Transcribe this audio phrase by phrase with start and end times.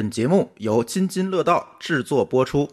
[0.00, 2.66] 本节目由津津乐道制作播出。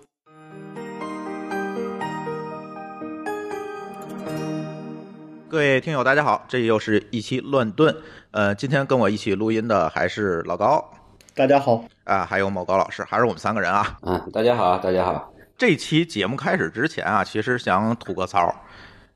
[5.49, 7.93] 各位听友，大家好，这又是一期乱炖。
[8.31, 10.81] 呃，今天跟我一起录音的还是老高
[11.35, 13.97] 大家好，啊，还有某高老师，还是我们三个人啊。
[14.03, 15.33] 嗯，大家好，大家好。
[15.57, 18.55] 这期节目开始之前啊，其实想吐个槽。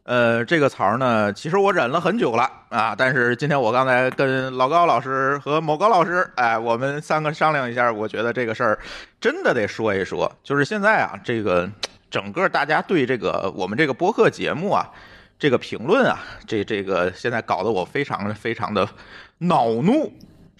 [0.04, 8.79] 呃，这个槽呢，其实我忍了很久了啊，但是今天我刚才跟老高老师和某高老师，哎，我们三个商量一下，我觉得这个事儿
[9.20, 10.31] 真的得说一说。
[10.44, 11.70] 就是现在啊，这个
[12.09, 14.89] 整个大家对这个我们这个播客节目啊，
[15.38, 18.88] 这个评论啊，这这个现在搞得我非常非常的
[19.38, 20.11] 恼怒。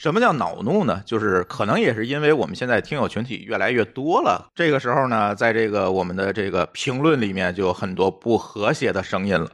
[0.02, 1.04] 什么叫恼怒呢？
[1.06, 9.48] 就是可能也是因为我们现在听友群体越来越多了，这个时候呢，在这个我们的这个评论里面就有很多不和谐的声音了。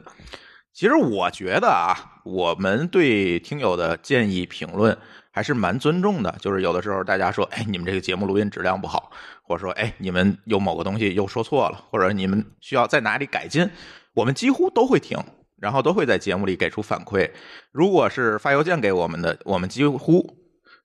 [0.72, 4.96] 其实我觉得啊，我们对听友的建议评论
[5.30, 6.34] 还是蛮尊重的。
[6.40, 9.10] 就是有的时候大家说，哎，你们这个节目录音质量不好，
[9.42, 13.68] 或者说，哎，你们有某个东西又说错了，或者你们需要在哪里改进，
[14.14, 15.18] 我们几乎都会听。
[15.60, 17.30] 然后都会在节目里给出反馈。
[17.72, 20.38] 如果是发邮件给我们的，我们几乎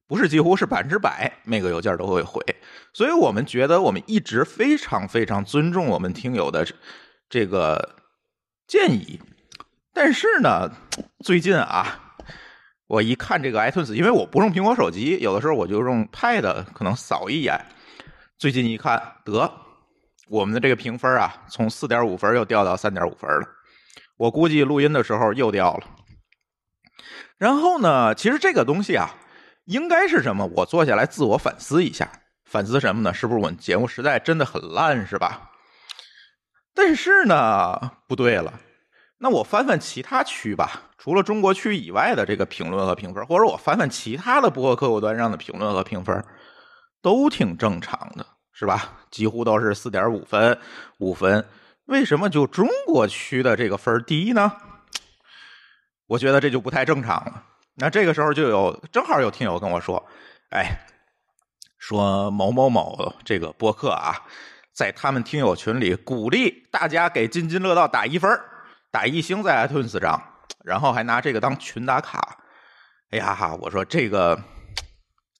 [0.07, 2.43] 不是几乎是百分之百每个邮件都会回。
[2.93, 6.67] 所以我们觉得我们一直非常非常尊重我们听友的
[7.29, 7.95] 这个
[8.67, 9.19] 建议。
[9.93, 10.71] 但是呢，
[11.23, 12.15] 最近啊，
[12.87, 17.59] 我一看这个 iTunes，因为我不用苹果手机，有的时候我就用 Pad，可能扫一眼。
[18.37, 19.51] 最近一看，得
[20.27, 23.47] 我们的这个评分啊，从四点五分又掉到三点五分了。
[24.17, 25.87] 我估计录音的时候又掉了。
[27.37, 29.09] 然后呢，其实这个东西啊，
[29.65, 30.45] 应该是什么？
[30.55, 32.09] 我坐下来自我反思一下，
[32.45, 33.13] 反思什么呢？
[33.13, 35.49] 是不是我们节目实在真的很烂，是吧？
[36.73, 38.59] 但是呢，不对了。
[39.17, 46.23] 那我翻翻其他区吧，除了中国区以外的这个评论和评分，或者我翻翻其他的播客客户端上的评论和评分，
[47.01, 48.93] 都挺正常的，是吧？
[49.11, 50.57] 几乎都是四点五分、
[50.99, 51.43] 五分。
[51.85, 54.53] 为什么就中国区的这个分第一呢？
[56.07, 57.43] 我觉得这就不太正常了。
[57.75, 60.05] 那这个时候就有正好有听友跟我说
[60.51, 60.85] ：“哎，
[61.77, 64.15] 说某某某这个播客啊，
[64.73, 68.39] 在他们听友群里鼓励大家给津津乐道打一分
[68.91, 70.21] 打一星在 iTunes 上，
[70.63, 72.37] 然后还拿这个当群打卡。”
[73.11, 74.39] 哎呀哈，我说这个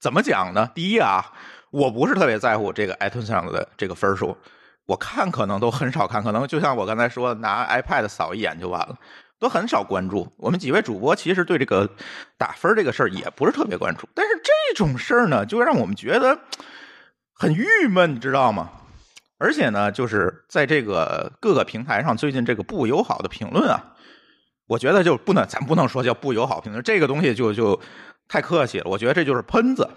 [0.01, 0.69] 怎么讲呢？
[0.75, 1.31] 第一啊，
[1.71, 4.37] 我不是特别在乎这个 iTunes 上的这个分数。
[4.85, 8.97] 我看可能都很少看，可能就像我刚才说，拿 iPad 扫一眼就完了，
[9.39, 10.31] 都很少关注。
[10.38, 11.89] 我们几位主播其实对这个
[12.38, 16.38] 打分这个事儿也不是特别关注，但是这种事儿呢，就让我们觉得
[17.33, 18.71] 很郁闷，你知道吗？
[19.38, 23.95] 而且呢，就是在这个各个平台上，最近这个不友好的评论啊，
[24.67, 27.79] 我觉得就不能，咱不能说叫不友好评论，这个东西就就
[28.27, 28.89] 太客气了。
[28.89, 29.89] 我觉得这就是喷子，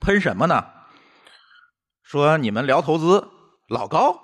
[0.00, 0.64] 喷什么呢？
[2.06, 3.26] 说你们聊投资，
[3.66, 4.20] 老高，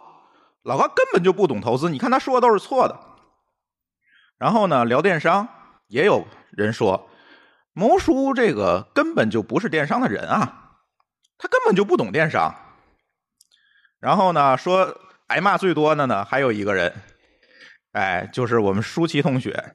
[0.63, 1.91] 老高根本就不懂投资。
[1.91, 2.97] 你看他说的都是错的。
[4.39, 5.49] 然后呢，聊电商，
[5.89, 7.11] 也有人说，
[7.73, 10.77] 谋叔这个根本就不是电商的人啊，
[11.37, 12.55] 他根本就不懂电商。
[13.99, 16.95] 然后呢，说挨骂最多的呢，还有一个人，
[17.91, 19.73] 哎，就是我们舒淇同学，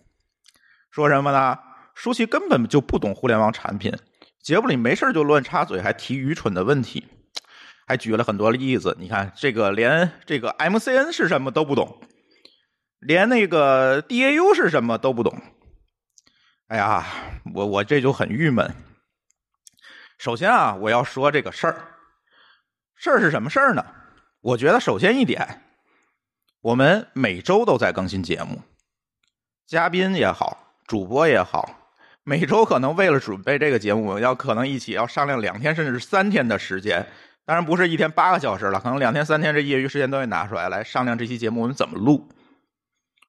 [0.91, 1.59] 说什么呢？
[1.93, 3.93] 舒淇根本就不懂互联网产品，
[4.41, 7.05] 节目里没事就乱插嘴，还提愚蠢的问题。
[7.87, 12.01] 还举了很多例子，你看这个连这个 MCN 是什么都不懂，
[12.99, 15.41] 连那个 DAU 是什么都不懂。
[16.67, 17.05] 哎呀，
[17.55, 18.75] 我我这就很郁闷。
[20.17, 21.95] 首先啊，我要说这个事儿，
[22.97, 23.85] 事儿是什么事儿呢？
[24.41, 25.61] 我觉得首先一点，
[26.59, 28.61] 我们每周都在更新节目，
[29.65, 31.93] 嘉宾也好，主播也好，
[32.25, 37.07] 每周可能为了准备这个节目，要可能一起要商量两天甚至三天的时间。
[37.47, 42.27] 当然不是一天八个小时了，可能两天三天这业余时间都会拿出来来商量这期节目我们怎么录。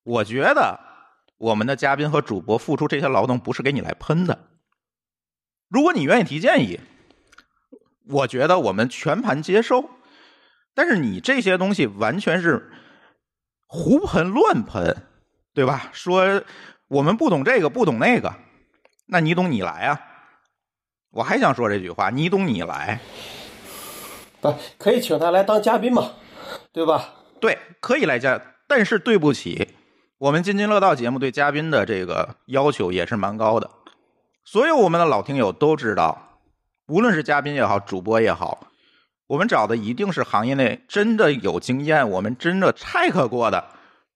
[0.02, 0.80] 我觉得
[1.36, 4.48] 我们的嘉宾和主播付出这些劳动不是给你来喷的。
[5.68, 6.80] 如果你愿意提建议，
[8.08, 9.88] 我觉得我们全盘接受。
[10.74, 12.72] 但是你这些东西完全是
[13.68, 14.96] 胡喷乱喷，
[15.54, 15.90] 对吧？
[15.92, 16.42] 说
[16.88, 18.34] 我们不懂这个不懂那个，
[19.06, 20.00] 那你懂你来啊！
[21.10, 23.00] 我还想说这句话，你懂你来。
[24.40, 26.12] 不，可以请他来当嘉宾嘛，
[26.72, 27.14] 对吧？
[27.40, 29.68] 对，可以来加，但是对不起，
[30.18, 33.70] 我们津津乐道节目对嘉宾的这个要求也是蛮高的。
[34.44, 36.38] 所有我们的老听友都知道，
[36.86, 38.68] 无论是嘉宾也好，主播也好，
[39.26, 43.64] 我们找的一定是行业内真的有经验、我们真的 check 过的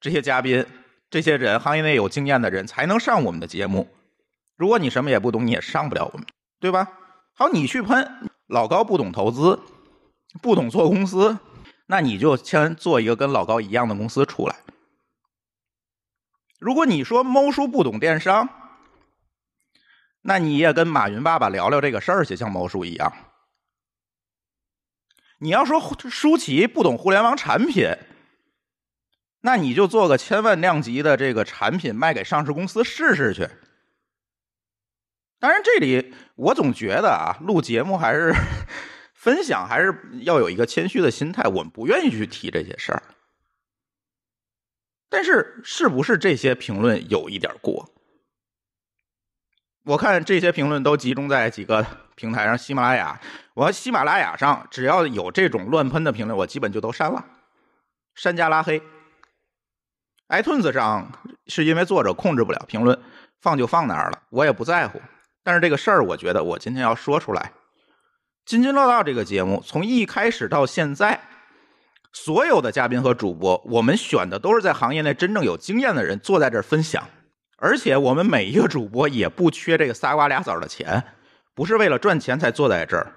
[0.01, 0.65] 这些嘉宾，
[1.11, 3.89] 这些人行业内有经验的人才能上我们的节目。
[4.57, 6.27] 如果你什么也不懂，你也上不了我们，
[6.61, 6.89] 对吧？
[7.35, 8.31] 好，你去喷。
[8.49, 9.59] 老高不懂投资，
[10.41, 11.39] 不懂做公司，
[11.87, 14.57] 那你就先做一个跟老高一样的公司出来。
[16.59, 18.49] 如果你说猫叔不懂电商，
[20.23, 23.13] 那你也跟马云爸爸聊聊这个事儿去，像猫叔一样。
[25.39, 27.91] 你要说舒淇不懂互联网产品，
[29.41, 33.49] 那你就做个千万量级的这个产品卖给上市公司试试去。
[35.41, 38.33] 当然，这里我总觉得啊，录节目还是
[39.23, 41.45] 分享，还是要有一个谦虚的心态。
[41.45, 43.01] 我们不愿意去提这些事儿，
[45.09, 47.89] 但是是不是这些评论有一点过？
[49.85, 51.87] 我看这些评论都集中在几个
[52.17, 53.21] 平台上，喜马拉雅。
[53.55, 57.25] 我喜马拉雅上只要有这种乱喷的评论，我基本就都删了，
[58.17, 58.83] 删加拉黑。
[60.31, 61.13] iTunes 上
[61.47, 63.01] 是因为作者控制不了评论，
[63.39, 65.01] 放就放那儿了，我也不在乎。
[65.45, 67.53] 但是这个事儿，我觉得我今天要说出来。
[68.45, 71.21] 津津乐道这个节目从一开始到现在，
[72.13, 77.09] 所有的嘉宾和主播，我们选的都是在行业内真正有经验的人坐在这儿分享。
[77.57, 81.05] 而且我们每一个主播也不缺这个仨瓜俩枣的钱，
[81.55, 83.13] 不是为了赚钱才坐在这儿，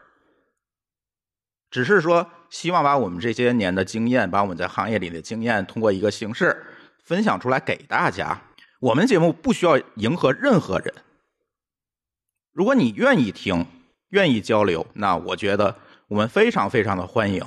[1.72, 6.64] 只是说希望把我们这些年的经验，把我们在行业里的经验，通过一个形式
[7.04, 8.40] 分享出来给大家。
[8.80, 10.94] 我们节目不需要迎合任何人。
[12.54, 13.66] 如果你愿意听，
[14.16, 15.76] 愿意交流，那我觉得
[16.08, 17.44] 我们非常非常的欢迎。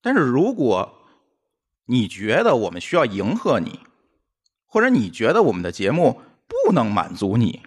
[0.00, 0.88] 但是如果
[1.86, 3.80] 你觉得我们需要迎合你，
[4.66, 7.62] 或者你觉得我们的节目不能满足你，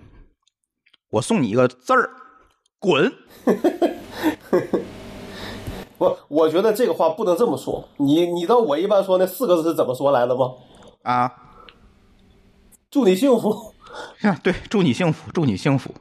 [1.10, 2.12] 我送你一个字儿：
[2.80, 3.14] 滚。
[5.98, 7.90] 不，我觉得这个话不能这么说。
[7.98, 10.54] 你你知道我一般说那四个字是怎么说来的吗？
[11.04, 11.34] 啊，
[12.90, 13.74] 祝你幸福。
[14.42, 15.94] 对，祝你幸福，祝你幸福。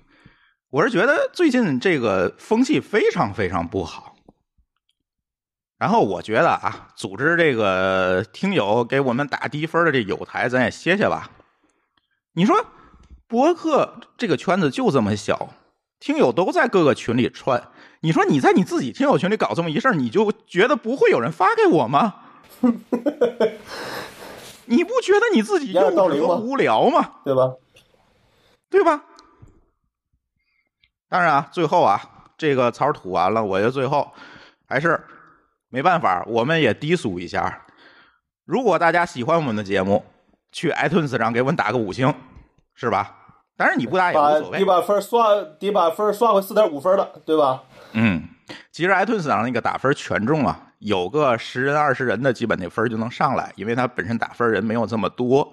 [0.71, 4.17] 我是觉得最近这个风气非常非常不好，
[5.79, 11.31] 然后我觉得啊，组织这个听友给我们打低分的这友台，咱也歇歇吧。
[12.33, 12.67] 你说
[13.29, 15.51] 博客这个圈子就这么小，
[16.01, 17.71] 听友都在各个群里串，
[18.01, 22.17] 你说你在你自己听友群里搞这么一事你就觉得不会有人发给我吗？
[24.67, 27.13] 你不觉得你自己幼稚和无聊吗？
[27.25, 27.53] 对吧？
[28.69, 29.05] 对吧？
[31.09, 32.01] 当然啊，最后啊，
[32.37, 34.13] 这个槽吐完了，我觉得最后
[34.69, 35.01] 还是
[35.69, 37.63] 没办法，我们也低俗一下。
[38.45, 40.05] 如果大家喜欢我们的节目，
[40.53, 42.13] 去 iTunes 上给我们打个五星，
[42.75, 43.13] 是吧？
[43.57, 44.59] 当然你不打也无所谓。
[44.59, 47.63] 得把分刷，得把分刷回四点五分了，对吧？
[47.93, 48.29] 嗯，
[48.71, 55.53] 其实 iTunes 上那个打分权重啊，有个十人、二十人的基本那分就能上来，因为它本身打分人没有这么多，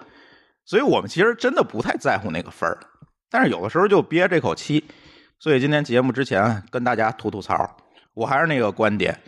[0.65, 2.69] 所以我们其实真的不太在乎那个分
[3.29, 4.83] 但是有的时候就憋这口气。
[5.44, 7.75] 所以今天节目之前跟大家吐吐槽，
[8.13, 9.19] 我还是那个观点，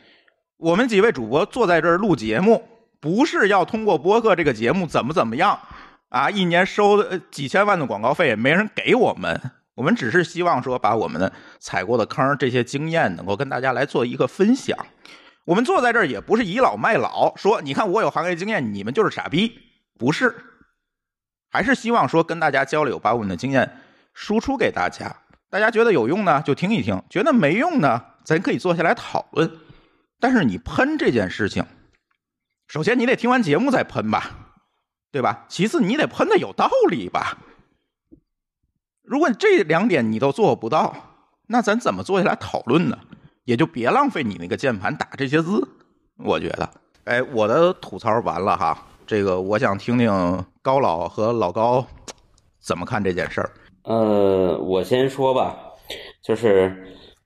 [0.56, 2.64] 我们几位主播坐在这儿录节目，
[3.02, 5.60] 不是要通过播客这个节目怎么怎么样
[6.08, 14.74] 啊，一年收几千万的广告费也没人给我们，我们只是希望说把我们的踩过的坑这些经验能够跟大家来做一个分享。
[15.44, 19.52] 我们坐在这儿也不是倚老卖老，说你看我有行业经验，你们就是傻逼，
[20.00, 20.34] 不是，
[21.52, 23.82] 还是希望说跟大家交流，把我们的经验
[24.14, 25.14] 输出给大家。
[25.56, 29.50] 大家觉得有用呢，就听一听；觉得没用呢，咱可以坐下来讨论。
[30.20, 31.66] 但是你喷这件事情，
[32.68, 34.32] 首先你得听完节目再喷吧，
[35.14, 35.46] 对吧？
[35.48, 37.38] 其次你得喷的有道理吧。
[39.02, 40.94] 如果这两点你都做不到，
[41.48, 43.00] 那咱怎么坐下来讨论呢？
[43.46, 45.66] 也就别浪费你那个键盘打这些字。
[46.18, 46.70] 我觉得，
[47.06, 48.78] 哎，我的吐槽完了哈。
[49.08, 51.88] 这个我想听听高老和老高
[52.60, 53.50] 怎么看这件事儿。
[53.86, 55.56] 呃，我先说吧，
[56.24, 56.76] 就是，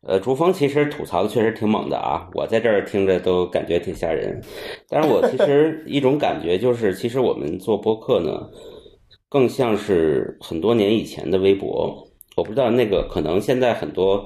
[0.01, 4.41] 呃，竹峰其实吐槽的确实挺猛的啊，我在这儿听着都感觉挺吓人。
[4.89, 8.49] 但是我其实一种感觉就是，其实我们做播客呢，
[9.29, 12.05] 更像是很多年以前的微博。
[12.35, 14.25] 我不知道那个可能现在很多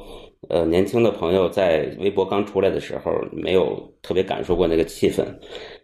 [0.50, 5.24] 呃年轻的朋友在微博刚出来的时候没有特别感受过那个气氛，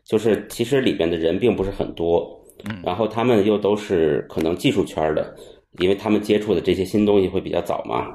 [0.04, 2.44] 就是其实里边的人并不是很多，
[2.84, 5.36] 然后他们又都是可能技术圈的。
[5.78, 8.14] 因为他们接触的这些新东西会比较早嘛，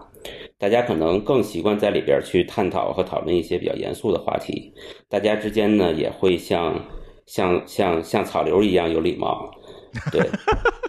[0.59, 4.73] 大家可能更习惯在里边去探讨和讨论一些比较严肃的话题。
[5.09, 6.85] 大家之间呢也会像
[7.27, 9.51] 像像像草流一样有礼貌，
[10.11, 10.21] 对，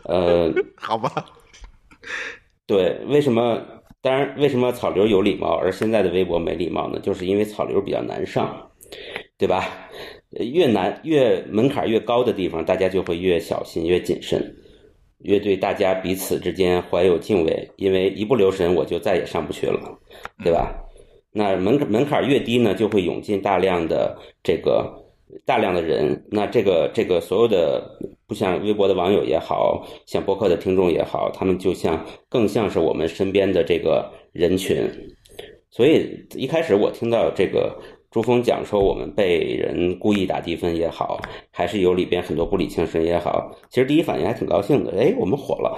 [0.06, 1.26] 呃， 好吧，
[2.66, 3.62] 对，为什么？
[4.02, 7.00] 当然，为什么草流有礼貌，而现在的微博没礼貌呢？
[7.00, 8.70] 就是因为草流比较难上，
[9.36, 9.90] 对吧？
[10.30, 14.56] 越难越门槛越高的地方，大家就会越小心越谨慎。
[15.20, 19.80] 越对大家彼此之间怀有敬畏，因为一不留神我就再也上不去了，
[20.44, 20.76] 对吧？
[21.32, 24.90] 那门门槛越低呢，就会涌进大量的这个
[25.46, 26.26] 大量的人。
[26.32, 27.84] 那这个这个所有的
[28.26, 34.90] 不像微博的网友也好像博客的听众也好，他们就像更像是我们身边的这个人群。
[35.70, 37.78] 所以一开始我听到这个
[38.16, 41.20] 朱峰讲说我们被人故意打低分也好，
[41.52, 44.94] 还是有里边很多不理性声也好，其实第一反应还挺高兴的。
[44.98, 45.78] 哎，我们火了，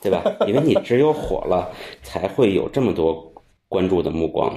[0.00, 0.24] 对吧？
[0.48, 1.70] 因为你只有火了，
[2.02, 3.30] 才会有这么多
[3.68, 4.50] 关注的目光。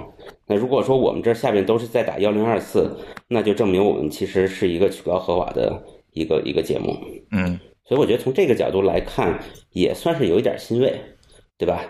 [0.47, 2.89] 那如果说我们这下面都是在打幺零二四，
[3.27, 6.95] 那就证明我们其实是一个曲高和寡的一个一个节目。
[7.31, 9.37] 嗯，所以我觉得从这个角度来看，
[9.73, 10.95] 也算是有一点欣慰，
[11.57, 11.83] 对吧？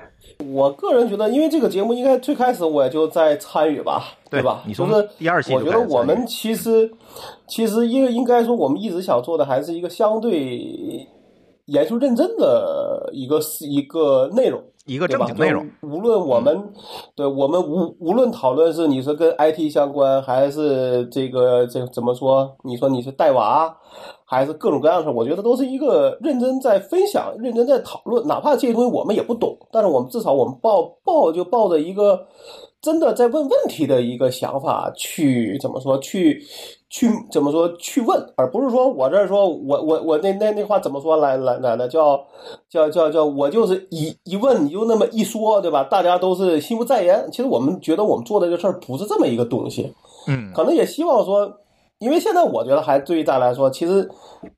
[0.53, 4.63] 我个人觉得，因为这个节目应该最开始我也就在参与吧，对吧？
[4.65, 6.91] 你从就是第二期我觉得我们其实
[7.47, 11.07] 其实应应该说，我们一直想做的还是一个相对
[11.65, 14.63] 严肃认真的一个一个内容。
[14.87, 15.07] 一个？
[15.07, 16.73] 正经内容，无论我们，
[17.15, 22.51] 对我们无无论讨论是你是跟 IT 相关，还是这个这怎么说？
[22.63, 23.77] 你说你是带娃，
[24.31, 28.25] 还是各种各样的事儿，我觉得都是一个认真在分享、认真在讨论。
[28.25, 32.25] 哪怕这些东西我们也不懂，但是我们至少我们抱抱就抱着一个
[32.81, 36.41] 真的在问问题的一个想法去怎么说去。
[36.93, 42.19] 去怎么说去问，而不是说我这儿说我我我那那那话怎么说来来来的叫
[42.69, 45.85] 叫叫叫我就是一一问你就那么一说，对吧？
[45.85, 47.29] 大家都是心不在焉。
[47.31, 49.93] 其实我们觉得我们做的这个事儿不是这么一个东西，
[50.27, 51.49] 嗯，可能也希望说，
[52.01, 54.09] 因为现在我觉得还对于大家来说，其实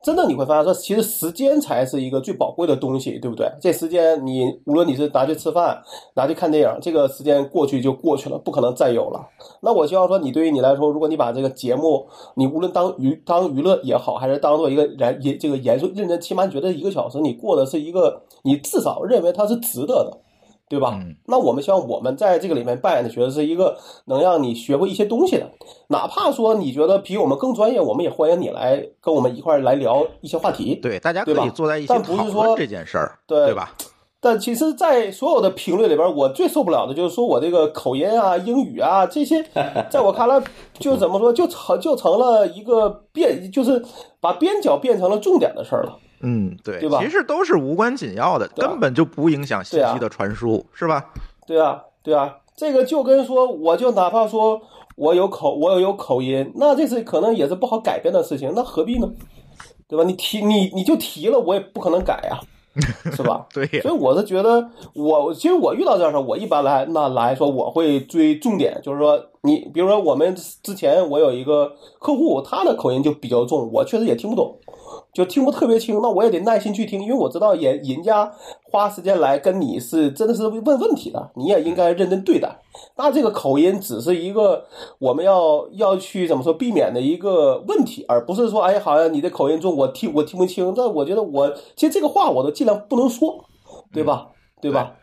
[0.01, 3.51] 真的你会发现说，其实时间才是一个最宝贵的东西，对不对？
[3.59, 5.83] 这时间你无论你是拿去吃饭，
[6.15, 9.19] 拿去看电影，这个时间过去就过去了，不可能再有了。
[9.61, 20.17] 那我希望说，你对于你来说，如果你把这个节目，你无论当娱当娱乐也好，还是当做一个严严这个严肃认真，起码你觉得一个小时你过的是一个，你至少认为它是值得的。
[20.73, 20.91] 对吧？
[20.99, 25.47] 嗯那我们希望我们在这个里面扮演的角色是一个能让你学会一些东西的，
[25.89, 30.75] 哪怕说你觉得比我们更专业，我们也欢迎你来跟我们一块儿来聊一些话题。
[30.75, 33.73] 对，大家可对吧以坐在一起但不是讨论说这件事儿，对对吧？
[34.19, 39.43] 但其实，在所有的评论里边，我最受不了的就是说我这个口音啊、英语啊这些，
[39.91, 40.41] 在我看来，
[40.79, 43.83] 就怎么说，就成就成了一个变，就是
[44.21, 45.97] 把边角变成了重点的事儿了。
[46.23, 51.05] 嗯，对，对吧其实都是无关紧要的，啊根本就不影响信息的传输，是吧？
[51.45, 54.61] 对啊，对啊，这个就跟说，我就哪怕说
[54.95, 59.11] 我有口，我有口音，那这是可能也是不好改变的事情，那何必呢？
[59.87, 60.03] 对吧？
[60.05, 62.39] 你提你你就提了，我也不可能改呀、
[63.13, 63.45] 是吧？
[63.53, 74.57] 对呀所以我是觉得我，其实我遇到这样的事儿，我一般来那来说，我会追重点，就是说你，比如说我们之前我有一个客户，他的口音就比较重，我确实也听不懂，
[75.13, 78.31] 就听不特别清，那我也得耐心去听，因为我知道人人家
[78.71, 82.57] 花时间来跟你是真的是问问题的，你也应该认真对待。
[82.95, 84.63] 那这个口音只是一个
[84.97, 90.73] 我们要要去怎么说避免的一个问题，而不是说哎，好像你的口音重，我听我听不清。
[90.73, 93.43] 但我觉得我其实这个话我都尽量不能说，
[93.91, 94.29] 对吧？
[94.61, 94.95] 对吧？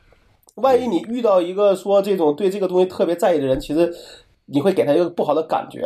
[0.57, 3.95] 万一你遇到一个说这种对这个东西特别在意的人，其实
[4.53, 5.81] 你会给他一个不好的感觉。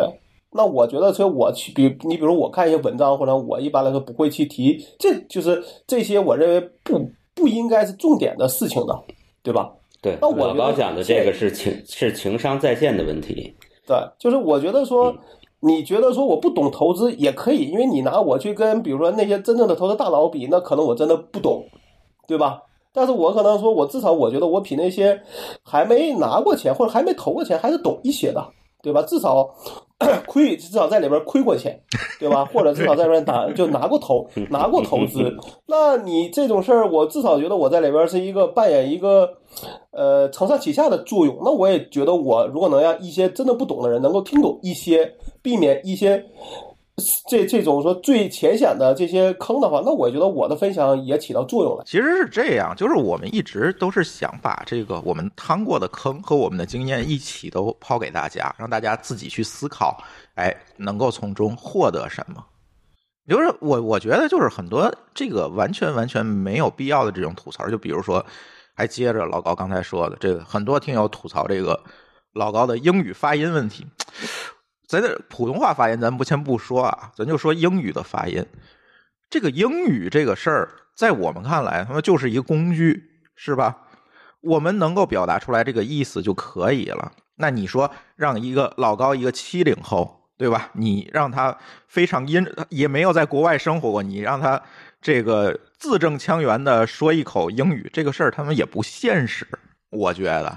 [0.57, 8.97] 那我觉得，所以我去比你，比如我看一些文章，或者我一般来说不会去提，这就是这些我认为不不应该是重点的事情的，
[9.43, 9.73] 对吧？
[10.01, 13.53] 对，那我老高讲的这个是情是情商在线的问题。
[13.87, 15.13] 对，就是我觉得说，
[15.61, 21.65] 你觉得说我不懂投资也可以，因为你拿我去跟比如说那些真正的投资大佬比，那可能我真的不懂，
[22.29, 22.61] 对吧？
[22.95, 25.21] 但是我可能说，我至少我觉得我比那些
[25.65, 28.47] 还没拿过钱或者还没投过钱还是懂一些的，
[28.83, 29.03] 对吧？
[29.03, 29.53] 至少
[30.29, 31.77] 亏，至少在里边亏过钱，
[32.21, 32.45] 对吧？
[32.45, 35.37] 或者至少在里边拿就拿过投拿过投资。
[35.67, 39.29] 那你这种事儿，我至少觉得我在里边是一个扮演一个
[39.91, 41.37] 呃承上启下的作用。
[41.43, 46.25] 那我也觉得我如果能让一些真的不懂的人能够听懂一些，避免一些。
[47.29, 51.83] 这这种说最浅显的这些坑的话，那我觉得我的分享也起到作用了。
[51.85, 60.01] 其实是这样，就是我们一直都是想把这个我们趟过的坑和我们的经验一起都抛给大家，让大家自己去思考，
[60.37, 62.45] 哎，能够从中获得什么。
[63.29, 68.25] 就是我我觉得就是很多这个完全完全没有必要的这种吐槽，就比如说，
[68.75, 71.83] 还接着老高刚才说的，这个很多听友吐槽这个
[72.35, 73.85] 老高的英语发音问题。
[74.95, 78.47] 咱这普通话发音，咱不先不说啊，咱就说英语的发音。
[79.29, 83.03] 这个英语这个事儿，在我们看来，他妈就是一个工具，
[83.35, 83.77] 是吧？
[84.41, 87.11] 我们能够表达出来这个意思就可以了。
[87.35, 90.71] 那你说让一个老高，一个七零后，对吧？
[90.75, 91.59] 你让他
[91.89, 94.63] 非常阴，也没有在国外生活过，你让他
[95.03, 99.45] 这个字正腔圆的说一口英语，这个事儿他们也不现实，
[99.91, 100.57] 我觉得，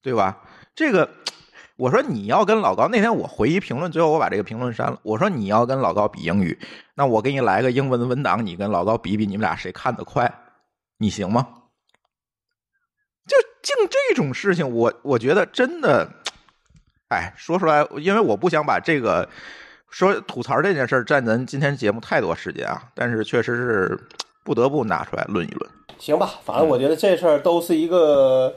[0.00, 0.38] 对吧？
[0.74, 1.06] 这个。
[1.76, 4.98] 我说你要跟老高那天我回一评论，最后我把这个评论删了。
[5.02, 6.58] 我说你要跟老高比英语，
[6.94, 10.32] 那我给你来个英文文档，你跟老高比比，你们俩谁看得快，
[10.98, 11.46] 你行吗？
[13.26, 16.08] 就净这种事情，我我觉得真的，
[17.08, 19.28] 哎，说出来，因为我不想把这个
[19.90, 24.08] 说吐槽这件事占咱今天节目太多时间啊，但是确实是
[24.44, 25.70] 不得不拿出来论一论。
[25.98, 28.54] 行吧，反正我觉得这事儿都是一个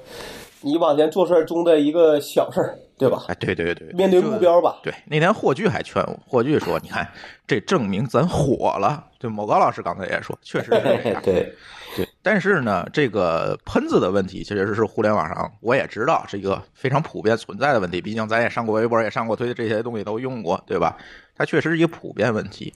[0.62, 3.24] 你往前做事中的一个小事儿，对吧？
[3.30, 4.78] 哎，对对对，面对目标吧。
[4.84, 7.10] 对，那天霍炬还劝我，霍炬说：“你看，
[7.48, 11.22] 这证明咱火了。”对某高老师刚才也说，确实是这样。
[11.24, 11.56] 对
[11.96, 18.02] 对，但是呢，这个喷子的问题其实是互联网上我也知道是一个非常普遍存在的问题。
[18.02, 20.98] 毕竟咱也上过微博，也上过推，这些东西都用过，对吧？
[21.36, 22.74] 它确实是一个普遍问题。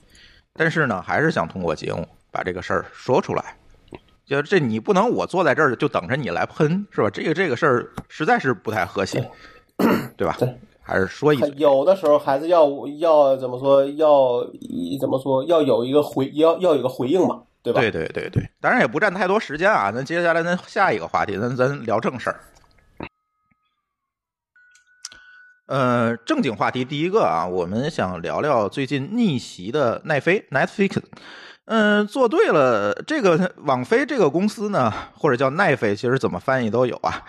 [0.54, 3.56] 但是呢，还是想通过节目把这个事儿说出来。
[4.26, 7.10] 就这，你不能我坐在这儿就等着你来喷，是吧？
[7.10, 9.30] 这个这个事儿实在是不太和谐，
[10.16, 10.36] 对吧？
[10.38, 11.52] 对，还是说一嘴。
[11.56, 13.84] 有的时候还是要要怎么说？
[13.84, 14.44] 要
[15.00, 15.44] 怎么说？
[15.44, 17.80] 要有一个回，要要有个回应嘛，对吧？
[17.80, 19.90] 对对对对，当然也不占太多时间啊。
[19.94, 22.40] 那接下来咱下一个话题，咱咱聊正事儿。
[25.66, 31.02] 呃，正经话题第一个啊，我们想聊聊最近逆袭的奈飞 Netflix。
[31.64, 37.22] 嗯，做对了，这个网飞这个公司呢，或者叫奈飞，其实怎么翻译都有啊。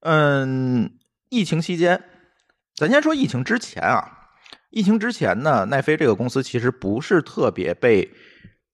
[0.00, 0.90] 嗯，
[1.32, 1.98] 疫情期间，
[2.76, 4.28] 咱先说疫情之前啊。
[4.68, 8.06] 疫情之前呢，奈飞这个公司其实不是特别被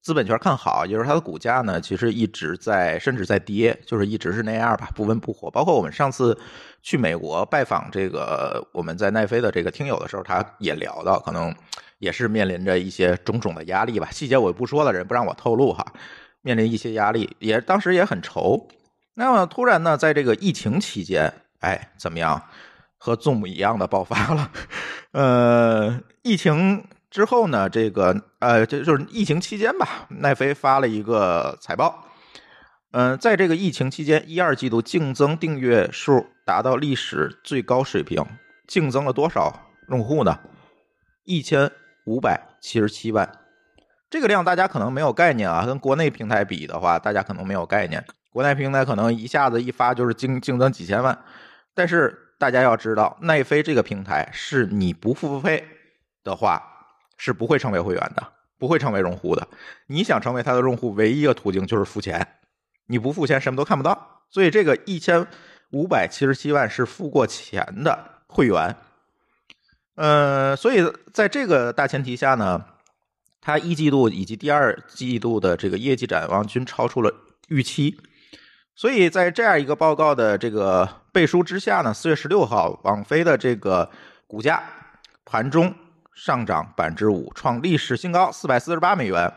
[0.02, 5.48] 资本圈看好，也就是它的股价呢，其实一直在甚至在跌，就是一直是那样吧，不温不火。
[5.48, 6.36] 包括我们上次
[6.82, 11.54] 去美国拜访这个我们在奈飞的这个听友的时候，他也聊到，可能
[12.00, 14.08] 也是面临着一些种种的压力吧。
[14.10, 15.86] 细节我就不说了，人不让我透露哈。
[16.42, 18.66] 面临一些压力，也当时也很愁。
[19.14, 22.42] 那么突然呢，在这个疫情期间，哎，怎么样？
[22.96, 24.50] 和 Zoom 一样的爆发了。
[25.12, 32.04] 呃，疫情之后呢，这个呃，就就是疫情期间吧，奈飞发了一个财报。
[32.90, 38.24] 嗯、在这个疫情期间，一二季度净增订阅数达到历史最高水平，
[38.66, 39.54] 净增了多少
[39.90, 40.38] 用户呢？
[41.24, 41.70] 一千
[42.06, 43.30] 五百七十七万。
[44.10, 48.02] 这个量大家可能没有概念啊，跟国内平台比的话，大家可能没有概念。
[48.32, 51.16] 国内平台可能一下子一发就是净净增几千万，
[51.78, 55.64] 但是大家要知道，奈飞这个平台是你不付费
[56.24, 56.60] 的话
[57.16, 59.46] 是不会成为会员的，不会成为用户的。
[59.86, 62.26] 你想成为它的用户，唯一一个途径就是付钱，
[62.88, 64.24] 你不付钱什么都看不到。
[64.28, 65.24] 所以这个一千
[65.70, 68.74] 五百七十七万是付过钱的会员。
[69.94, 70.82] 呃，所以
[71.14, 72.64] 在这个大前提下呢，
[73.40, 77.14] 它一季度以及第二季度的这个业绩展望均超出了
[77.46, 78.00] 预期。
[78.78, 83.90] 所以在这样一个报告的这个背书之下呢，四月十六号，网飞的这个
[84.28, 84.62] 股价
[85.24, 85.74] 盘中
[86.14, 89.34] 上涨百分之五，创历史新高，四百四十八美元。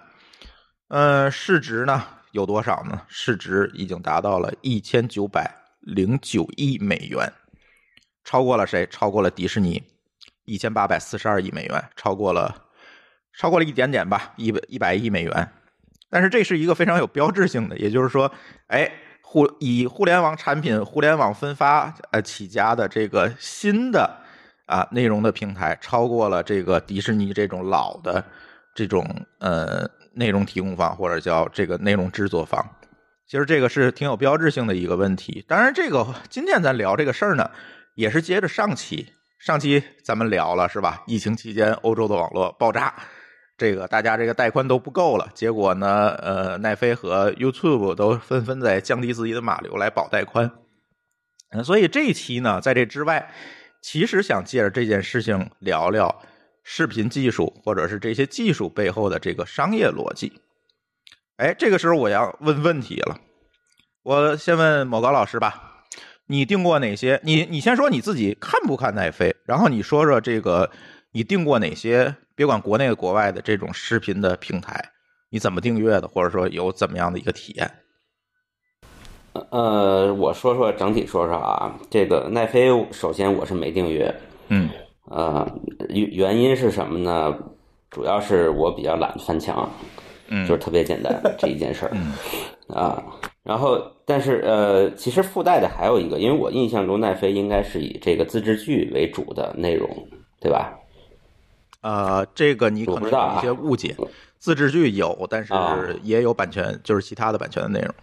[0.90, 3.02] 呃，市值呢有多少呢？
[3.08, 7.34] 市值已经达到了一千九百零九亿美元，
[8.24, 8.86] 超过了谁？
[8.92, 9.82] 超过了迪士尼，
[10.46, 12.68] 一千八百四十二亿美元，超过了，
[13.36, 15.52] 超过了一点点吧，一百一百亿美元。
[16.12, 18.32] 但是这是一个非常有标志性的，也就是说，
[18.68, 18.92] 哎。
[19.32, 24.14] 互以互联网产品、互联网分发呃起家的这个新的
[24.66, 28.22] 啊内容的平台，超过了这个迪士尼这种老的
[28.76, 29.08] 这种
[29.40, 32.62] 呃内容提供方或者叫这个内容制作方。
[33.26, 35.46] 其实这个是挺有标志性的一个问题。
[35.48, 37.50] 当然，这个今天咱聊这个事儿呢，
[37.96, 39.08] 也是接着上期
[39.40, 41.04] 上期咱们聊了是吧？
[41.08, 42.94] 疫情期间欧洲的网络爆炸。
[43.62, 50.50] 这个大家这个带宽都不够了，结果呢，呃，奈飞和 YouTube 都纷纷在降低自己的码流来保带宽。
[51.52, 53.32] 嗯，所以这一期呢，在这之外，
[53.80, 56.24] 其实想借着这件事情聊聊
[56.64, 60.34] 视频技术，或者是这些技术背后的这个商业逻辑。
[61.38, 63.20] 哎，这个时候我要问问题了，
[64.02, 65.84] 我先问某高老师吧，
[66.26, 67.22] 你订过哪些？
[67.24, 70.72] 你你先说你自己看不看奈飞，然后你说说这个
[71.12, 72.16] 你订过哪些？
[72.42, 74.84] 别管国内国外的这种视频的平台，
[75.30, 77.72] 你怎么订阅的，或者说有怎么样的一个体验？
[79.52, 84.12] 呃，我说说整体说说啊，这个奈飞首先我是没订阅，
[84.48, 84.68] 嗯，
[85.12, 85.48] 呃，
[85.90, 87.38] 原原因是什么呢？
[87.92, 89.70] 主要是我比较懒得翻墙，
[90.30, 93.04] 嗯，就是特别简单这一件事儿，嗯啊，
[93.44, 99.88] 然后但是呃，其实附带的还有一个，因为我印象中奈飞应该是以这个自制剧为主的内容，
[100.40, 100.76] 对吧？
[101.82, 103.96] 呃，这个你可能有一些误解，
[104.38, 105.54] 自制剧有，但是
[106.04, 107.94] 也有版权，就是其他的版权的内容。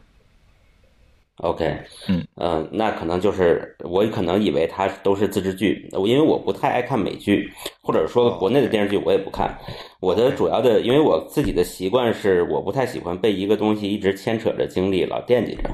[1.39, 1.65] OK，
[2.09, 7.49] 嗯呃，那可能就是我可能以为它都是自制剧，因为我不太爱看美剧，
[7.81, 9.57] 或者说国内的电视剧我也不看。
[10.01, 15.71] 我的主要的，因为我自己的习惯是我不太喜欢被一个东西一直牵扯着精力，老惦记着，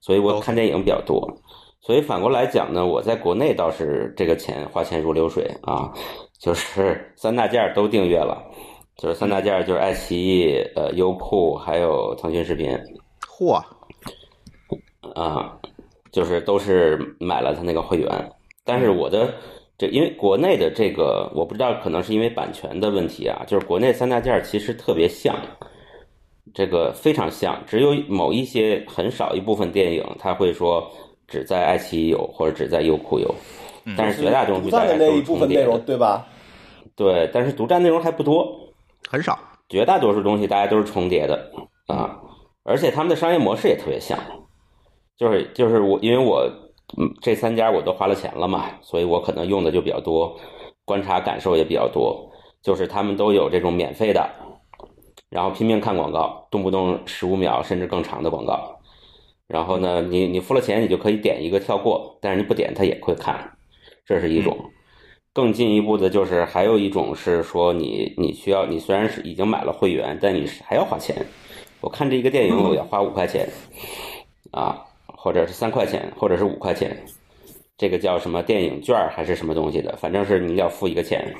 [0.00, 1.38] 所以我看电影比较多。
[1.80, 5.92] 所以反过来讲呢，我在国内倒是这个钱花钱如流水啊，
[6.40, 8.42] 就是三大件都订阅了，
[8.96, 12.76] 就是三大件就是爱奇艺、呃优酷还有腾讯视频。
[13.28, 13.62] 嚯，
[15.14, 15.54] 啊，
[16.10, 18.08] 就是都是买了他那个会员，
[18.64, 19.34] 但是我的
[19.76, 25.36] 这因为国内的这个我不知道，可能是因为版权的问题啊，就是国内三大件其实特别像，
[26.54, 30.90] 这个非常像，只有某一些很少一部分电影他会说
[31.28, 33.34] 只在爱奇艺有或者只在优酷有，
[33.96, 36.26] 但是绝大多数独占的那一部分内容，对吧？
[36.96, 38.46] 对，但是独占内容还不多，
[39.08, 39.38] 很少，
[39.68, 41.50] 绝大多数东西大家都是重叠的
[41.86, 42.20] 啊，
[42.64, 44.18] 而且他们的商业模式也特别像。
[45.16, 46.42] 就是就是我，因为我
[46.98, 50.34] 嗯这三家我都花了钱了嘛，所以我可能用的就比较多，
[50.84, 52.26] 观察感受也比较多。
[52.62, 54.28] 就是他们都有这种免费的，
[55.30, 58.78] 然后拼命看广告，动不动十五秒甚至更长的广告。
[59.46, 63.50] 然后呢，你你付了钱，你就可以点一个跳过，但是你不点它也会看，
[64.04, 64.56] 这是一种。
[65.32, 71.16] 更进一步的就是还有一种是说你你需要你虽然是已经买了会员，但你还要花钱。
[71.80, 73.48] 我看这一个电影我要花五块钱，
[74.52, 74.86] 啊。
[75.22, 76.96] 或者是三块钱，或者是五块钱，
[77.76, 79.94] 这个叫什么电影券还是什么东西的？
[79.96, 81.34] 反正是你要付一个钱。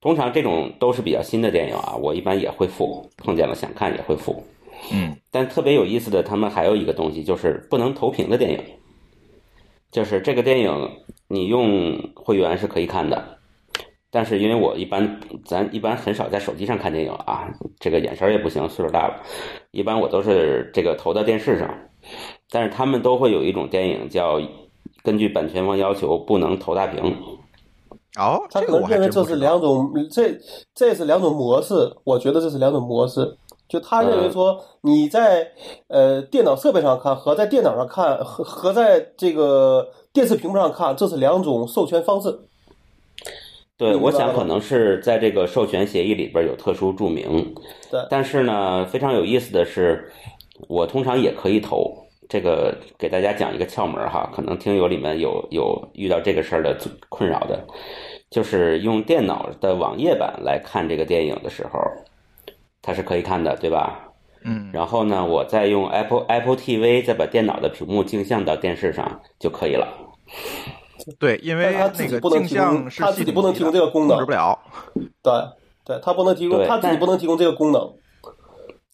[0.00, 4.42] 通常这种都是比较新的电影啊，我一般也会付，碰见了想看也会付。
[4.90, 8.58] 嗯，但特别有意思的，他们还有一个东西就是不能投屏的电影，
[9.92, 10.90] 就是这个电影
[11.28, 13.38] 你用会员是可以看的，
[14.10, 19.22] 但是因为我一般咱一般很少在手机上看电影啊，这个眼神也不行，岁数大了，
[19.70, 21.68] 一般我都是这个投到电视上。
[22.50, 24.40] 但是他们都会有一种电影叫
[25.04, 27.14] 根据版权方要求不能投大屏。
[28.18, 30.36] 哦，他可能认为这是两种，这
[30.74, 31.74] 这是两种模式。
[32.04, 33.36] 我觉得这是两种模式。
[33.72, 35.50] 就他认为说你在
[35.88, 42.38] 呃电脑设备上看和在电脑上看和和在这个电视屏幕上看，这是两种授权方式。
[43.78, 47.54] 对，我想可能是在这个授权协议里边有特殊注明。
[47.90, 50.12] 对，但是呢，非常有意思的是，
[50.68, 51.96] 我通常也可以投。
[52.28, 56.76] 这个给大家讲一个窍门哈，可能听友里面有有遇到这个事儿的
[57.08, 57.58] 困扰的，
[58.30, 61.80] 就是用电脑的网页版来看这个电影的时候，
[62.82, 64.12] 它是可以看的，对吧？
[64.44, 64.68] 嗯。
[64.72, 69.88] 然后呢，我再用 Apple Apple TV 再把电脑的屏幕镜像到电视上就可以了。
[71.18, 74.58] 对，因为他自己不能提供，他自己不能提供这个功能，控制不了。
[75.22, 75.32] 对，
[75.84, 77.92] 对它不能提供，它自己不能提供这个功能。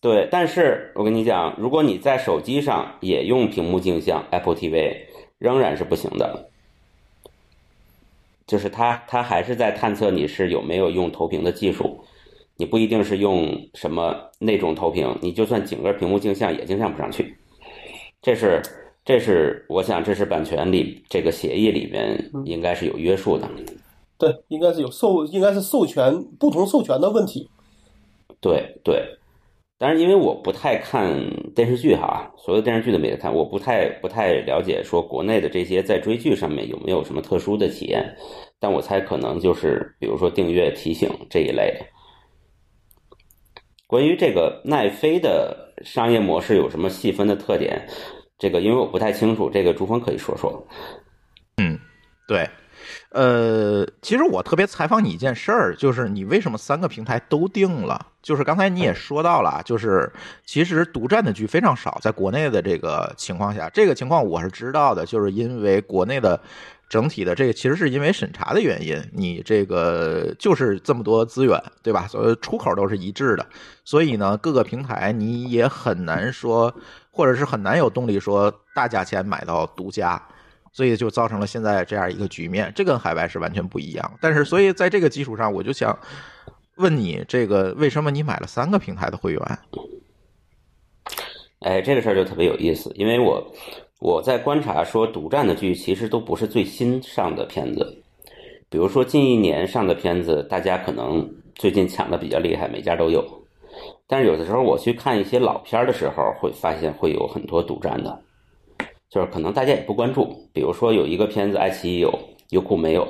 [0.00, 4.96] 对，但是我跟你讲，如果你在手机上也用屏幕镜像 Apple TV，
[5.38, 6.48] 仍然是不行的。
[8.46, 12.04] 就是它，它还是在探测你是有没有用投屏的技术。
[12.58, 17.36] 你不一定是用什么那种投屏，你就算整个屏幕镜像也镜像不上去。
[18.20, 18.60] 这是，
[19.04, 23.48] 这是我想，这是版权里这个协议里面应该是有约束的。
[24.18, 27.48] 对，应该是有授，应该是授权不同授权的问题。
[28.40, 29.00] 对对。
[29.80, 31.08] 但是因为我不太看
[31.54, 38.04] 电视剧哈，所有电视剧都没得看，我不太不太了解说国内的这些在追剧上面有没有什么特殊的体验，
[38.58, 41.86] 但我猜可能就是比如说订阅提醒这一类的。
[43.88, 47.88] 关于这个奈飞的商业模式有什么细分的特点？
[48.38, 50.64] 这个因为我不太清楚，这个朱峰可以说说。
[51.56, 51.76] 嗯，
[52.28, 52.48] 对。
[53.10, 58.06] 呃，其实我特别采访你一件事儿，就是你为什么三个平台都定了？
[58.22, 60.12] 就是刚才你也说到了，就是
[60.44, 66.38] 其实独占的剧非常少，在国内的这个情况下，这个情况我是知道的，就是因为国内的
[66.88, 72.06] 整体的这个其实是因为审查的原因，你这个就是这么多资源，对吧？
[72.08, 73.46] 所以出口都是一致的，
[73.84, 76.74] 所以呢，各个平台你也很难说，
[77.10, 80.20] 或者是很难有动力说大价钱买到独家。
[80.70, 84.18] 所以就造成了现在这样一个局面，这跟海外是完全不一样。
[84.20, 85.98] 但是，所以在这个基础上，我就想
[86.76, 89.58] 问你，这个为什么你买了三个平台的会员？
[91.60, 93.52] 哎，这个事儿就特别有意思，因为我
[94.00, 98.02] 我在观察说，独占的剧其实都不是最新上的片子，
[98.70, 103.24] 比如说近一年上的片子，大家可能最近抢的比较厉害，每家都有。
[104.06, 108.22] 但是有的时候我去看一些老片的时候，会发现会有很多独占的。
[109.10, 112.16] 就是可能大家也不关注，比如说有一个片子，爱奇艺有，
[112.50, 113.08] 优酷没有，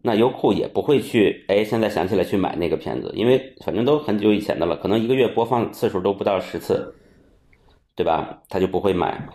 [0.00, 6.94] 那优酷也不会去，哎，现在想起来去买那个片子，因为反正都很久以前的了，可能一个月播放次数都不到十次，
[7.94, 8.42] 对吧？
[8.48, 9.28] 他就不会买。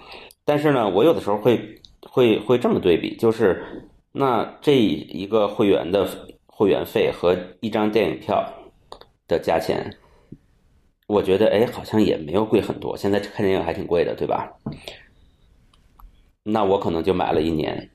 [0.49, 3.63] 但是呢，我有的时候会会会这么对比，就是
[4.11, 6.09] 那这一个会员的
[6.47, 8.43] 会员费和一张电影票
[9.27, 9.95] 的价钱，
[11.05, 12.97] 我觉得哎，好像也没有贵很多。
[12.97, 14.51] 现在看电影还挺贵的，对吧？
[16.41, 17.87] 那我可能就买了一年。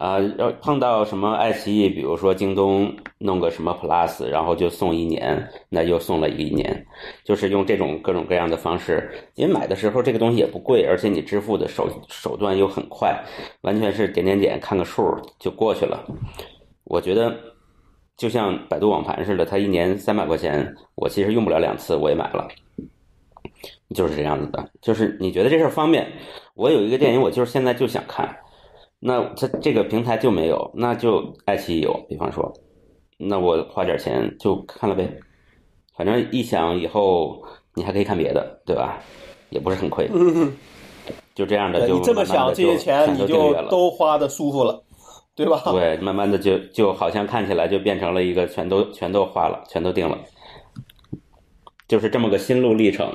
[0.00, 6.86] 啊，要碰到什么爱奇艺，比如说京东弄个什么 Plus，然后就送一年，那又送了一年，
[7.22, 9.10] 就是用这种各种各样的方式。
[9.34, 13.14] 因为买的时候这个东西也不贵，而且你支付的手手段又很快，
[13.60, 15.04] 完全是点点点看个数
[15.38, 16.02] 就过去了。
[16.84, 17.36] 我觉得
[18.16, 22.48] 就像百度网盘似的，它一年三百块钱，我其实用不了两次，我也买了，
[23.94, 24.66] 就是这样子的。
[24.80, 26.10] 就是你觉得这事儿方便，
[26.54, 28.34] 我有一个电影，我就是现在就想看。
[29.00, 31.92] 那它这个平台就没有，那就爱奇艺有。
[32.08, 32.52] 比方说，
[33.16, 35.10] 那我花点钱就看了呗，
[35.96, 37.42] 反正一想以后
[37.74, 39.02] 你还可以看别的，对吧？
[39.48, 40.08] 也不是很亏，
[41.34, 44.80] 就这样的就你这么想，这些钱你就都花的舒服了，
[45.34, 45.60] 对吧？
[45.72, 50.16] 对，慢慢的就就好像看起来就变成了一个全都全都花了，全都定了，
[51.88, 53.12] 就是这么个心路历程。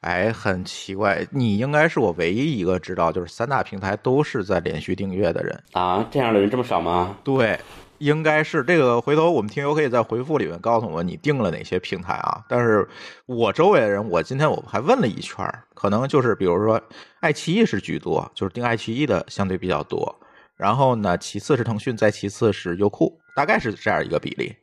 [0.00, 6.06] 哎，很奇怪，你应该是我唯一一个知道，就是三大平台都是在连续订阅的人啊。
[6.10, 7.18] 这样的人这么少吗？
[7.22, 7.60] 对，
[7.98, 8.98] 应该是这个。
[8.98, 12.42] 回头我们听友可以在回复里面告诉我你订了哪些平台啊。
[12.48, 12.88] 但是
[13.26, 16.80] 我周围的人，我今天我还问了一圈，可能就是比如说
[17.20, 20.18] 爱奇艺是居多，就是订爱奇艺的相对比较多。
[20.56, 24.54] 然后呢，其次是腾讯，再其次是优酷，大概是这样一个比例。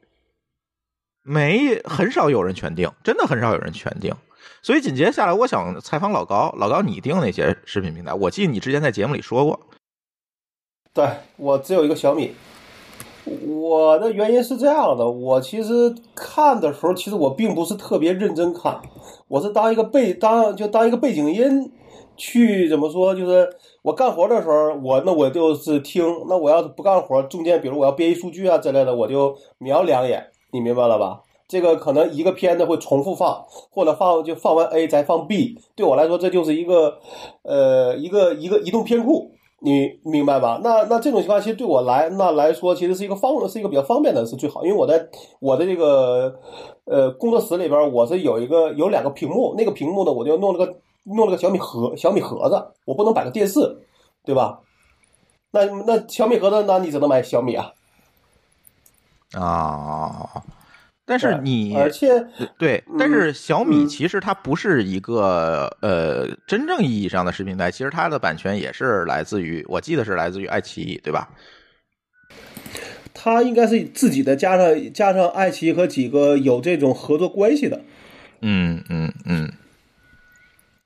[1.21, 4.11] 没很少有人全订，真的很少有人全订。
[4.61, 6.53] 所以紧接下来，我想采访老高。
[6.57, 8.13] 老高，你订哪些视频平台？
[8.13, 9.59] 我记得你之前在节目里说过。
[10.93, 11.07] 对
[11.37, 12.33] 我只有一个小米。
[13.45, 18.81] 我的原因是这样的，我其实看的时候，其实我并不是特别认真看，
[19.27, 21.71] 我是当一个背当就当一个背景音
[22.15, 23.13] 去怎么说？
[23.13, 23.49] 就是
[23.81, 26.05] 我干活的时候，我那我就是听。
[26.29, 30.25] 那我要是不干活，中间比如我要编译数据啊之类的，我就瞄两眼。
[30.51, 31.19] 你明白了吧？
[31.47, 36.99] 这个可能一个片子会重复放，或者放就放完 A 再放 B，对我来说这就是一个，
[37.43, 39.31] 呃，一个一个移动片库，
[39.61, 40.59] 你明白吧？
[40.61, 45.07] 那那这种情况其实对我来那来说其实是一个方是一个比较方便的是最好，因为我在
[45.39, 46.37] 我的这个
[46.83, 53.59] 呃工作室里边，我是有一个有两个屏幕，那个屏幕呢我就弄了个弄了个小米盒小米盒子，我不能摆个电视，
[54.25, 54.59] 对吧？
[55.51, 57.71] 那那小米盒子那你只能买小米啊，
[59.33, 60.43] 啊。
[61.09, 71.29] 但是你，而且对，但是小米其实它不是一个呃真正意义上的视频平台，其实它的版权也是来自于，我记得是来自于爱奇艺，对吧？
[73.13, 77.81] 它应该是自己的，加上加上爱奇艺和几个有这种合作关系的。
[78.41, 79.51] 嗯嗯嗯，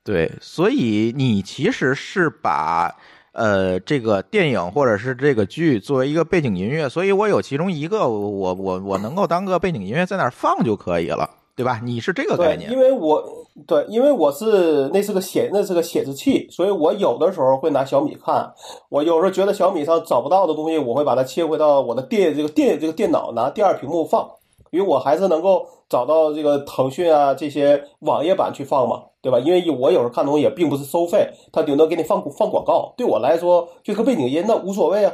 [0.04, 2.96] 对，所以你其实是把。
[3.32, 11.80] 呃，这个电影或者是这个剧作为一个背景音乐，所以我有其中一个，我我我能够当个背景音乐在那儿放就可以了，对吧？
[11.82, 12.70] 你是这个概念？
[12.70, 13.24] 因为我
[13.66, 18.52] 对，因为我是那是个显那是个显示器，所以我有的时候会拿小米看，
[18.88, 24.28] 我有时候觉得小米上找不到的东西，我会把它切回到我的电这个电这个电脑拿第二屏幕放，
[24.72, 29.04] 因为我还是能够找到这个腾讯啊这些网页版去放嘛。
[29.22, 29.38] 对吧？
[29.38, 32.92] 因为我有时候看东西也并不是收费，他顶多给你放放广告。
[32.96, 35.12] 对我来说，就个背景音那无所谓啊。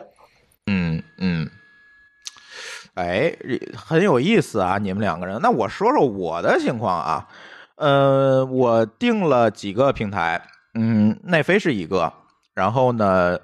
[0.67, 1.51] 嗯嗯，
[2.95, 3.37] 哎，
[3.77, 4.79] 很有意思啊！
[4.79, 7.29] 你们两个人，那我说说我的情况啊。
[7.77, 10.41] 呃，我订了几个平台，
[10.73, 12.11] 嗯，奈飞是一个，
[12.55, 13.39] 然后呢，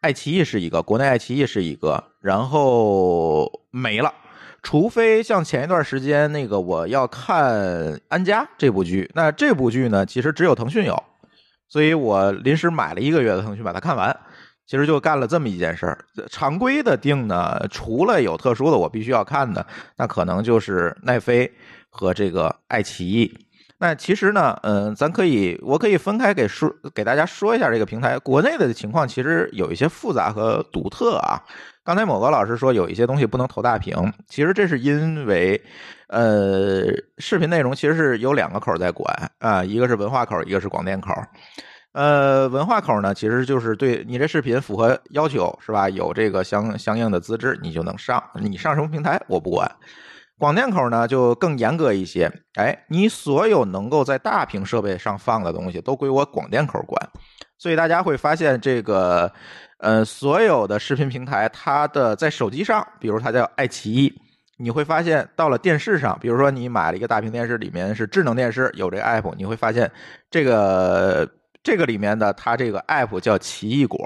[0.00, 4.12] 爱奇艺是一个，国内爱奇艺是一个，然后没了。
[4.62, 7.54] 除非像前一段时间那个我要看
[8.08, 11.02] 《安家》这部剧，那这部剧呢，其实只有腾讯有，
[11.68, 14.16] 所以我临时买了一个月的腾讯把它看完。
[14.66, 15.98] 其实就干了这么一件事儿。
[16.30, 21.52] 常规的定呢，除了有特殊的我必须要看的，那可能就是奈飞
[21.88, 23.36] 和这个爱奇艺。
[23.82, 31.40] 那其实呢，嗯，咱可以，我可以分开给说给大家说一下这个平台国内的情况，其实有一些复杂和独特啊。
[31.82, 35.58] 刚才某个老师说有一些东西不能投大屏，其实这是因为，
[36.08, 41.14] 呃，视频内容其实是有两个口在管啊，一个是文化口，一个是广电口。
[41.92, 45.88] 呃，文化口呢，其实就是对你这视频符合要求是吧？
[45.88, 48.22] 有这个相相应的资质，你就能上。
[48.34, 49.68] 你上什么平台我不管。
[50.40, 57.08] 广电口呢就更严格一些，哎，你所有能够在大屏设备上放的东西都归我广电口管。
[57.58, 59.32] 所以大家会发现这个。
[59.82, 64.12] 呃，所有的视频平台，它的在手机上，比如它叫爱奇艺，
[64.58, 69.90] 你会发现到了电视上，比如说你买了一个大屏电视，里面是智能电视，有这个 app，你会发现
[70.30, 71.26] 这个
[71.62, 73.98] 这个里面的它这个 app 叫奇异果，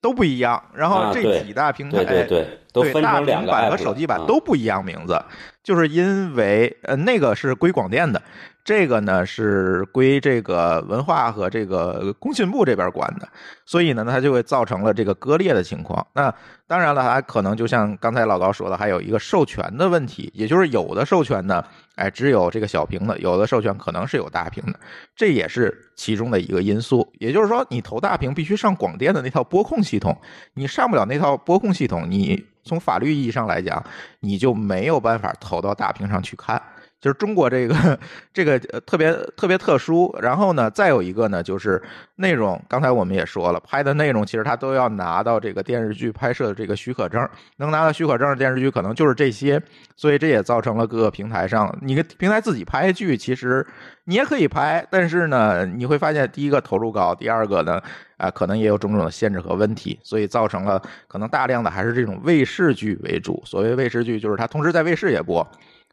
[0.00, 0.62] 都不一样。
[0.74, 5.20] 然后这几大平台，对对对，都分成两个平板和手机版都不一样名字，
[5.62, 8.22] 就是因为呃那个是归广电的，
[8.64, 13.28] 这个呢是归这个文化和这个工信部这边管的，
[13.66, 16.06] 所以呢它就会造成了这个割裂的情况。
[16.14, 16.32] 那
[16.66, 21.64] 当然了，它可能就像刚才老高说的，还有一个授权的问题，也就是有的授权呢，
[21.96, 24.78] 哎只有这个小屏的，有的授权可能是有大屏的，
[25.16, 27.10] 这也是其中的一个因素。
[27.18, 30.18] 也就是说，你投大屏必须上广电的那套播控系统，
[30.54, 33.82] 你上不了那套播控系统，你从法律意义上来讲，
[34.20, 36.62] 你就没有办法投到大屏上去看。
[37.00, 37.98] 就是中国这个
[38.32, 41.80] 这个呃特别特别特殊，然后呢，再有一个呢，就是
[42.16, 42.60] 内容。
[42.68, 49.62] 刚才我们也说了，拍的内容其实它都要拿到这个电视剧拍摄的这个许可证，能拿到许可证的电视剧可能就是这些，
[49.96, 53.64] 所以这也造成了各个平台上，你个平台自己拍剧，其实
[54.04, 57.80] 你也可以拍，但是呢，你会发现第一个投入高，第二个呢，
[58.16, 63.40] 啊，可能也有种种的限制和问题，所以造成了可能大量的还是这种卫视剧为主。
[63.44, 65.46] 所谓卫视剧，就是它同时在卫视也播，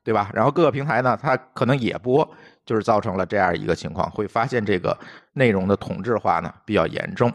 [0.06, 0.30] 对吧？
[0.34, 2.26] 然后各个平台呢，它可能也播，
[2.64, 4.96] 就是造成了这样一个情况，会发现这个
[5.34, 7.34] 内容的同质化呢比较严重。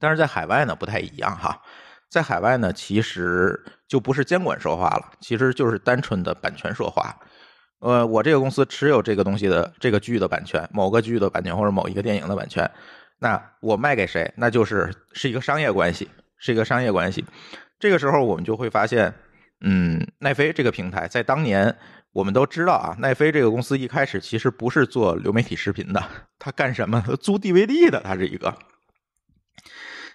[0.00, 1.62] 但是在海外呢不太一样哈，
[2.10, 7.16] 在海外呢其实就不是监管说话了，其实就是单纯的版权说话。
[7.78, 12.68] 呃，我这个公司持有这个东西的这个剧的版权，某个剧的版权或者某一个电影的版权，
[13.20, 17.24] 那我卖给谁，那就是是一个商业关系，是一个商业关系。
[17.78, 19.14] 这个时候我们就会发现，
[19.60, 21.76] 嗯，奈飞这个平台在当年
[22.12, 26.02] 我们都知道啊，奈飞这个公司一开始其实不是做流媒体视频的，
[26.38, 27.02] 它干什么？
[27.20, 28.56] 租 DVD 的，它是一个。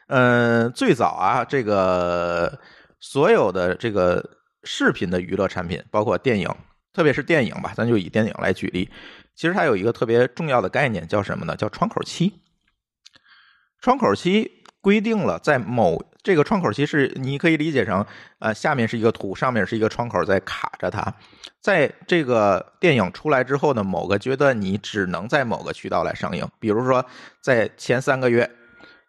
[0.07, 2.59] 呃，最早啊，这个
[2.99, 6.49] 所有的这个视频的娱乐产品，包括电影，
[6.93, 8.89] 特别是电影吧，咱就以电影来举例，
[9.35, 11.55] 其实它有一个特别重要的概念，叫什么呢？
[11.55, 12.33] 叫窗口期。
[13.79, 18.05] 窗口期规定了，在某这个窗口期是你可以理解成，
[18.39, 21.01] 呃，下面是一个图，上面是一个窗口在卡着它。
[21.61, 27.05] 在这个电影出来之后呢，某个阶段你只能在某个渠道来上映，比如说
[27.39, 28.51] 在前三个月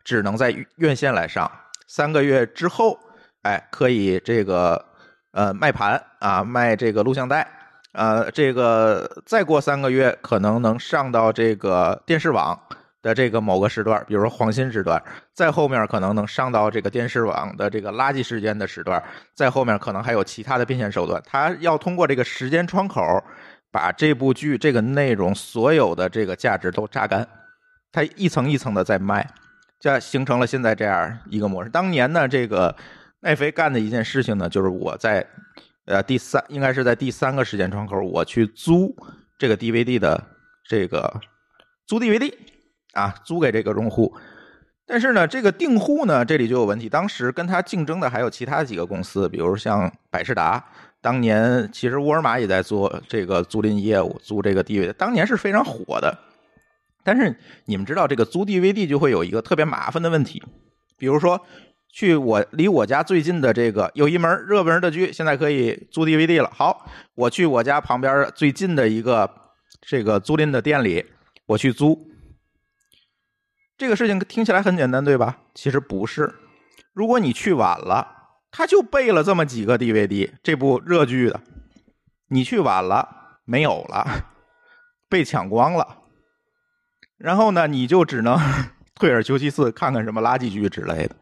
[0.05, 1.51] 只能在院线来上，
[1.89, 2.97] 三个月之后，
[3.43, 4.85] 哎，可以这个
[5.33, 7.51] 呃卖盘啊，卖这个录像带。
[7.95, 12.61] 呃，这个再过三个月可能能上到这个电视网
[13.05, 15.01] 的这个某个时段，比如说黄金时段，
[15.35, 19.01] 再后面可能能上到这个电视网的这个垃圾时间的时段，
[19.35, 21.23] 再后面可能还有其他的变现手段。
[21.27, 23.23] 他要通过这个时间窗口，
[23.71, 27.29] 把这部剧这个内容所有的这个价值都榨干，
[27.93, 29.29] 它一层一层的在卖，
[29.79, 31.69] 这形成了现在这样一个模式。
[31.69, 32.75] 当年呢，这个
[33.21, 35.25] 奈飞干的一件事情呢，就是我在。
[35.87, 38.97] 呃，第三应该是在第三个时间窗口，我去租
[39.37, 40.19] 这个 DVD 的
[40.67, 41.21] 这个
[41.87, 42.33] 租 DVD
[42.95, 44.15] 啊，租给这个用户。
[44.87, 46.89] 但是呢，这个订户呢，这里就有问题。
[46.89, 50.65] 当时跟他竞争的还有其他几个公司，比如像百事达，
[51.01, 56.19] 当年其实沃尔玛也在做这个租赁业务，租这个 DVD，当年是非常火的。
[57.03, 60.43] 但是你们知道，这个租 DVD 就会有一个特别麻烦的问题，
[60.97, 61.45] 比如说。
[61.97, 66.51] 去我离我家最近的这个有一门热门的剧，现在可以租 DVD 了。
[66.53, 69.31] 好，我去我家旁边最近的一个
[69.81, 71.07] 这个租赁的店里，
[71.47, 71.97] 我去租。
[73.77, 75.39] 这个事情听起来很简单，对吧？
[75.55, 76.35] 其实不是。
[76.93, 78.07] 如果你去晚了，
[78.53, 81.41] 他就备了这么几个 DVD，这部热剧的，
[82.29, 84.27] 你去晚了没有了，
[85.09, 86.03] 被抢光了。
[87.19, 88.39] 然后呢，你就只能
[88.95, 91.17] 退而求其次，看看什么垃圾剧之类的。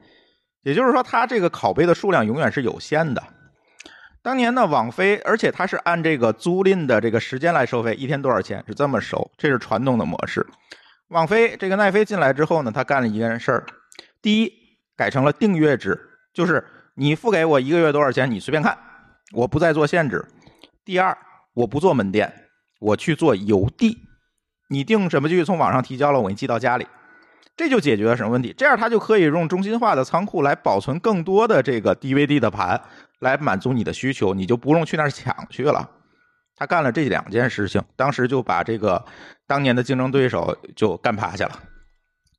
[0.63, 3.23] 也就是说，它这个拷贝的数量永远是有限的。
[4.23, 10.47] 当年呢，网飞，而且它是按这个租赁的这个时间来收费，一天多少钱是这么收，这是传统的模式。
[11.13, 13.67] 网飞这个奈飞进来之后呢，他干了一件事儿：
[14.23, 14.51] 第一，
[14.97, 16.01] 改成了订阅制，
[16.33, 18.77] 就是你付给我一个月多少钱，你随便看，
[19.35, 20.21] 我不再做限制；
[20.87, 21.17] 第二，
[21.53, 22.33] 我不做门店，
[22.81, 23.99] 我去做邮递，
[24.71, 26.87] 你订什么剧从网上提交了，我给你寄到家里。
[27.55, 28.55] 这就解决了什么问题？
[28.57, 32.81] 这样他就可以用中心化的仓库来保存更多的这个 DVD 的盘，
[33.19, 35.91] 来满足你的需求，你就不用去那儿抢去了。
[36.63, 39.05] 他干了这两件事情，当时就把这个
[39.49, 41.59] 当年的竞争对手就干趴下了。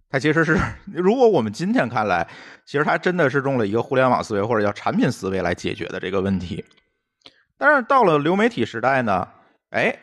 [0.10, 0.58] 他其实是，
[0.94, 2.26] 如果我们今天看来，
[2.66, 6.64] 其实他真的是用了一个互联网思维或者叫产品思维来解决的这个问题。
[7.58, 9.28] 但是到了流媒体时代呢，
[9.72, 9.94] 哎，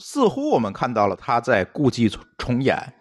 [0.00, 2.92] 似乎我们看到了他在故伎重演。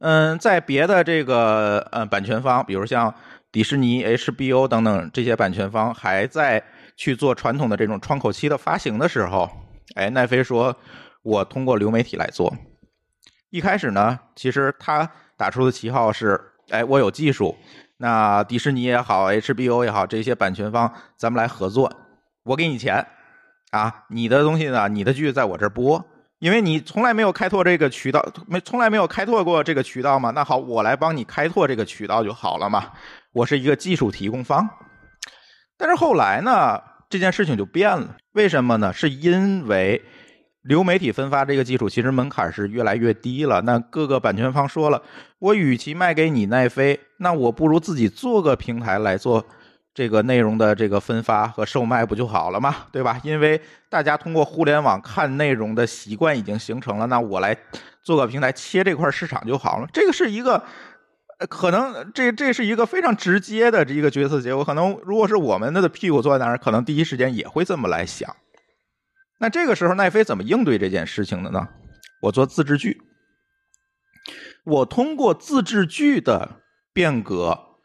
[0.00, 3.14] 嗯，在别的这个呃版权方，比如像
[3.52, 6.64] 迪士尼、HBO 等等这些版权方还在
[6.98, 9.48] 去做传统的这种窗口期的发行的时候，
[9.94, 10.76] 哎，奈飞说，
[11.22, 12.52] 我通过流媒体来做，
[13.50, 16.38] 一开始呢，其实他打出的旗号是，
[16.70, 17.56] 哎，我有技术，
[17.98, 21.90] 那迪士尼也好，HBO 也好，这些版权方，咱们来合作，
[22.42, 23.06] 我给你钱，
[23.70, 26.04] 啊，你的东西呢，你的剧在我这播，
[26.40, 32.90] 因为你从来没有开拓这个渠道，没从来没有开拓过这个渠道嘛，那好，我来帮你开拓这个渠道就好了嘛，
[33.32, 34.68] 我是一个技术提供方。
[35.78, 38.92] 但是后来呢，这件事情就变了，为什么呢？
[38.92, 40.02] 是因为。
[40.62, 43.62] 流媒体分发这个技术其实门槛是越来越低了。
[43.62, 45.00] 那各个版权方说了，
[45.38, 49.46] 我与其卖给你奈飞，那我不如自己做个平台来做
[49.94, 52.74] 这个内容的这个分发和售卖不就好了吗？
[52.92, 53.18] 对吧？
[53.22, 53.58] 因为
[53.88, 57.56] 大家通过互联网看内容的习惯已经形成了，那我来
[58.02, 59.88] 做个平台切这块市场就好了。
[59.90, 60.62] 这个是一个，
[61.46, 64.64] 可能这这是一个非常直接的这一个决策结果。
[64.64, 68.34] 可能如果是我们的屁股坐在那儿，可能第一时间也会这么来想。
[69.38, 71.68] 那这个时候，奈飞怎么应对这件事情的呢？
[72.22, 73.00] 我做自制剧，
[74.64, 76.60] 我通过自制剧的
[76.92, 77.76] 变革，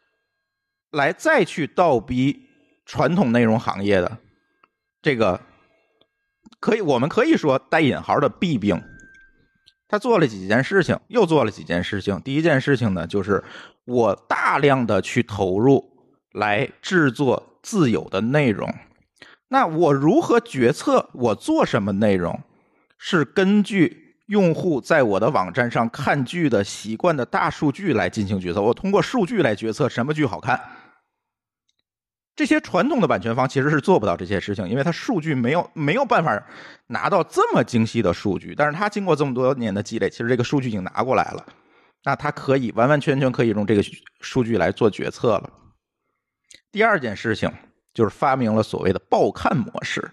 [0.90, 2.48] 来再去倒逼
[2.84, 4.18] 传统内容行业的
[5.00, 5.40] 这个，
[6.58, 8.82] 可以我们可以说带引号的弊病。
[9.94, 12.20] 他做了几件事情，又做了几件事情。
[12.22, 13.44] 第一件事情呢，就是
[13.84, 15.84] 我大量的去投入
[16.32, 18.74] 来制作自有的内容。
[19.50, 22.40] 那我如何决策我做什么内容？
[22.98, 28.60] 是根据用户在我的网站上看剧的习惯的大数据来进行决策。
[28.60, 30.60] 我通过数据来决策什么剧好看。
[32.36, 36.46] 这些传统的版权方其实是做不到这些事情，因为他数据没有没有办法
[36.88, 38.54] 拿到这么精细的数据。
[38.54, 41.46] 但是他经过这么多年的积累，其实这个数据已经拿过来了。
[42.04, 43.82] 那他可以完完全全可以用这个
[44.20, 45.50] 数据来做决策了。
[46.70, 47.50] 第二件事情。
[47.94, 50.10] 就是发明了所谓的报看模式。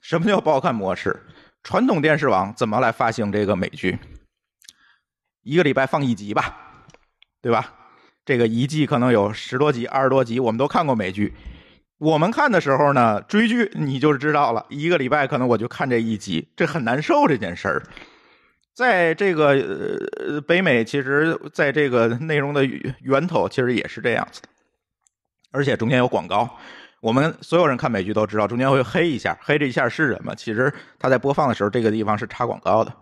[0.00, 1.26] 什么叫报看模式？
[1.62, 3.98] 传统电视网怎么来发行这个美剧？
[5.42, 6.86] 一个礼拜放一集吧，
[7.42, 7.74] 对吧？
[8.30, 11.34] 这个一季可能有十多集、二十多集，我们都看过美剧。
[11.98, 17.82] 我们看的时候呢，追剧你就知道了，一个礼拜可能我就看这一集，这很难受这件事儿。
[18.72, 19.48] 在这个
[20.20, 22.64] 呃北美，其实在这个内容的
[23.00, 24.40] 源头，其实也是这样子。
[25.50, 26.48] 而且中间有广告，
[27.00, 30.36] 我们所有人看美剧都知道，中间会黑一下，黑这一下是什么？
[30.36, 32.94] 其实他在播放的时候，这个地方是插广告的，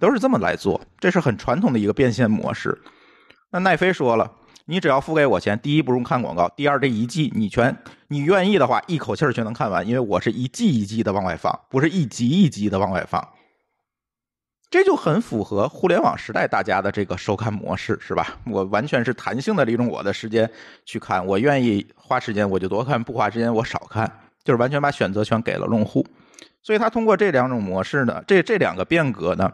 [0.00, 2.76] 都是这么来做，这是很传统的一个变现模式。
[3.54, 4.28] 那奈飞说了，
[4.64, 7.76] 你只要付给我钱，第一不用看广告，第二这一季你全
[8.08, 13.24] 你愿意的话，一口气全能看完，因为我是一季一季的往外放，不是一集一集的往外放。
[14.70, 18.26] 这就很符合互联网时代大家的这个收看模式，是吧？
[18.44, 20.50] 我完全是弹性的利用我的时间
[20.84, 26.04] 去看，我愿意花时间我就多看，不花时间我少看，就是完全把选择权给了用户。
[26.60, 29.48] 所以他通过这两种模式呢，这这两个变革呢，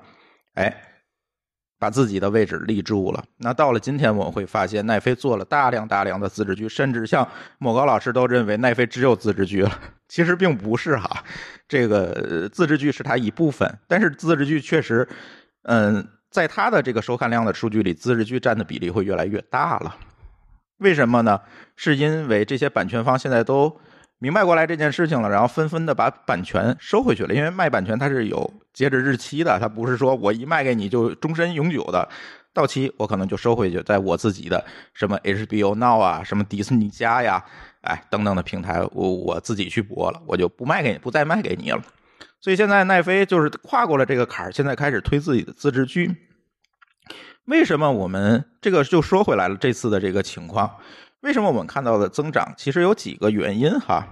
[0.55, 0.87] 哎。
[1.81, 3.25] 把自己的位置立住了。
[3.39, 7.27] 那到了今天，我们会发现奈飞做了大量大量的自制剧，甚至像
[7.59, 9.81] 某高老师都认为奈飞只有自制剧了。
[10.07, 11.25] 其实并不是哈，
[11.67, 15.09] 这个自制剧是它一部分，但是自制剧确实，
[15.63, 19.97] 嗯，在它的这个收看量的数据里，自制剧占的比例会越来越大了。
[20.79, 21.41] 为什么呢？
[21.77, 23.81] 是因为这些版权方现在都。
[24.23, 27.35] 明白过来这件事情了，然后纷纷的把版权收回去了。
[27.35, 32.07] 因为卖版权它是有截止日期的，它不是说我一卖给你就终身永久的，
[32.53, 34.63] 到期我可能就收回去，在我自己的
[34.93, 37.43] 什么 HBO Now 啊、什么迪士尼家呀、
[37.81, 41.83] 哎等等的平台，我我自己去播了，我就不卖给你，不再卖给你了。
[42.43, 46.15] 所以现在奈飞就是跨过了这个坎儿，现在开始推自己的自制剧。
[47.47, 49.57] 为什么我们这个就说回来了？
[49.57, 50.71] 这次的这个情况。
[51.23, 54.07] 为什么我们看到的增长其实有几个原因哈？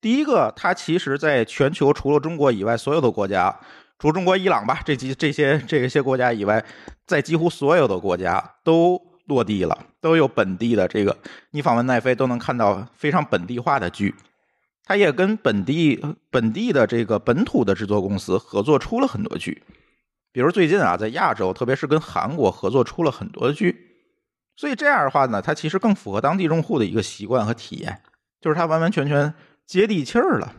[0.00, 3.58] 第一个，它其实在全球除了中国以外，所有的国家，
[3.98, 6.64] 除中国、伊朗吧，这几这些这些国家以外，
[7.06, 11.16] 在几乎所有的国家都落地了，都有本地的这个。
[11.50, 14.14] 你访问奈飞都能看到非常本地化的剧，
[14.84, 16.00] 它也跟本地
[16.30, 19.62] 本地的这个本土的制作公司合作出了很多剧，
[20.30, 23.93] 比如最近啊，在亚洲，特别是跟韩国合作出了很多剧。
[24.56, 28.00] 所以这样的话呢，它其实更符合当地用户的一个习惯和体验，
[28.40, 29.34] 就是它完完全全
[29.66, 30.52] 接地气儿了。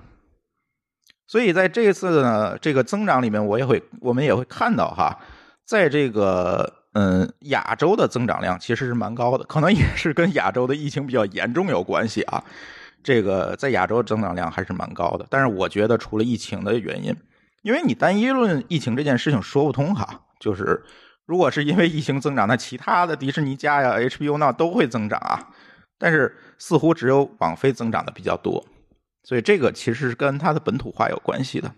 [1.28, 5.18] 所以在这一次呢这个增长里面，我也会我们也会看到哈，
[5.66, 12.44] 在这个嗯亚洲的增长量其实是蛮高的，可能也是跟亚洲的疫情比较严重有关系啊。
[13.02, 17.16] 这个在亚洲增长量还是蛮高的，但是我觉得除了疫情的原因，
[17.62, 20.84] 因为你单一论疫情这件事情说不通哈，就是。
[21.26, 25.50] 如果是因为疫情增长，那其他的迪士尼家呀、HBO 那都会增长啊。
[25.98, 28.66] 但是似乎只有网飞增长的比较多，
[29.24, 31.72] 所以这个其实是跟它的本土化有关系的。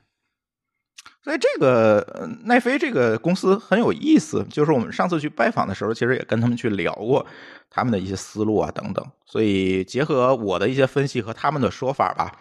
[1.24, 7.26] 所以这个呃奈飞这个公司很有意思，就是我们上次去拜访的时候，其实也跟他们去聊过
[7.70, 9.06] 他们的一些思路啊等等。
[9.26, 12.32] 所以结合我的一些分析和他们的说法吧，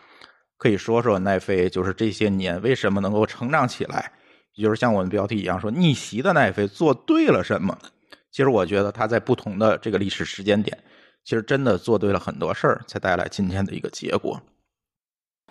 [0.57, 4.13] 可以说说奈飞就是这些年为什么能够成长起来，
[4.63, 7.77] 就是像我们标题一样说逆袭的奈飞做对了什么。
[8.33, 10.77] 其实我觉得他在不同的这个历史时间点，
[11.25, 14.41] 其实真的做对了很多事儿，才带来今天的一个结果。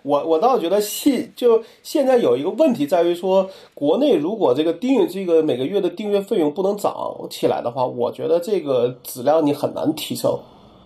[0.02, 6.94] 我我倒觉得现就现在有一个问题在于说，国内如果这个订阅这个每个月的订阅费用不能涨
[7.28, 10.38] 起来的话，我觉得这个质量你很难提升。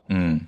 [0.08, 0.40] 嗯，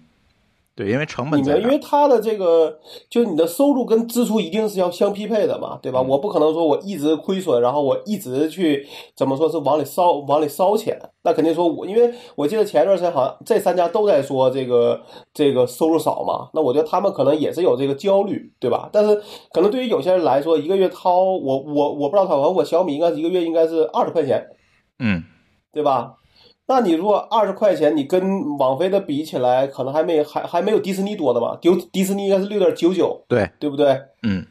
[0.75, 2.79] 对，因为成本在你们因为它的这个，
[3.11, 6.01] 就你的收入跟支出一定是要相匹配的嘛，对吧？
[6.01, 15.01] 嗯我不可能说我一直亏损，然后我一直去怎么说是往里烧往里烧钱，那肯定说我，因为我记得前一段时间好像这三家都在说这个
[15.35, 18.89] 这个收入少嘛，那我觉得他们可能也是有这个焦虑，对吧？
[18.91, 19.15] 但是
[19.53, 24.43] 可能对于有些人来说，一个月掏我我我不知道他，我我小米应该是一个月应该是二十块钱，
[24.99, 25.23] 嗯
[25.71, 26.15] 对吧？
[26.73, 31.59] 那你如果二十块钱，你跟网飞的比起来，可能还没还还没有迪士尼多的吧？
[31.61, 34.01] 迪迪士尼应该是六点九九，对，对不对？
[34.23, 34.47] 嗯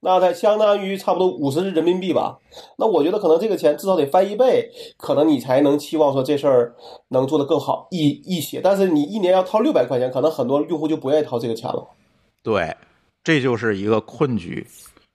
[0.00, 2.38] 那它相当于差不多五十人民币吧。
[2.76, 6.74] 那我觉得可能这个钱至少得翻一倍，可能你才能期望说这事儿
[7.10, 8.60] 能做得更好一一些。
[8.60, 11.86] 但是你一年要掏六百块钱，可能很多用户就不愿意掏这个钱了。
[12.42, 12.74] 对，
[13.22, 14.66] 这就是一个困局。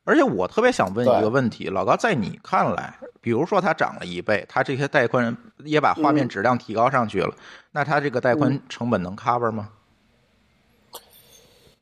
[0.06, 5.36] 而且我特别想问一个问题，老高，在你看来，比如说它涨了一倍，它这些带宽
[5.66, 7.34] 也把画面质量提高上去了，
[7.74, 9.70] 那它这个带宽成本能 cover 吗？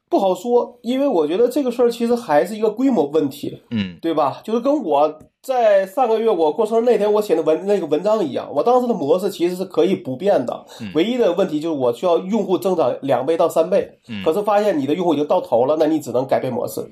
[0.10, 3.64] 不好说，因为我觉得这个事儿其实还是一个规模问题。
[3.72, 4.42] 嗯对吧？
[4.44, 16.88] 就是跟我在上个月我过生日那天我写的文那个文章一样，我当时的模式其实是可以不变的，唯一的问题就是我需要用户增长两倍到三倍，嗯可是发现你的用户已经到头了，那你只能改变模式，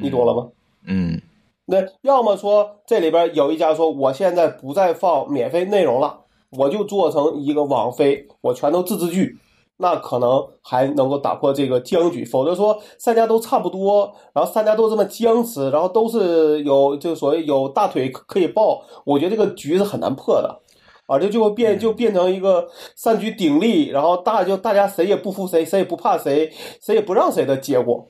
[0.00, 0.48] 你懂了吗？
[0.86, 1.20] 嗯
[1.66, 6.20] 那要么说这里边有一家说我现在不再放免费内容了，
[6.50, 9.36] 我就做成一个网飞，我全都自制剧，
[9.78, 12.24] 那可能还能够打破这个僵局。
[12.24, 20.60] 否则说三家都差不多，然后三家都这么僵持，然后都是有就所谓有大腿可可以抱，我觉得这个局是很难破的。
[21.06, 28.08] 啊，这就会变，就变成一个三局鼎立，然后大就大家谁也不服谁，谁也不怕谁，谁也不让谁的结果，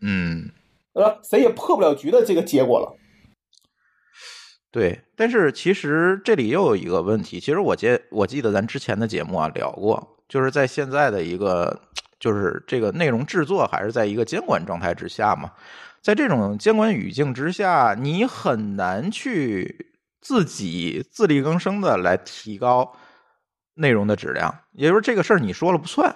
[0.00, 0.48] 嗯，
[0.96, 2.96] 呃，谁也破不了局的这个结果了。
[4.70, 5.02] 对。
[5.14, 11.82] 但是其实这里又有一个问题，其实我记我记得咱之前的节目啊聊过，就是在现在的一个
[12.18, 15.52] 就是这个内容制作还是在一个监管状态之下嘛，
[16.02, 22.94] 在这种监管语境之下，你很难去自己自力更生的来提高
[23.74, 26.14] 内容的质量，也就是这个事儿你说了不算。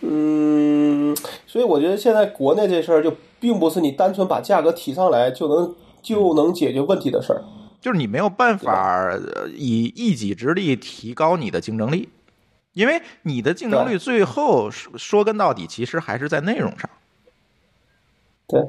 [0.00, 0.95] 嗯，
[1.46, 7.42] 所以我觉得现在国内这事儿就并不是你单纯把价格提上来就能就能解决问题的事儿。
[7.80, 12.08] 就是你没有办法呃以一己之力提高你的竞争力，
[12.72, 16.90] 因为你的竞争力最后说说根到底，其实还是在内容上。
[18.48, 18.60] 对，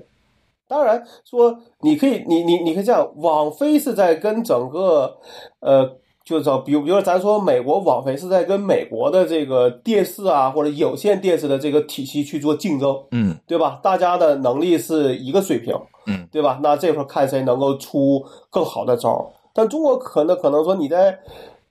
[0.67, 5.17] 当然说你可以，你你你可以这样，网飞是在跟整个
[5.61, 13.79] 呃，就是说，比如比如说咱说美国网飞是在跟美国的这个电视啊或者有线电视的这个体系去做竞争，嗯对吧？
[13.81, 15.73] 大家的能力是一个水平，
[16.05, 16.59] 嗯，对吧？
[16.61, 19.25] 那这块儿看谁能够出更好的招儿。
[19.53, 21.17] 但中国可能可能说你在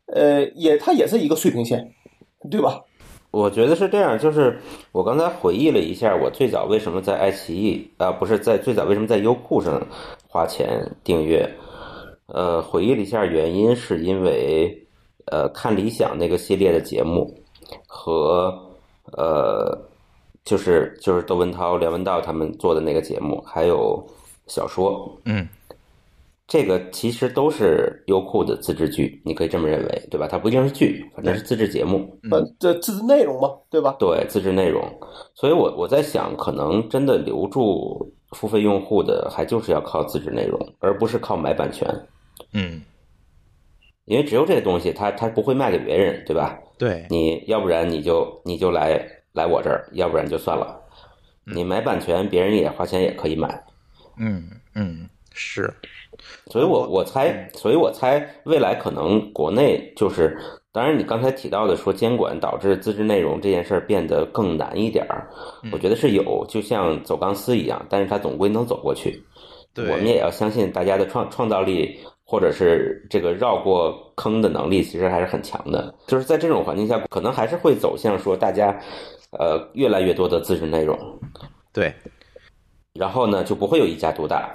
[0.07, 1.93] 呃也它也是一个水平线，
[2.51, 2.81] 对吧？
[3.31, 4.59] 我觉得是这样，就是
[4.93, 9.87] 我刚才回忆了一下，我最早为什么在爱奇艺啊、不是在最早为什么在优酷上
[10.27, 11.47] 花钱订阅，
[12.27, 14.77] 呃，回忆了一下原因，是因为
[15.27, 17.33] 呃看理想那个系列的节目
[17.87, 18.53] 和
[19.13, 19.79] 呃
[20.45, 24.05] 就是就是窦文涛、梁文道他们做的那个节目，还有
[24.47, 25.49] 小说，嗯
[26.49, 30.29] 这个其实都是优酷的自制剧，你可以这么认为，对吧？
[30.29, 32.17] 它不一定是剧，反正是自制节目。
[32.31, 33.97] 呃，这自制内容嘛，对吧？
[33.99, 34.81] 对自制内容，
[35.35, 41.89] 所以我我在想，可能真的留住付费用户的，还就是要靠自制内容，而不是靠买版权，
[42.57, 42.81] 嗯，
[44.07, 46.59] 因为只有这个东西，他他不会卖给别人，对吧？
[46.79, 48.99] 对，你要不然你就你就来
[49.33, 50.81] 来我这儿，要不然就算了。
[51.45, 53.63] 你买版权，别人也花钱也可以买，
[54.19, 55.73] 嗯嗯是，
[56.51, 60.37] 所以我我猜，所以我猜未来可能国内就是，
[60.73, 65.29] 当然你刚才提到的说监管导致自制内容这件事儿变得更难一点儿，
[65.71, 69.23] 我觉得是有，就像走钢丝一样，但是它总归能走过去。
[69.73, 75.95] 对，我们也要相信大家的创创造力，或者是这个绕过坑的能力，其实还是很强的。
[76.09, 78.77] 就是在这种环境下，可能还是会走向说大家，
[79.31, 80.99] 呃，越来越多的自制内容。
[81.73, 81.95] 对，
[82.95, 84.53] 然后呢就不会有一家独大。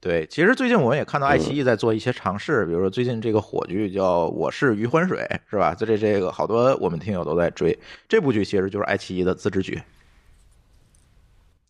[0.00, 5.18] 对，其实最近我们也看到爱奇艺在做一些尝试，比如说最近这个火剧叫《我是余欢水》，
[5.50, 5.74] 是吧？
[5.74, 7.76] 这这这个好多我们听友都在追
[8.06, 9.82] 这部剧，其实就是爱奇艺的自制剧。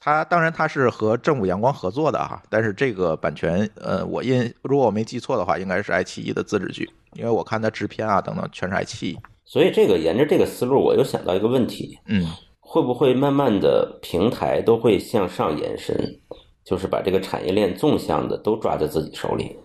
[0.04, 9.18] 它当然它是和正午阳光合作的哈，但是这个版权，呃，我印如果我没记错的话，应该是爱奇艺的自制剧，因为我看它制片啊等等全是爱奇艺。
[9.46, 12.26] 所以这个沿着这个思路，我又想到一个问题，嗯，
[12.60, 15.96] 会不会慢慢的平台都会向上延伸？
[16.66, 19.56] 就是把这个产业链纵向的都抓在自己手里，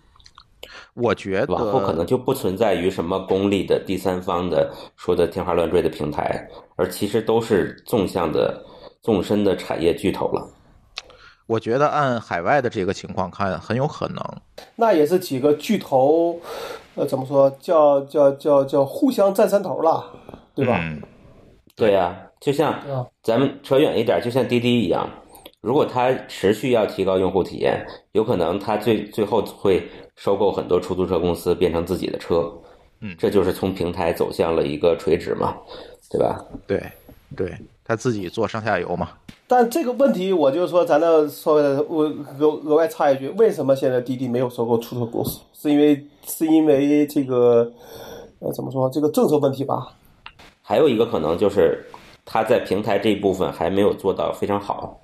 [0.94, 8.62] 我觉得往后可能就不存在于什么功利的第三方的说的天花乱坠的平台，而其实都是纵向的、
[9.10, 10.48] 纵深的产业巨头了。
[11.48, 14.24] 我觉得按海外的这个情况看，很有可能。
[14.76, 16.40] 那也是几个巨头，
[16.94, 20.06] 呃，怎么说叫叫叫叫互相占山头了，
[20.54, 20.80] 对吧？
[20.80, 21.02] 嗯，
[21.76, 25.10] 对呀、就像啊咱们扯远一点，就像滴滴一样，
[25.60, 29.84] 如果它持续要提高用户体验，有可能它最最后会
[30.18, 32.48] 收购很多出租车公司，变成自己的车。
[33.02, 35.56] 嗯这就是从平台走向了一个垂直嘛，
[36.12, 36.46] 对吧？
[36.68, 36.80] 对，
[37.36, 37.58] 对，
[37.90, 39.10] 他自己做上下游嘛。
[39.48, 42.04] 但这个问题，我就说咱那稍微的，我
[42.38, 45.40] 额额外插一句，为什么现在滴滴没有收购出租车公司？
[45.54, 47.72] 是因为是因为这个
[48.38, 49.88] 呃怎么说这个政策问题吧？
[50.62, 51.84] 还有一个可能就是，
[52.24, 55.00] 他在平台这一部分还没有做到非常好，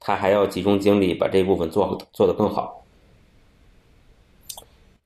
[0.00, 2.83] 他还要集中精力把这一部分做做得更好。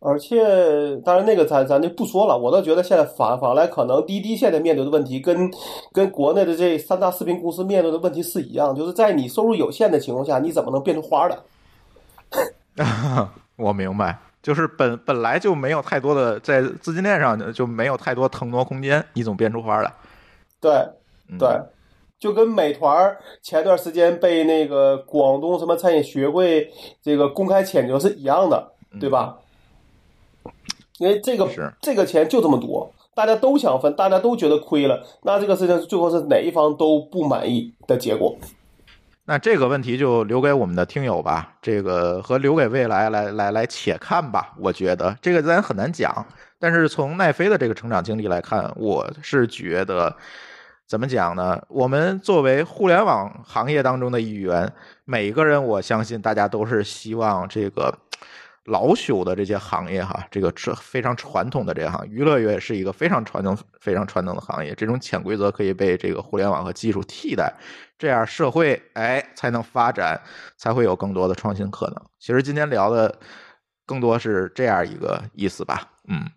[0.00, 5.50] 而且，当然那个咱咱就不说了，我倒觉得现在反反过来，可能滴滴现在面对的问题跟
[5.92, 11.36] 跟国内的这三大视频公司面对的问题是一样，就是在你收入有限的情况下，你怎么能变出花来？
[13.56, 19.92] 我明白，就是本本来就没有太多的在资金链上就没有太多腾挪空间，你总变出花来。
[20.60, 20.70] 对
[21.28, 21.48] 嗯、对，
[22.20, 26.70] 就跟美团前段时间被那个广东什么餐饮学会
[27.02, 29.36] 这个公开谴责是一样的，对吧？
[30.98, 38.36] 因为这个是这个钱就这么多，大家都想分，大家都觉得亏了，那这个事情最后是哪一方都不满意的结果。
[39.24, 44.54] 那这个问题就留给我们的听友吧，这个和留给未来来来来且看吧。
[44.58, 46.24] 我觉得这个咱很难讲，
[46.58, 50.16] 但是从奈飞的这个成长经历来看，我是觉得
[50.86, 51.62] 怎么讲呢？
[51.68, 54.72] 我们作为互联网行业当中的一员，
[55.04, 57.94] 每个人我相信大家都是希望这个
[58.68, 67.52] 老朽的这些行业哈，这个是非常传统的这行，娱乐业是一个非常传统、非常传统的行业，这种潜规则可以被这个互联网和技术替代。
[67.98, 70.20] 这样社会哎才能发展，
[70.56, 71.96] 才会有更多的创新可能。
[72.20, 73.18] 其实今天聊的
[73.86, 76.30] 更多是这样一个意思吧，嗯。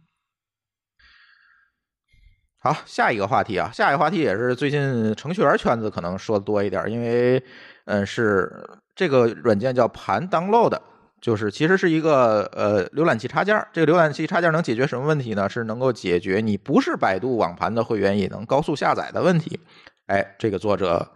[2.63, 7.43] 好，下一个话题啊，下一个话题也是最近程序员圈子可能说的多一点，因为
[7.85, 10.79] 嗯是这个软件叫盘 download，
[11.21, 13.65] 就是其实是一个呃浏览器插件。
[13.71, 15.47] 这个浏览器插件能解决什么问题呢？
[15.47, 19.59] 是能够解决你不是百度网盘的会员也能高速下载的问题。
[20.07, 21.07] 哎，这个作者。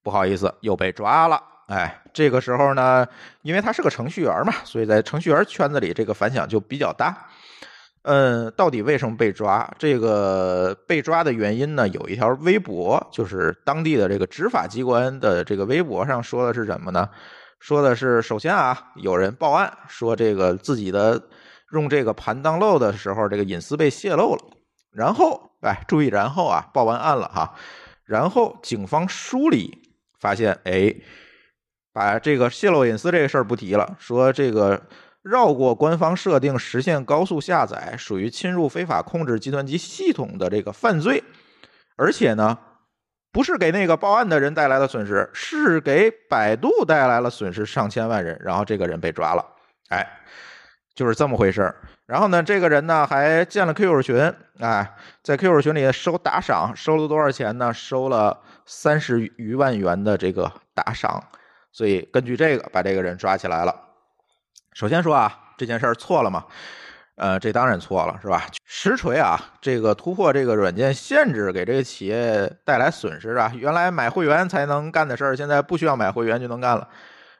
[0.00, 1.42] 不好意思，又被抓了。
[1.66, 3.06] 哎，这个时候呢，
[3.42, 7.28] 因为他是个程序员嘛，所以在程序员圈子里，这个反响就比较大。
[8.02, 9.70] 嗯，到底为什么被抓？
[9.76, 17.06] 这个被抓的原因呢，有一条微博，就是当地的这个执法机关的这个微博上说的是什么呢？
[17.58, 21.22] 说的是，首先啊，有人报案说这个自己的
[21.72, 24.42] 用这个盘当漏的时候，这个隐私被泄露了。
[24.90, 27.54] 然后，哎，注意，然后啊，报完案了哈，
[28.04, 29.84] 然后警方梳理。
[30.20, 30.92] 发现，哎，
[31.92, 34.82] 把这个泄露隐私这个事儿不提了，说这个
[35.22, 41.22] 绕过官方设定实现高速下载，属于侵入非法控制计算机系统的这个犯罪，
[41.96, 42.58] 而且呢，
[43.30, 49.44] 不是给那个报案的人带来了损失，是给百度带来了损失上千万人，然后这个人被抓了，
[49.90, 50.06] 哎，
[50.94, 51.74] 就是这么回事。
[52.06, 57.72] 然后呢，这个人呢还建了 QQ 群，哎，在 QQ 群里收打赏，收了多少钱呢？
[57.72, 61.22] 收了三十余万元的这个打赏，
[61.70, 63.74] 所以根据这个把这个人抓起来了。
[64.72, 66.46] 首先说啊，这件事儿错了吗？
[67.18, 68.46] 呃，这当然错了，是吧？
[68.64, 73.52] 实锤啊，这个突破这个软件限制，给这个企业带来损失啊。
[73.56, 76.88] 原来买会员才能干的事儿，现在不需要买会员就能干了。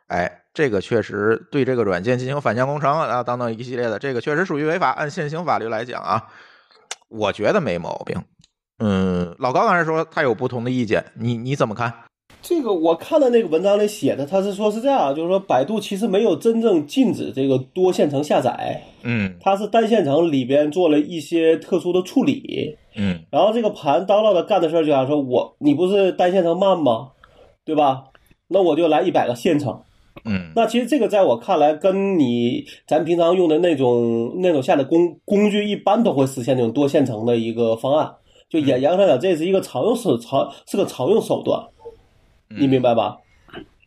[0.08, 4.90] 哎，这个确实对这个软件进行反向工程啊，等等一系列的，这个确实属于违法。
[4.90, 6.26] 按现行法律来讲啊，
[7.08, 8.20] 我觉得没毛病。
[8.80, 11.92] 嗯，老高刚才说他有不同的意见，你你怎么看？
[12.40, 22.76] 这个我看到那个文章里写的，他是说是这样，就是说百度其实没有真正禁止这个多线程下载，嗯它是单线程里边做了一些特殊的处理。
[22.96, 27.08] 嗯然后这个盘 download 干的事儿就想说我你不是单线程慢吗？
[27.64, 28.04] 对吧？
[28.48, 29.82] 那我就来一百个线程，
[30.24, 38.10] 嗯那其实这个在我看来，跟你咱平常用的那种那种下载工工具，一般都会实现那种多线程的一个方案。
[38.48, 41.62] 就严严格上讲，这是一个常用手常是个常用手段，
[42.48, 43.18] 你明白吧？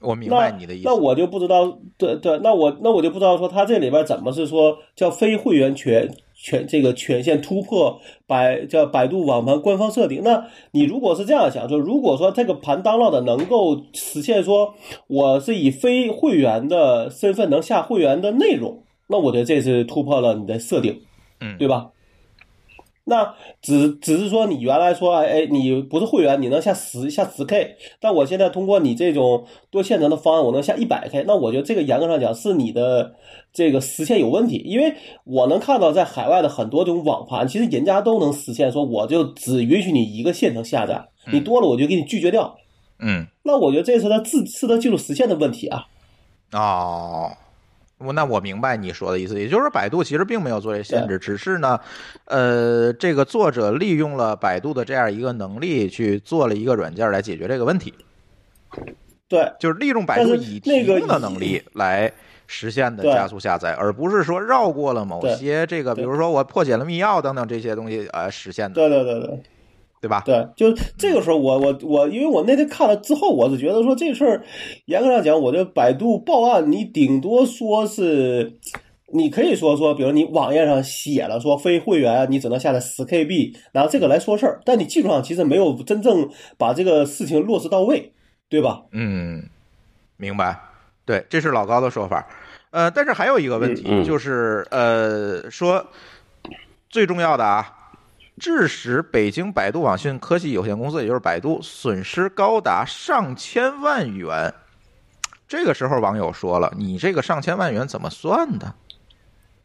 [0.01, 0.83] 我明白你的意思。
[0.85, 10.23] 那我就不知道，对对，那我那我就不知道说他这里边怎么是说叫非会员权权这个权限突破百叫百度网盘官方设定。
[10.23, 14.73] 那你如果是这样想，就如果说这个盘当 o 的能够实现说
[15.05, 20.99] 我是以非会员的身份能下会员的内容，那我觉得这是突破了你的设定，
[21.41, 21.89] 嗯对吧？
[23.03, 33.15] 那只只是说你原来说，哎哎，你不是会员，你能下十下十 K，但我现在通过你这种多线程的方案，我能下一百 K，那我觉得这个严格上讲是你的
[33.51, 34.93] 这个实现有问题，因为
[35.23, 42.55] 我能看到在海外的很多这种网盘，其实人家都能实现说，我就只允许你一个线程下载，你多了我就给你拒绝掉。
[42.99, 43.25] 嗯。
[43.43, 45.85] 那我觉得这是他自是他技术实现的问题啊。
[46.53, 47.31] 哦，
[48.03, 51.79] 我那我明白你说的意思，也就是说百度其实并没有做这限制，只是呢，
[52.25, 57.93] 呃，这个作者利用了百度的这样一个能力去做了一个软件来解决这个问题，
[59.27, 62.11] 对，就是利用百度已提供的能力来
[62.47, 69.39] 实现的加速下载，而不是说绕过了某些这个，比如说我破解了密钥等等这些东西呃实现的，对对对对。
[70.01, 70.23] 对吧？
[70.25, 74.43] 对，就这个时候我，我我因为我那天看了之后，我是觉得说这事儿，
[74.85, 78.57] 严格上讲，我这百度报案，你顶多说是，
[79.13, 86.27] 你可以说说，比如你网页上写了说非会员你只能下载十 KB，拿这个来说事儿，但你技术上其实没有真正
[86.57, 88.11] 把这个事情落实到位，
[88.49, 88.81] 对吧？
[88.91, 89.43] 嗯，
[90.17, 90.59] 明白。
[91.05, 92.27] 对，这是老高的说法。
[92.69, 95.85] 呃，但是还有一个问题，嗯嗯就是呃，说
[96.89, 97.67] 最重要的啊，
[98.41, 104.51] 致使北京百度网讯科技有限公司，也就是百度，损失高达上千万元。
[105.47, 108.73] 这个时候，网友说了：“你这个上千万元怎么算的？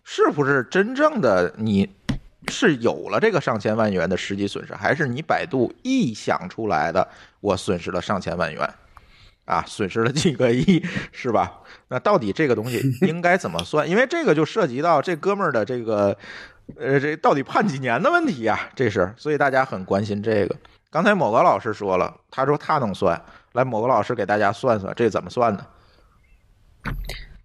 [0.04, 1.90] 是不是真正的你
[2.48, 7.08] 是有了这个上千万元的实际损失，还是你百度臆想出来的？
[7.40, 8.74] 我损失了上千万元？”
[9.46, 11.60] 啊，损失了几个亿，是吧？
[11.88, 13.88] 那到底这个东西应该怎么算？
[13.88, 16.18] 因为这个就涉及到这哥们儿的这个，
[16.78, 20.56] 呃，这到底判几年的问题呀、这是，所以大家很关心这个。
[20.90, 23.20] 刚才某个老师说了，他说他能算，
[23.52, 25.66] 来，某个老师给大家算算，这怎么算呢？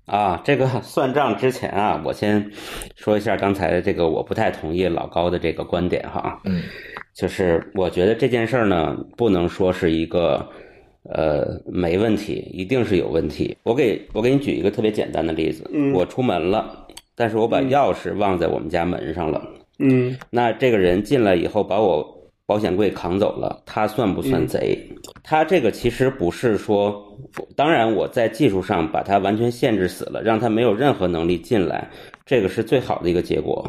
[0.06, 2.52] 啊，这个 算账之前啊，我先
[2.96, 6.40] 说一下刚才的这个，我不太同意老高的这个观点哈。
[6.44, 6.64] 嗯，
[7.14, 10.48] 就是我觉得这件事儿呢，不能说是一个
[11.04, 13.58] 呃没问题，一定是有问题。
[13.64, 16.81] 我给我给你举一个特别简单的例子，嗯我出门了，
[17.22, 19.40] 但是我把钥匙忘在我们家门上了。
[19.78, 22.04] 嗯那这个人进来以后把我
[22.48, 24.76] 保险柜扛走了，他算不算贼？
[25.22, 27.00] 他这个其实不是说，
[27.56, 31.88] 当然我在技术上把他完全限制死了，让他没有任何能力进来，
[32.26, 33.64] 这个是最好的一个结果。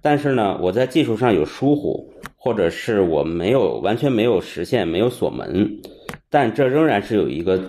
[0.00, 5.68] 但是呢，我在技术上有疏忽，或者是我没有完全没有实现，没有锁门，
[6.30, 7.60] 但这仍然是有一个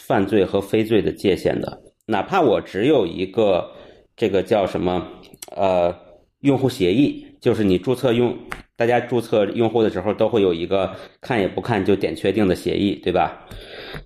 [0.00, 1.78] 犯罪和非罪的界限的。
[2.06, 3.70] 哪怕我只有一个
[4.16, 5.08] 这个叫什么
[5.56, 5.94] 呃
[6.40, 8.36] 用户协议，就是你注册用
[8.76, 13.46] 大家注册用户的时候都会有一个看也不看就点确定的协议，对吧？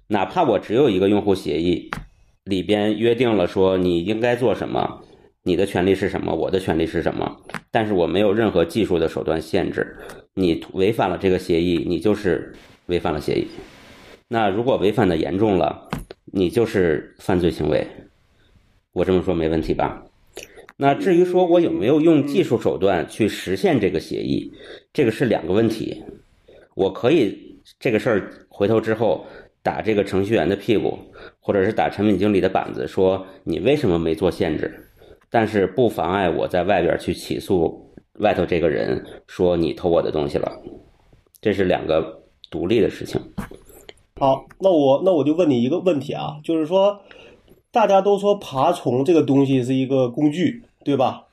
[0.06, 1.90] 哪怕我只有一个用户协议，
[2.44, 5.02] 里边约定了说你应该做什么，
[5.42, 7.36] 你的权利是什么，我的权利是什么，
[7.70, 9.96] 但是我没有任何技术的手段限制，
[10.34, 12.54] 你违反了这个协议，你就是
[12.86, 13.46] 违反了协议。
[14.28, 15.88] 那如果违反的严重了，
[16.32, 17.86] 你就是犯罪行为。
[18.98, 20.02] 我这么说没问题吧？
[20.76, 24.52] 那至于说我有没有用技术手段去实现这个协议，
[24.92, 26.02] 这个是两个问题。
[26.74, 29.24] 我可以这个事儿回头之后
[29.62, 30.98] 打这个程序员的屁股，
[31.38, 34.84] 或者是打产品经理的板子，说你为什么没做限制？
[35.30, 40.50] 但是不妨碍我在外边去起诉外头这个人，说你偷我的东西了。
[41.40, 42.20] 这是两个
[42.50, 43.20] 独立的事情。
[44.16, 47.00] 好，那我那我就问你一个问题啊，就是说，
[47.70, 51.24] 大家都说爬虫这个东西是一个工具，对吧？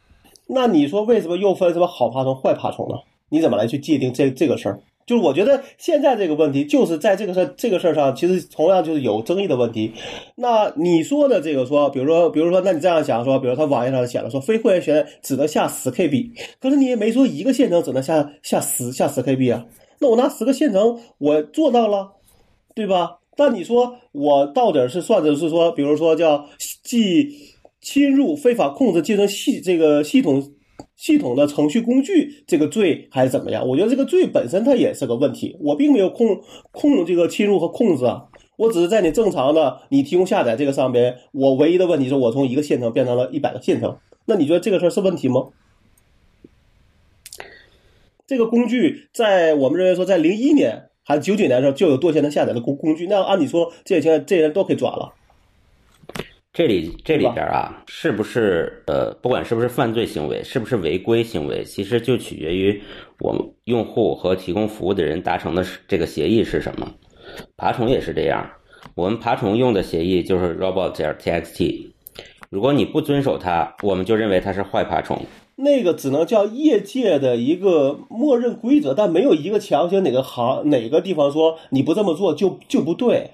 [0.48, 2.96] 那你说为什么又分什么好爬虫、坏爬虫呢？
[3.30, 4.80] 你怎么来去界定这这个事儿？
[5.06, 9.92] 就是我觉得现在这个问题，就是在这个事儿这个事儿上，其实同样就是有争议的问题。
[10.36, 19.66] 那你说的这个说，比如说，比如说，那你这样想说，比如他网页上写了说非会员权只能下十 KB，可是你也没说一个线程只能下下十下十 KB 啊。
[20.00, 22.14] 那我拿十个线程，我做到了，
[22.74, 23.20] 对吧？
[23.36, 26.48] 但你说我到底是算的是说，比如说叫
[26.84, 27.30] 既
[27.82, 30.52] 侵入非法控制竞争系这个系统
[30.96, 33.68] 系统的程序工具这个罪，还是怎么样？
[33.68, 35.56] 我觉得这个罪本身它也是个问题。
[35.60, 38.26] 我并没有控控这个侵入和控制啊，
[38.58, 45.48] 我只是在你正常的你提供下载这个上边，我唯一的问题是我从一个县城变成了一百个县城，那你觉得这个事儿是问题吗？
[48.26, 55.14] 这个工具在我们认为说，在零一年还是九九年的时候就有多线程下载的工工具，那按理说这些这些人都可以抓了。
[56.52, 62.82] 这里这里边啊，是不是呃，不管是不是犯罪行为，是不是违规行为，其实就取决于
[63.20, 66.90] 我们用户和提供服务的人达成的这个协议是什么。
[67.58, 68.50] 爬虫也是这样，
[68.96, 71.90] 我们爬虫用的协议就是 robot.txt，
[72.50, 75.24] 如果你不遵守它，我们就认为它是坏爬虫。
[75.56, 83.32] 那个只能叫业界的一个默认规则，但没有一个强行哪个行哪个地方说你不这么做就就不对。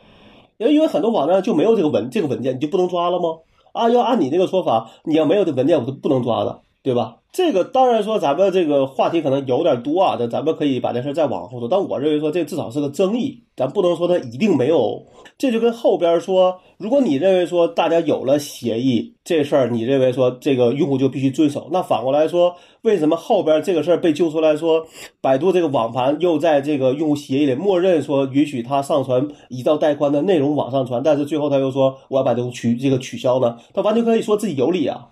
[0.57, 3.39] 因为因为很多网站就没有这个文这个文件，你就不能抓了吗？
[3.74, 7.17] 啊，要按你这个说法，你要没有这文件，我是不能抓的，对吧？
[7.32, 11.67] 这个当然说咱们这个话题可能有点多啊，但咱们可以把这事再往后说。
[11.69, 15.05] 但我认为说这至少是个争议，咱不能说它一定没有。
[15.38, 24.86] 这就跟后边说，如果你认为说大家有了协议这事儿，你认为说这个用户就必须遵守，那反过来说，为什么后边这个事儿被揪出来说，
[25.21, 33.57] 百度这个网盘又在这个用户协议里默认说允许他上传一兆带宽的内容往上传，但是最后他又说我要把这个取这个取消呢？
[33.73, 35.07] 他完全可以说自己有理啊，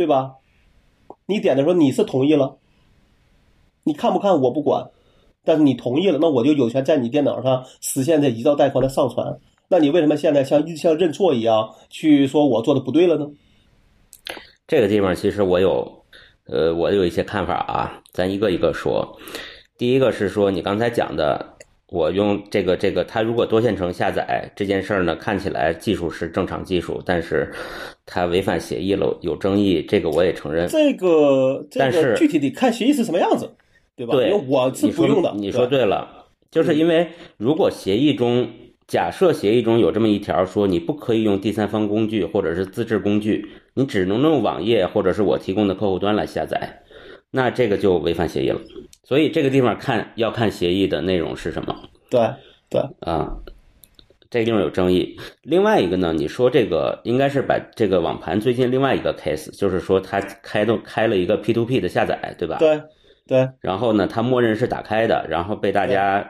[0.00, 0.36] 对吧？
[1.26, 2.56] 你点的时候你是同意了，
[3.84, 4.88] 你看不看我不管，
[5.44, 9.38] 但是你同意了，那我就有权在你电脑上实现这一兆带宽的上传。
[9.68, 13.26] 那你为什么现在像像认错一样去说我做的不对了呢？
[14.66, 16.02] 这个地方其实我有，
[16.46, 19.18] 呃，我有一些看法啊，咱一个一个说。
[19.76, 21.58] 第一个是说你刚才讲的，
[21.90, 27.52] 我用这个这个，它如果多线程下载这件事儿呢，看起来技术是正常技术，但是
[28.06, 30.68] 它违反协议了，有争议，这个我也承认。
[30.68, 33.50] 这个这但是具体得看协议是什么样子，
[33.96, 34.14] 对吧？
[34.14, 35.34] 对因为我是不用的。
[35.36, 38.48] 你说对对了，就是因为如果协议中
[38.86, 46.82] 假设协议中有这么一条说你不可以用第三方工具或者是自制工具，你只能用网页或者是我提供的客户端来下载，
[47.30, 48.60] 那这个就违反协议了。
[49.04, 51.74] 所以这个地方看要看协议的内容是什么
[52.10, 52.20] 对
[52.68, 53.36] 对，啊。
[54.32, 55.18] 这个地方有争议。
[55.42, 62.58] 另外一个呢，你说这个应该是把这个网盘最近另外一个 case，就是说它开动开了一个 P to P 的下载，对吧？
[62.60, 62.80] 对
[63.26, 66.24] 对然后呢，它默认是打开的，然后被大家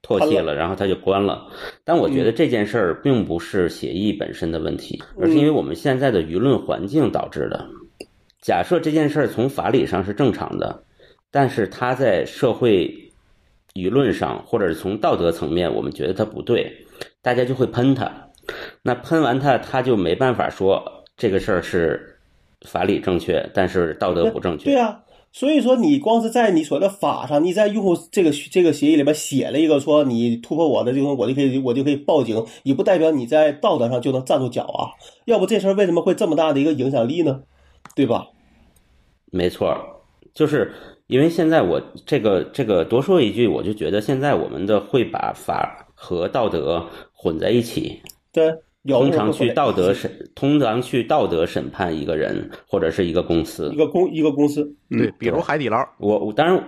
[0.00, 1.48] 唾弃了，然后他就关了。
[1.82, 7.66] 但我觉得这件事儿并不是协议本身的问题，而是因为我们现在的舆论环境导致的。
[8.44, 10.84] 假设这件事儿从法理上是正常的，
[11.30, 12.94] 但是它在社会
[13.72, 16.70] 舆论上或者是从道德层面，我们觉得它不对，
[17.22, 18.12] 大家就会喷他。
[18.82, 20.84] 那喷完他，他就没办法说
[21.16, 22.18] 这个事儿是
[22.68, 24.66] 法理正确，但是道德不正确。
[24.66, 25.00] 对啊。
[25.32, 34.92] 所以说，你光是在你所谓的法上，你在用户这个这个协议里边写了一个说你突破我的这个，我就可以我就可以报警，也不代表你在道德上就能站住脚啊。
[35.24, 37.40] 要不这事儿为什么会这么大的一个影响力呢？
[37.96, 38.28] 对吧？
[39.34, 39.76] 没错，
[40.32, 40.70] 就是
[41.08, 48.00] 因为现在我这个这个多说一句，我就觉得现在我们的会把法和道德混在一起，
[48.32, 48.54] 对，
[48.86, 53.76] 通常去道德审，通常去道德审判一个人或者是一个公司一。
[53.76, 56.62] 个公一个公司，嗯对，比如海底捞，我我当然，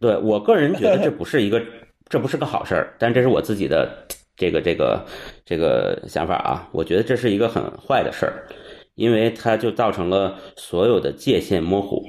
[0.00, 1.62] 对我个人觉得这不是一个，
[2.08, 5.04] 这不是个好事儿，但这是我自己的这个这个
[5.44, 6.68] 这个想法啊。
[6.72, 8.48] 我觉得这是一个很坏的事儿，
[8.94, 12.02] 因为它就造成了所有的界限模糊，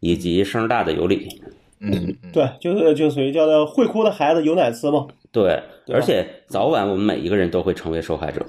[0.00, 1.40] 以及声大的有理。
[1.80, 1.92] 嗯，
[2.22, 5.06] 嗯对，就是就属于叫做会哭的孩子有奶吃嘛。
[5.30, 8.44] 对，对而且早晚我们每一个人都会成为受害者。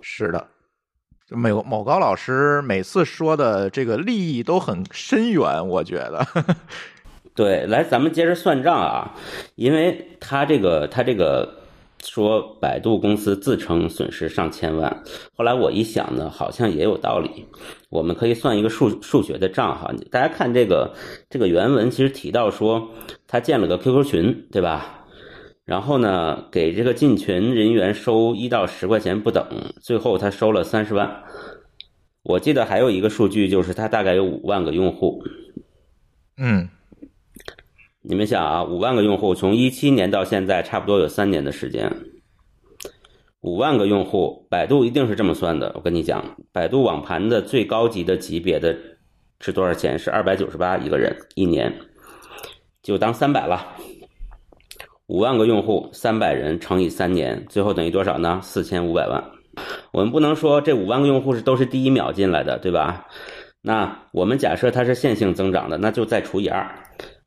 [0.00, 0.46] 是的。
[1.30, 6.24] 某某高老师每次说的这个利益都很深远，我觉得。
[7.34, 9.14] 对，来，咱们接着算账啊，
[9.56, 11.63] 因为他这个他这个
[12.04, 15.02] 说百度公司自称损失上千万，
[15.34, 17.46] 后来我一想呢，好像也有道理。
[17.88, 20.94] 我们可以算一个数数学的账哈，大家看这个
[21.30, 22.90] 这个原文，其实提到说
[23.26, 25.06] 他建了个 QQ 群，对吧？
[25.64, 29.46] 然后呢，给这个进群人员收一到十块钱不等，
[29.80, 31.22] 最后他收了三十万。
[32.22, 35.22] 我记得还有一个数据，就是他大概有五万个用户，
[36.36, 36.68] 嗯，
[38.06, 41.90] 你们想啊，五万个用户，从一七年到现在，差不多有三年的时间。
[43.40, 45.72] 五万个用户，百度一定是这么算的。
[45.74, 48.76] 我跟你讲，百度网盘的最高级的级别的
[49.40, 49.98] 是多少钱？
[49.98, 51.74] 是二百九十八一个人一年，
[52.82, 53.74] 就当三百了。
[55.06, 58.38] 五万个用户，三百人乘以三年，最后等于多少呢？
[58.42, 59.24] 四千五百万。
[59.92, 63.06] 我们不能说这五万个用户是都是第一秒进来的，对吧？
[63.62, 66.68] 那我们假设它是线性增长的，那就再除以二，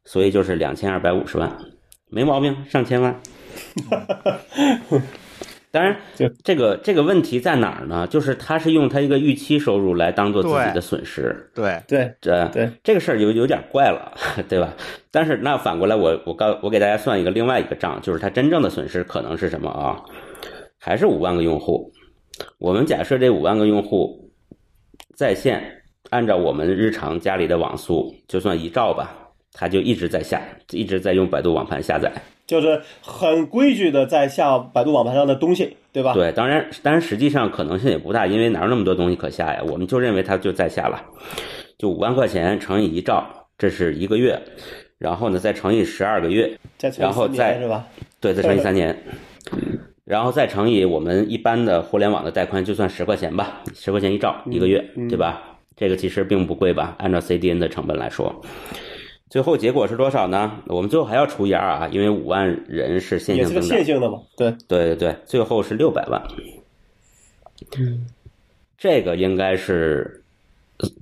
[0.08, 1.56] 所以就是两千二百五十万，
[2.10, 3.14] 没毛病，上千万。
[5.70, 8.08] 当然就，这个这个问题在哪儿呢？
[8.08, 14.14] 就是他是用他一个预期收入来当做自己的损失，对，对这对，这个事儿有有点怪了，
[14.48, 14.74] 对吧？
[15.12, 20.02] 但是那反过来我，我告我给大家算一个另外一个账，就是他真正的损失可能是什么啊？
[20.80, 21.92] 还是五万个用户。
[22.60, 24.32] 我们假设这五万个用户
[25.16, 25.62] 在线，
[26.12, 29.27] 按照我们日常家里的网速，就算一兆吧，
[29.60, 30.40] 他就一直在下，
[30.70, 32.12] 一直在用百度网盘下载。
[32.46, 36.14] 就是很规矩的在下百度网盘上的东西，对吧？
[36.14, 39.62] 对，当然，当然实际上可能性也不大，因为哪有那么多东西可下呀？
[39.68, 41.04] 我们就认为它就在下了，
[41.78, 43.26] 就五万块钱乘以一兆，
[43.58, 44.40] 这是一个月，
[45.00, 47.86] 然后呢再乘以十二个月，再乘以三然后再年是吧？
[48.22, 48.96] 对，再乘以三年，
[50.06, 55.42] 然后再乘以我们一般的互联网的带宽，就算十块钱吧，十块钱一兆一个月，嗯对吧？
[55.76, 56.96] 这个其实并不贵吧？
[56.98, 58.34] 按照 CDN 的成本来说，
[59.30, 60.60] 最后结果是多少呢？
[60.68, 66.22] 我们最后还要除以二啊，因为五万人是线也是个性增长线，性的嘛，对，对对对，最后是六百万。
[67.78, 68.06] 嗯
[68.78, 70.24] 这个应该是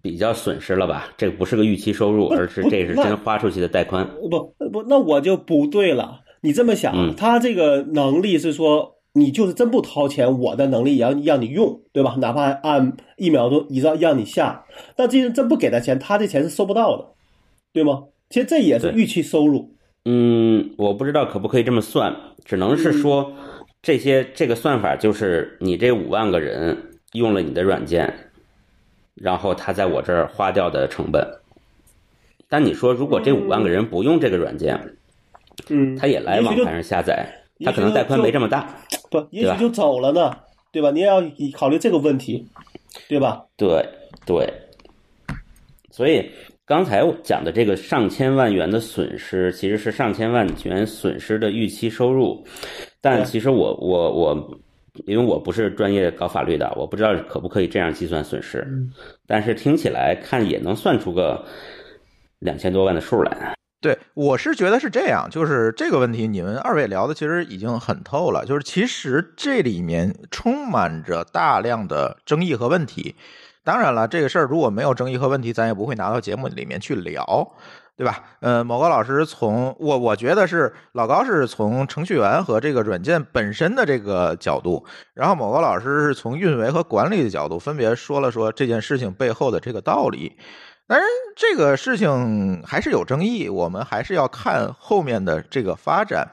[0.02, 1.10] 比较损失了吧？
[1.18, 4.10] 这个不是个预期收入，而是这是真花出去的带宽。
[4.30, 4.30] 不
[4.72, 6.22] 不，那我就不对了。
[6.40, 12.16] 你这么想，嗯他这个能力是说，你就是真不掏钱，我的能力也要让你用，对吧？
[12.20, 14.66] 哪怕按一秒钟一让让你下，
[14.98, 17.08] 那这人真不给他钱，他这钱是收不到的，
[17.74, 18.06] 对吗？
[18.30, 19.74] 其实这也是预期收入。
[20.06, 23.34] 嗯，我不知道可不可以这么算，只能是说
[23.82, 28.32] 这些这个算法就是你这五万个人用了你的软件，
[29.16, 31.26] 然后他在我这儿花掉的成本。
[32.48, 34.80] 但你说如果这五万个人不用这个软件，
[35.70, 38.82] 嗯，他也来网也许就盘上下载，他可能带宽没这么大。
[39.10, 40.32] 不，也对吧许就走了呢，
[40.72, 40.92] 对吧？
[40.92, 41.24] 你也要
[41.54, 42.48] 考虑这个问题，
[43.08, 43.46] 对吧？
[43.58, 43.90] 对
[44.26, 44.48] 对，
[45.90, 46.30] 所以
[46.68, 52.44] 刚才我讲的这个上千万元的损失，其实是上千万元损失的预期收入。
[53.00, 54.60] 但其实我我我，
[55.06, 58.66] 因为我不是专业搞法律的，我不知道可不可以这样计算损失。
[59.28, 61.46] 但是听起来看也能算出个
[62.40, 63.54] 两千多万的数来。
[63.80, 68.44] 对，我是觉得是这样，就是这个问题，你们二位聊的其实已经很透了。
[68.44, 73.14] 就是其实这里面充满着大量的争议和问题。
[73.66, 77.52] 当然了，这个事儿如果没有争议和问题，咱也不会拿到节目里面去聊，
[77.98, 78.24] 对吧？
[78.42, 84.86] 呃，某个老师从我我觉得是老高是从程序员和这个软件本身的这个角度，
[85.16, 90.38] 然后某个老师是从运维和管理的角度，分别说了说这件事情背后的这个道理。
[90.88, 96.28] 当然，这个事情还是有争议，我们还是要看后面的这个发展。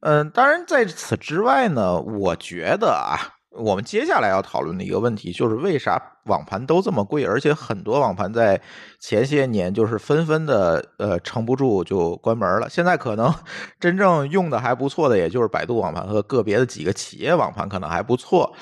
[0.00, 8.60] 嗯，当然，在此之外呢，我觉得啊，我们接下来要讨论的一个问题就是为啥网盘都这么贵，而且很多网盘在
[8.98, 12.68] 前些年就是纷纷的呃撑不住就关门了。
[12.68, 13.32] 现在可能
[13.78, 18.52] 真正用的还不错的，也就是百度网盘和个别的几个企业网盘可能还不错。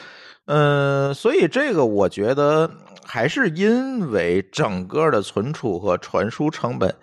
[0.46, 2.70] 嗯，所以这个我觉得
[3.04, 6.94] 还是因为整个的存储和传输成本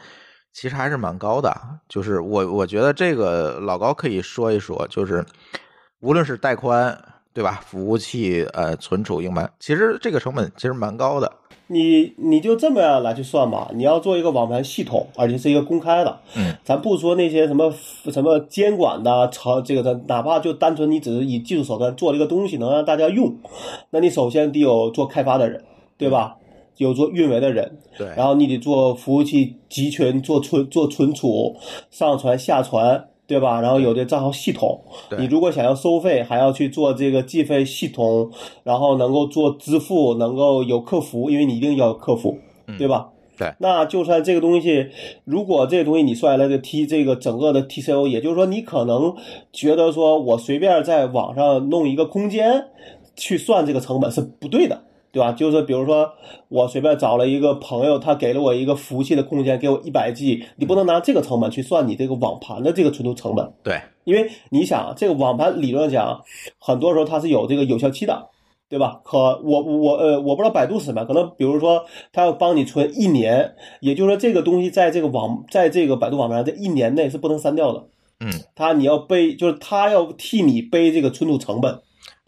[0.53, 1.51] 其实还是蛮高的。
[1.87, 5.25] 就是我我觉得这个老高可以说一说，就是
[6.01, 7.01] 无论是带宽
[7.33, 11.31] 对吧，服务器呃存储硬盘，其实这个成本其实蛮高的。
[11.67, 17.71] 你你就这么样来去算吧，你要做一个网盘系统，而且是一个公开的，嗯，咱不说那些什么
[18.11, 23.37] 什么监管的，朝这个的，哪怕就单纯你只是以技术手段做了一个东西能让大家用，
[23.91, 25.63] 那你首先得有做开发的人，
[25.97, 26.35] 对吧？
[26.77, 31.53] 有做运维的人，对，然后你得做服务器集群、做存、做存储、
[31.91, 33.61] 上传、下传，对吧？
[33.61, 34.81] 然后有的账号系统，
[35.19, 38.31] 你如果想要收费，还要去做这个计费系统，
[38.63, 42.39] 然后能够做支付，能够有客服，因为你一定要有客服，
[42.79, 43.09] 对吧？
[43.37, 44.87] 对那就算这个东西，
[45.23, 49.15] 如果这个东西你算下来的 T 这个整个的 TCO，也就是说你可能
[49.53, 52.65] 觉得说我随便在网上弄一个空间
[53.15, 54.81] 去算这个成本是不对的。
[55.11, 55.31] 对吧？
[55.31, 56.11] 就是比如说，
[56.49, 66.21] 我随便找了一个朋友，他给了我一个服务器的空间，给我一百 G，你不能拿这个成本去算你这个网盘的这个存储成本，对，因为你想，这个网盘理论上讲，
[66.59, 68.27] 很多时候它是有这个有效期的，
[68.69, 69.01] 对吧？
[69.03, 71.83] 可我我呃，我不知道百度是什么，可能比如说
[72.13, 77.83] 它要帮你存一年，也就是说这个东西在这个网，在这个百度网盘上这一年内是不能删掉的，
[78.19, 81.79] 嗯，他你要背，就是他要替你背这个存储成本。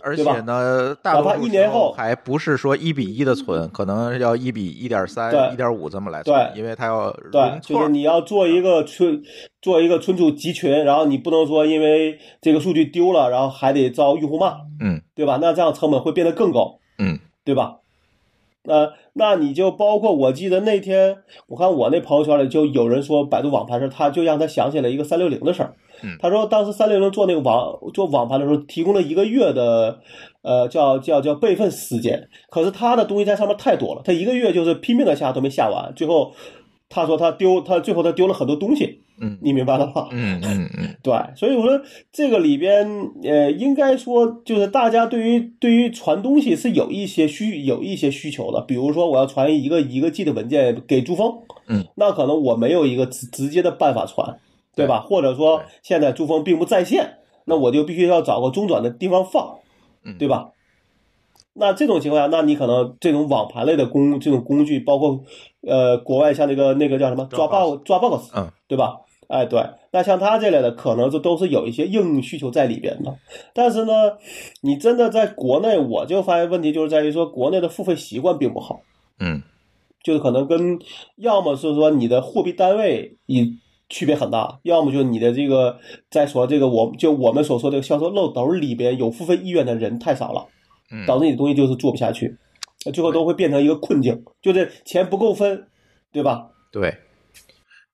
[0.04, 7.90] 而且呢，大多一年后还不是说一比一的存，可能要一比一点三、对一点五这么来存，对因为它要对就是。
[7.90, 9.22] 你要做一个存，
[9.62, 15.38] 做一个存储集群，然后你不能说因为这个数据丢了，然后还得遭用户骂，嗯对吧？
[15.42, 17.78] 那这样成本会变得更高，嗯，对吧？
[18.64, 26.16] 那那你就包括我记得那天我看我那朋友圈里就有人说百度网盘时，他就让他想起了一个三六零的事儿，嗯。
[26.20, 30.00] 他说当时三六零做那个网做网盘的时候，提供了一个月的
[30.44, 36.32] 呃叫叫叫备份时间，可是他的东西在上面太多了，他一个月就是拼命的下都没下完，最后
[36.92, 39.40] 他说他丢他最后他丢了很多东西，嗯。
[39.42, 40.10] 你明白了吧？
[40.12, 41.82] 嗯嗯嗯， 对，所以我说
[42.12, 42.86] 这个里边，
[43.24, 54.38] 呃，应该说就是大家对于对于传东西是有一些需有一些需求的，比如说我要传一个一个 G 的文件给珠峰，嗯，那可能我没有一个直直接的办法传，
[54.76, 55.00] 对吧？
[55.00, 59.60] 或者说现在珠峰并不在线，那我就必须要找个中转的地方放，
[60.04, 60.18] 嗯。
[60.20, 60.50] 对吧？
[61.54, 65.22] 那这种情况下，那你可能这种网盘类的工这种工具，包括
[65.68, 68.98] 呃国外像那个那个叫什么？Dropbox Dropbox Dropbox，嗯，对吧？
[69.28, 73.16] 哎，对，那像他这类的，可能这都是有一些应用需求在里边的。
[73.54, 73.94] 但是呢，
[74.62, 78.82] 你真的在国内，我就发现问题就是在于说，国内的付费习惯并不好，
[79.20, 79.42] 嗯。
[80.04, 80.80] 就是可能跟
[81.18, 83.56] 要么是说你的货币单位以
[83.88, 85.78] 区别很大，要么就是你的这个
[86.10, 90.48] 在说这个我就我们所说这个销售漏斗里边有付费意愿的人太少了，
[90.92, 92.36] 嗯，导致你的东西就是做不下去，
[92.94, 95.68] 最后都会变成一个困境，就是钱不够分，
[96.12, 96.50] 对吧？
[96.72, 96.98] 对。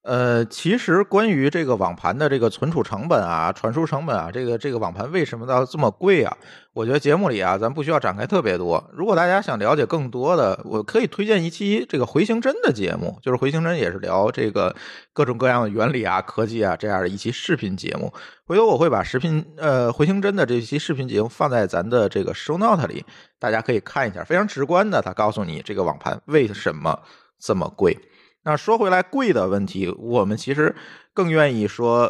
[0.08, 6.34] 呃，其实关于这个网盘的这个存储成本啊、传输成本啊，这个这个网盘为什么要这么贵啊？
[6.72, 8.82] 我觉得节目里啊，咱不需要展开特别多。
[8.93, 14.74] 如果大家想了解更多的，我可以推荐一期这个回形针的节目，就是回形针也是聊这个
[15.12, 18.14] 各种各样的原理啊、科技啊这样的一期视频节目。
[18.45, 23.03] 回头我会把视频呃回形针的这期视频节目放在咱的这个 show note 里，
[23.38, 26.97] 大家可以看一下，非常直观的，他告诉你这个网盘为什么
[27.38, 27.97] 这么贵。
[28.48, 30.74] 那说回来，贵的问题，我们其实
[31.14, 32.10] 更愿意说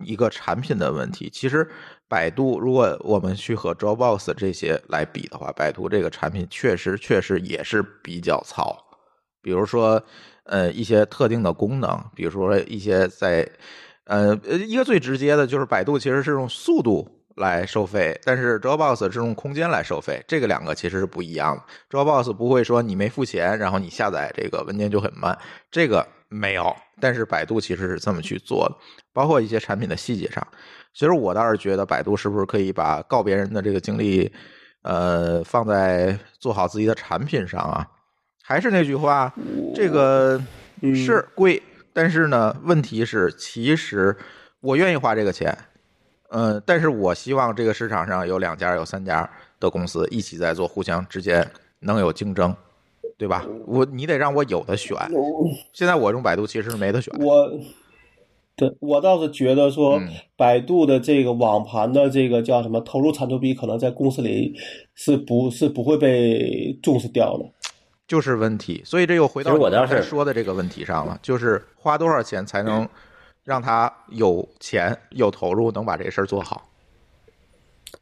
[0.00, 1.30] 一个产品的问题。
[1.32, 1.70] 其实，
[2.08, 8.76] 百度如果我们去和 Dropbox 这些来比的话，百度这个产品确实确实也是比较糙。
[9.40, 10.02] 比如说，
[10.42, 13.48] 呃，一些特定的功能，比如说一些在，
[14.06, 21.62] 呃，呃一个最直接的就是百度其实是用速度来收费，但是 Dropbox 是用空间来收费，这个两个其实是不一样的。
[21.90, 25.36] Dropbox 不会说你没付钱，然后你下载这个文件就很慢，
[25.70, 26.74] 这个没有。
[27.00, 28.74] 但是百度其实是这么去做的，
[29.12, 30.46] 包括一些产品的细节上。
[30.94, 34.32] 其实我倒是觉得百度是不是可以把告别人的这个精力，
[34.82, 37.86] 呃，放在做好自己的产品上啊？
[38.42, 39.30] 还是那句话，
[39.74, 40.40] 这个
[40.80, 41.62] 嗯是贵，
[41.92, 44.16] 但是呢，问题是其实
[44.60, 45.54] 我愿意花这个钱，
[46.28, 49.28] 呃，但是我希望这个市场上有两家、有三家
[49.60, 51.48] 的公司一起在做，互相之间
[51.80, 52.54] 能有竞争，
[53.16, 53.46] 对吧？
[53.66, 54.96] 我你得让我有的选。
[55.72, 57.14] 现在我用百度其实是没得选。
[57.18, 57.50] 我，
[58.56, 64.54] 对我倒是觉得说嗯，百度的这个网盘的这个叫什么投入产出比，可能在公司里
[64.94, 67.44] 是不是不会被重视掉的。
[68.08, 72.88] 就是问题，所以这又回到我刚才说的这个问题上了，就是花多少钱才能
[73.46, 76.68] 让他有钱有投入，能把这事儿做好。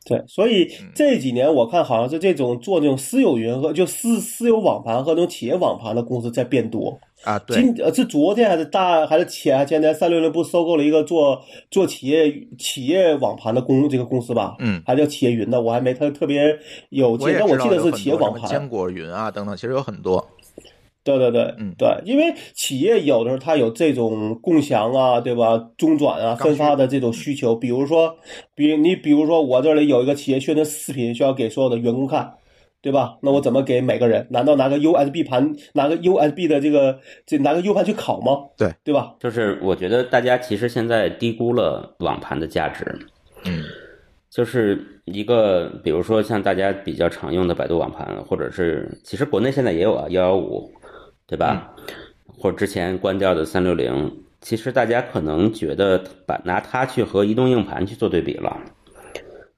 [0.07, 6.99] 对，所以嗯这几年我看好像是这种做那种私有云和就私私有网盘和那种企业网盘的公司在变多。
[7.25, 14.57] 啊，对，今呃是昨天还是大还是前前天三六零不是收购了一个做做企业企业网盘的公这个公司吧？
[14.59, 18.49] 嗯，还叫企业云的，我还没特特别有记，但我记得是企业网盘。
[18.49, 20.27] 坚果云啊等等，其实有很多。
[21.05, 25.71] 对对对，嗯对，因为企业有的时候它有这种共享啊，对吧？
[25.77, 28.17] 中转啊、分发的这种需求，比如说，
[28.55, 32.33] 比你比如说我这里有一个企业宣传视频需要给所有的员工看，
[32.81, 33.19] 对吧？
[33.23, 34.27] 那我怎么给每个人？
[34.31, 38.49] 难道拿个 USB 盘，拿个 USB 的这个这拿个 U 盘去拷吗？
[38.57, 39.15] 对，对吧？
[39.21, 42.85] 就是我觉得大家其实现在低估了网盘的价值，
[43.45, 43.63] 嗯
[44.31, 50.69] 就是一个比如说像大家比较常用的百度网盘，或者是其实国内现在也有啊幺幺五，
[51.27, 51.73] 对吧？
[52.27, 58.61] 或者之前关掉的三六零，其实大家可能觉得把拿它去和移动硬盘去做对比了。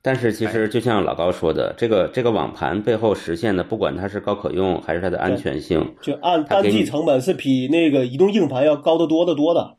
[0.00, 9.74] 但是其实就像老高说的，这个这个网盘背后实现的，不管它是高可用还是它的安全性，就按单机成本是比那个移动硬盘要高得多得多的。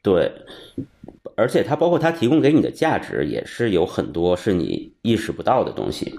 [0.00, 0.30] 对，
[1.34, 6.14] 而且它包括它提供给你的价值，也是有很多是你意识不到的东西，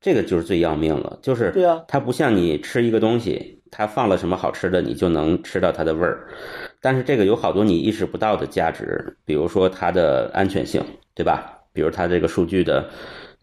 [0.00, 1.18] 这个就是最要命了。
[1.20, 6.28] 就是对啊它不像你吃一个东西，它放了什么好吃的，你就能吃到它的味儿。
[6.80, 10.82] 但是这个有好多你意识不到的价值，比如说它的安全性，
[11.14, 11.58] 对吧？
[11.72, 12.88] 比如它这个数据的。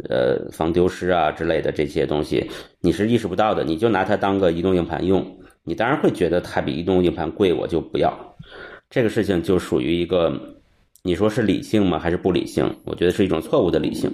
[0.09, 2.49] 呃，防丢失啊之类的这些东西，
[2.81, 5.23] 你是意识不到的，你就拿它当个移动硬盘用，
[5.63, 8.11] 你当然会觉得它比移动硬盘贵，我就不要。
[8.89, 10.33] 这个事情就属于一个，
[11.03, 11.99] 你说是理性吗？
[11.99, 12.67] 还是不理性？
[12.85, 14.11] 我觉得是一种错误的理性，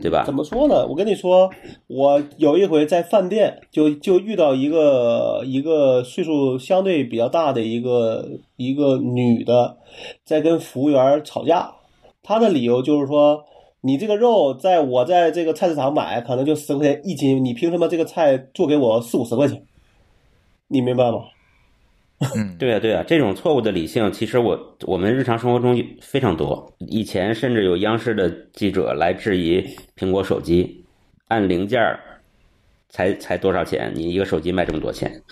[0.00, 0.34] 对吧怎？
[0.34, 0.86] 么说呢？
[0.86, 1.50] 我跟你说，
[1.86, 9.76] 我有一回在饭店就就遇到一个一个岁数相对比较大的一个一个女的，
[10.24, 11.72] 在跟服务员吵架。
[12.22, 13.44] 她的理由就是说，
[13.82, 19.62] 你这个肉在我在这个菜市场买，可能就十块钱一斤，你凭什么这个菜做给我四五十块钱？
[20.68, 21.24] 你明白吗？
[22.36, 26.72] 嗯， 对啊，对啊，这种错误的理性，其实我我们日常生活中非常多。
[26.78, 29.64] 以前甚至有央视的记者来质疑
[29.96, 30.84] 苹果手机，
[31.28, 31.98] 按零件儿
[32.88, 33.92] 才才多少钱？
[33.94, 35.22] 你一个手机卖这么多钱，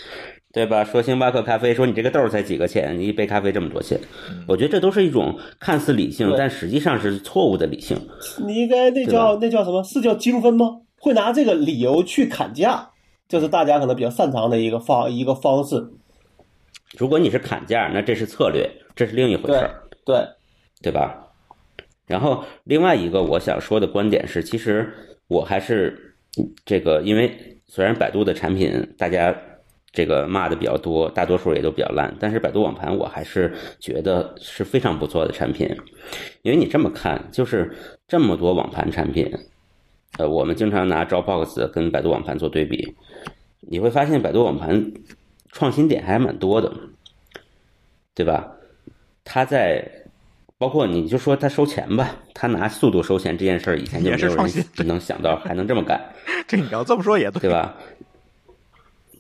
[0.52, 0.82] 对吧？
[0.82, 4.00] 说星巴克咖啡，说你这个豆儿才几个钱，你一杯咖啡这么多钱。
[4.46, 7.98] 我觉得这都是一种看似理性，但实际上是错误的理性。
[8.46, 9.82] 你应该那叫那叫什么？
[9.84, 10.80] 是叫精分吗？
[11.00, 12.88] 会拿这个理由去砍价，
[13.28, 15.76] 这是大家可能比较擅长的一个方一个方式。
[16.96, 19.82] 如果你是砍价，那这是策略，这是另一回事儿。
[20.06, 20.16] 对，
[20.82, 21.26] 对吧？
[22.06, 24.90] 然后另外一个我想说的观点是，其实
[25.26, 26.16] 我还是
[26.64, 29.36] 这个，因为虽然百度的产品大家
[29.92, 35.68] 这个骂的比较多，大多数也都比较烂，但是百度网盘我还是觉得是非常不错的产品，
[36.40, 37.70] 因为你这么看，就是
[38.06, 39.30] 这么多网盘产品，
[40.18, 42.94] 呃，我们经常拿 Dropbox 跟百度网盘做对比，
[43.60, 44.92] 你会发现百度网盘
[45.52, 46.72] 创新点还蛮多的，
[48.14, 48.52] 对吧？
[49.24, 49.86] 他在
[50.56, 56.00] 包括你就说他收钱吧，他拿速度收钱这件事儿，以前就也没有人是创新能想到还能这么干，
[56.46, 57.76] 这你要这么说也对对吧？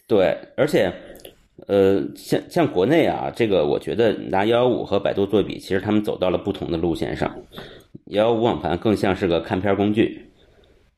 [0.06, 0.92] 对，而且
[1.66, 7.34] 呃，像像国内啊，这个我觉得拿幺幺五和百度做比，其实他们走到了不同的路线上。
[8.06, 10.27] 幺幺五网盘更像是个看片工具，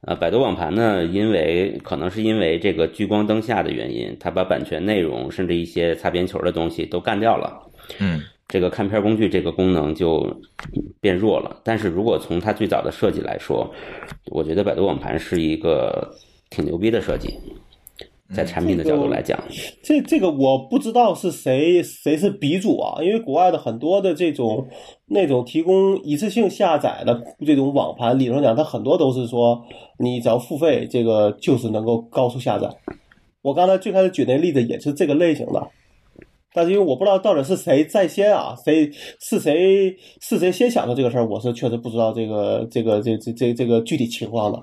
[0.03, 7.71] 啊，百度网盘呢，因为可能是因为这个聚光灯下的原因，它把版权内容甚至一些擦边球的东西都干掉了。
[7.99, 10.27] 嗯这个看片工具这个功能就
[11.01, 11.61] 变弱了。
[11.63, 13.73] 但是如果从它最早的设计来说，
[14.27, 16.11] 我觉得百度网盘是一个
[16.49, 17.39] 挺牛逼的设计，
[18.35, 19.39] 在产品的角度来讲，
[19.83, 24.67] 这这个我不知道是谁谁是鼻祖啊，因为国外的很多的这种
[25.07, 29.61] 那种提供一次性下载的这种网盘，理论上讲，它很多都是说
[29.99, 32.69] 你只要付费，这个就是能够高速下载。
[33.43, 35.67] 我刚才最开始举那例子也是这个类型的，
[36.53, 44.63] 但是因为我不知道到底是谁在先啊，谁是谁是谁先想到这个事儿，我是确实不知道这个这个这这这这个具体情况的。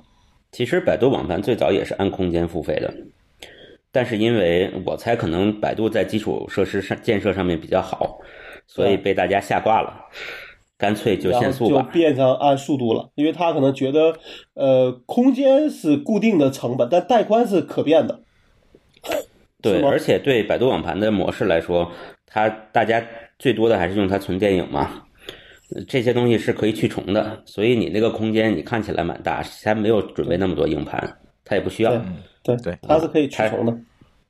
[0.51, 2.93] 其实百度网盘最早也是按空间付费的，
[3.97, 8.19] 但是因为我猜可能百度在基础设施上建设上面比较好，
[8.67, 9.91] 所以被大家吓挂了，
[10.77, 11.81] 干脆就限速吧。
[11.91, 14.13] 变成按速度了，因为他可能觉得，
[14.53, 18.19] 呃，空间是固定的成本，但带宽是可变的。
[19.63, 21.91] 对，而且对百度网盘的模式来说，
[22.27, 23.03] 它大家
[23.39, 24.91] 最多的还是用它存电影嘛，
[25.73, 31.99] 呃这些东西是可以去重的，所以你那个空间你看起来蛮大，它没有准备那么多硬盘，它也不需要。
[32.43, 33.75] 对对它是可以去重的。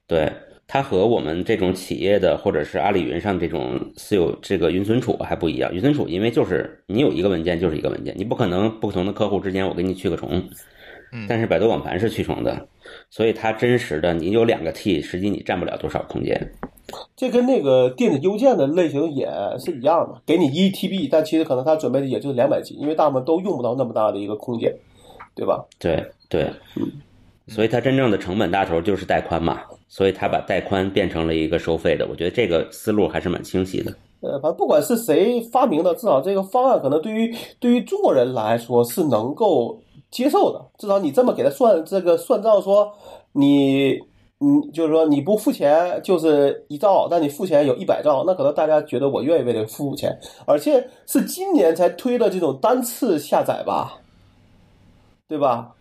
[0.08, 0.32] 对，
[0.66, 5.74] 它和我们这种企业的或者是阿里云上这种私有这个云存储还不一样。
[5.74, 10.42] 云存储因为就是你有一个文件就是一个文件，你不可能不同的客户之间我给你去个重。
[11.26, 12.68] 但是百度网盘是去重的，
[13.10, 16.52] 所以它真实的你有两个 T，实际你占不了多少空间。
[17.16, 19.26] 这跟那个电子邮件的类型也
[19.58, 24.74] 是一样的，给你一 TB，但其实可能它准备的也就是两百 G，因为大部分都用不到那么大的一个空间，
[25.34, 25.66] 对吧？
[25.80, 26.52] 对对，
[27.48, 33.94] 所以它真正的成本大头就是带宽嘛，所以它把带宽变成了一个收费的，我觉得这个思路还是蛮清晰的。
[34.20, 40.60] 呃，反正不管是谁发明的，至少这个方案可能对于对于中国人来说是能够接受的。
[40.80, 42.92] 至少你这么给他算这个算账，说
[43.34, 44.00] 你
[44.40, 54.00] 你就是说你不付钱就是一兆，但你付钱有一百兆，那可能大家觉得我愿意为这个付钱，而且是今年才推的这种单次下载吧，
[55.28, 55.76] 对吧？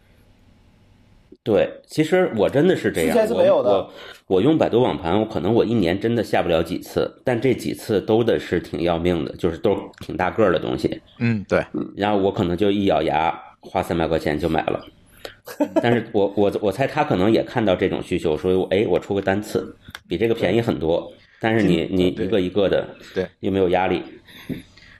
[1.47, 3.91] 对，其实我真的是这样，之前是没有的我我
[4.27, 11.65] 我用百度网盘，我可能我一年真的下不了几次，但这几次都的是挺要命的，就是都是挺大个儿的东西，嗯，对，
[11.97, 14.85] 然后我可能就一咬牙花三百块钱就买了。
[15.81, 19.77] 但是我我我猜他可能也看到这种需求，所以我哎我出个单次，
[20.09, 24.03] 比这个便宜很多，但是你你一个一个的，对，又没有压力。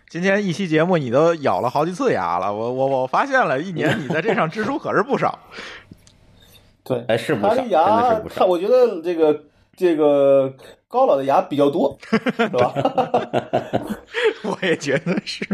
[0.09, 5.37] 今天一期节目你都咬了好几次牙了，我我我发现了，一年你在这上支出可是不少。
[6.87, 9.43] 对，哎是不少他的牙真的是不少他我觉得这个
[9.77, 10.55] 这个
[10.89, 12.73] 高老的牙比较多，是吧？
[14.45, 15.45] 我也觉得是，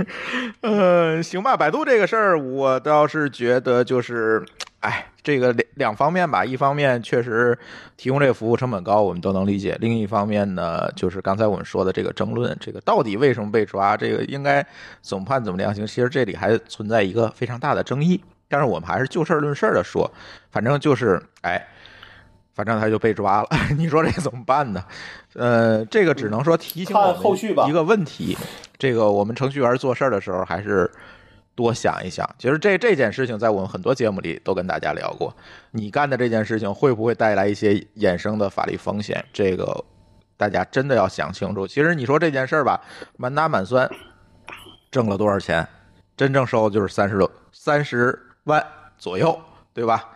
[0.61, 1.57] 呃，行吧。
[1.57, 4.45] 百度这个事儿，我倒是觉得就是，
[4.81, 6.45] 哎，这个两两方面吧。
[6.45, 7.59] 一方面确实
[7.97, 14.65] 提供这个服务成本高，我们都能理解；另一方面呢，就是刚才我们说的这个争论，这个到底为什么被抓，这个应该
[15.01, 18.23] 怎么判怎么量刑，其实这里还存在一个非常大的争议。
[18.53, 20.13] 但是我们还是就事儿论事儿的说，
[20.51, 21.67] 反正就是，哎。
[22.55, 23.49] 反正他就被抓了，
[23.79, 24.85] 你说这怎么办呢？
[25.33, 28.37] 呃，这个只能说提醒我看后续吧们一个问题，
[28.77, 30.89] 这个我们程序员做事儿的时候还是
[31.55, 32.29] 多想一想。
[32.39, 35.35] 其实这这件事情在我们很多节目里都跟大家聊过，
[35.71, 39.25] 你干的这件事情会不会带来一些衍生的法律风险？
[39.33, 39.83] 这个
[40.37, 41.67] 大家真的要想清楚。
[41.67, 42.79] 其实你说这件事儿吧，
[43.17, 43.91] 满打满算
[44.91, 45.67] 挣了多少钱？
[46.19, 48.65] 真正收的就是三十多三十万
[48.99, 49.39] 左右，
[49.73, 50.11] 对吧？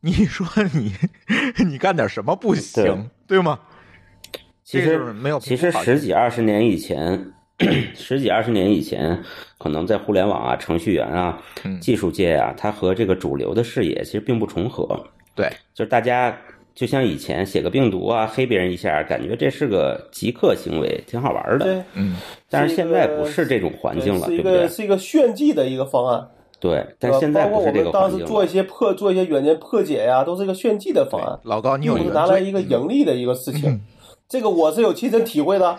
[0.00, 0.92] 你说你
[1.66, 3.58] 你干点什么不行，对吗？
[4.62, 7.32] 其实没有其实十几二十年以前，
[7.94, 9.22] 十几二十年以前，
[9.58, 14.86] 可能在互联网啊、程序员啊、嗯技术界啊，它和这个主流的视野其实并不重合。
[15.34, 16.36] 对，就是大家
[16.74, 21.64] 就像以前写个病毒啊，黑别人一下，感觉这是个极客行为，挺好玩的。
[21.64, 22.16] 对，嗯，
[22.48, 24.68] 但是现在不是这种环境了，是一对不对个？
[24.68, 26.28] 是一个炫技的一个方案。
[26.60, 28.24] 对，但现在包括我不是这个们当时。
[28.24, 33.80] 做一些破做一些软件破解呀、都是一个炫技的方案，老高，你有拿来一个盈利的一个事情。
[34.28, 35.74] 这个我是有亲身体会的，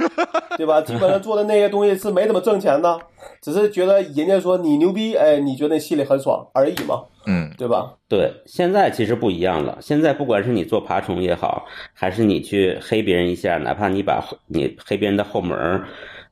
[0.58, 0.82] 对吧？
[0.82, 3.00] 基本上做的那些东西是没怎么挣钱的，
[3.44, 7.94] 只是觉得人家说你牛逼，哎，你觉得心里很爽而已嘛，嗯，对吧？
[8.08, 9.78] 对，现在其实不一样了。
[9.82, 15.84] 现在不管是你做爬虫也好，还是你去黑别人一下，哪怕你把你黑别人的后门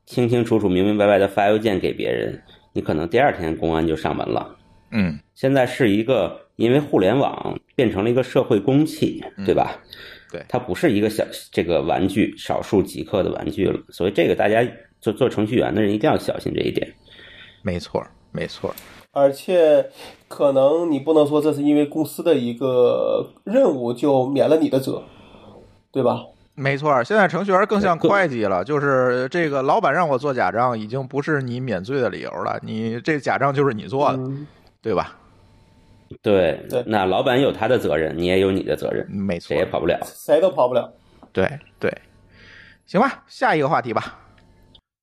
[0.07, 2.41] 清清楚楚、明明白白的发邮件给别人，
[2.77, 4.55] 你可能第二天公安就上门了。
[4.91, 9.81] 嗯，现在是一个因为互联网变成了一个社会公器，对吧？
[10.31, 13.79] 对它不是一个小这个玩具，少数极客的玩具了。
[13.89, 14.63] 所以这个大家
[15.01, 16.87] 做做程序员的人一定要小心这一点。
[17.63, 18.71] 没错，没错，
[19.11, 19.89] 而且
[20.27, 25.01] 可能你不能说这是因为公司的一个任务就免了你的责，
[25.91, 26.23] 对吧？
[26.59, 27.03] 没错。
[27.03, 34.47] 现在程序员更像会计了，就是这个老板让我做假账，已经不是你免罪的理由了，你这假账就是你做的，嗯，
[34.81, 35.15] 对吧？
[36.23, 39.99] 对，对那老板有他的责任，你也有你的责任，没错谁，也跑不了。
[40.03, 40.91] 谁都跑不了。
[41.31, 41.47] 对
[41.79, 41.95] 对，
[42.87, 44.17] 行吧，下一个话题吧。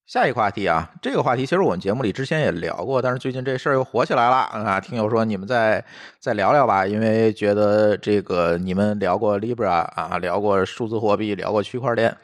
[0.06, 4.78] 下一个话题啊，这个话题其实我们节目里之前也聊过，但是最近这事儿又火起来了啊！
[4.78, 5.82] 听友说你们再
[6.20, 12.14] 再聊聊吧，因为觉得这个你们聊过 Libra 啊，聊过数字货币，聊过区块链，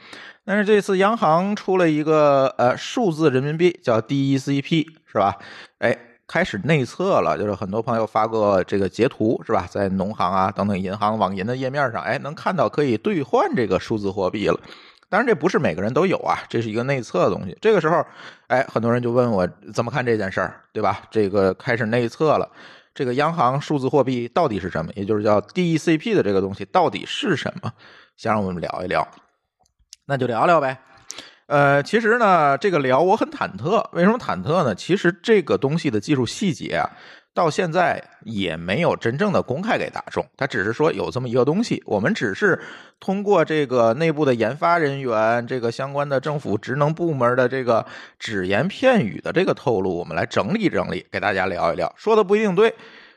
[0.45, 5.39] 但是这次央行出了一个呃数字人民币叫 DECP 是吧？
[5.79, 5.97] 哎，
[6.27, 9.67] 开始内测了，就是很多朋友发过这个截图是吧？
[9.71, 14.61] 在农行啊等等银行网银的页面上，哎，能看到可以兑换这个数字货币了。
[15.11, 17.59] 当然，这不是每个人都有啊，这是一个内测的东西。
[17.61, 18.03] 这个时候，
[18.47, 21.03] 哎，很多人就问我怎么看这件事儿，对吧？
[21.11, 22.49] 这个开始内测了，
[22.95, 24.93] 这个央行数字货币到底是什么？
[24.95, 27.73] 也就是叫 DECP 的这个东西到底是什么？
[28.17, 29.07] 想让我们聊一聊，
[30.07, 30.79] 那就聊聊呗。
[31.47, 33.85] 呃，其实呢，这个聊我很忐忑。
[33.91, 34.73] 为什么忐忑呢？
[34.73, 36.89] 其实这个东西的技术细节啊，
[37.33, 40.27] 到现在也没有真正的公开给大众。
[40.37, 42.61] 它只是说有这么一个东西，我们只是
[42.99, 47.87] 通过这个内部的研发人员、这个相关的政府职能部门的这个
[48.19, 51.93] 只言片语的这个透露，我们来整理整理，给大家聊一聊。
[51.97, 52.75] 说的不一定对，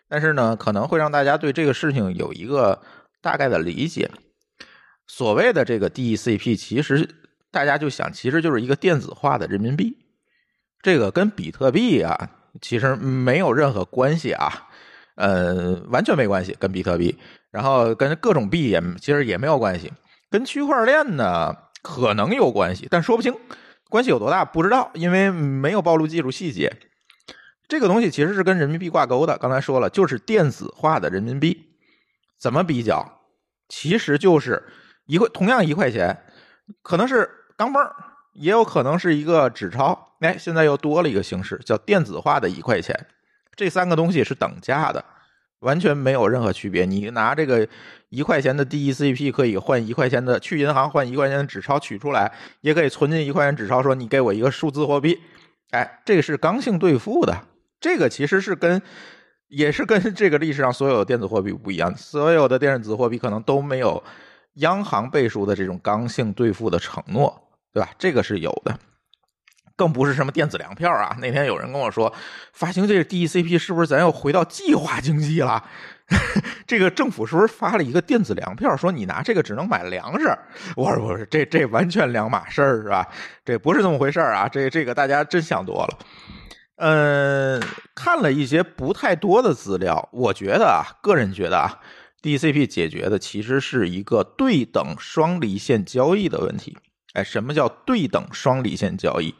[0.07, 2.81] 但是呢，可能会让大家对这个事情有一个
[3.21, 4.09] 大概的理解。
[5.05, 7.09] 所谓的这个 DECP，其实
[7.51, 9.97] 大家就想，其实就是一个电子化的人民币，
[10.81, 12.29] 这个跟比特币啊，
[12.61, 14.67] 其实没有任何关系啊，
[15.15, 17.17] 呃，完全没关系，跟比特币，
[17.51, 19.91] 然后跟各种币也其实也没有关系，
[20.29, 23.35] 跟区块链呢可能有关系，但说不清
[23.89, 26.75] 关系有多大不知道，因为没有暴露技术细节。
[27.67, 31.77] 这个东西其实是跟人民币挂钩的，刚才说了，就是电子化的人民币。
[32.39, 33.21] 怎么比较？
[33.69, 34.63] 其实就是
[35.05, 36.25] 一块同样一块钱，
[36.81, 37.95] 可能是钢镚儿，
[38.33, 40.09] 也有可能是一个纸钞。
[40.19, 43.07] 哎，现在又多了一个形式，叫电子化的一块钱。
[43.55, 45.03] 这三个东西是等价的，
[45.59, 46.85] 完全没有任何区别。
[46.85, 47.67] 你拿这个
[48.09, 52.31] 一块钱的 DECP 可以换一块钱的，去银行换一块钱的纸钞取出来，
[52.61, 55.19] 也可以存进一块钱纸钞，说你给我一个数字货币。
[55.71, 57.45] 哎，这个是刚性兑付的，
[57.79, 58.81] 这个其实是跟。
[59.49, 64.03] 也是跟这个历史上所有的电子货币不一样，所有的电子货币可能都没有
[64.55, 67.42] 央行背书的这种刚性兑付的承诺，
[67.73, 67.89] 对吧？
[67.97, 68.77] 这个是有的，
[69.75, 71.17] 更不是什么电子粮票啊。
[71.19, 72.13] 那天有人跟我说，
[72.53, 75.63] 发行这个 DECP 是不是咱又回到计划经济了？
[76.67, 80.37] 这个政府是不是发了一个电子粮票，说你拿这个只能买粮食？
[80.75, 83.07] 我说不是，这这完全两码事儿，是吧？
[83.43, 84.47] 这不是这么回事儿啊！
[84.47, 85.99] 这这个大家真想多了。
[86.75, 87.63] 嗯，
[87.95, 91.79] 看了一些不太多的资料，我觉得啊，个人觉得啊
[92.21, 96.77] ，DCP 解决的其实是一个对等双离线交易的问题。
[97.13, 99.35] 哎，什么叫对等双离线交易？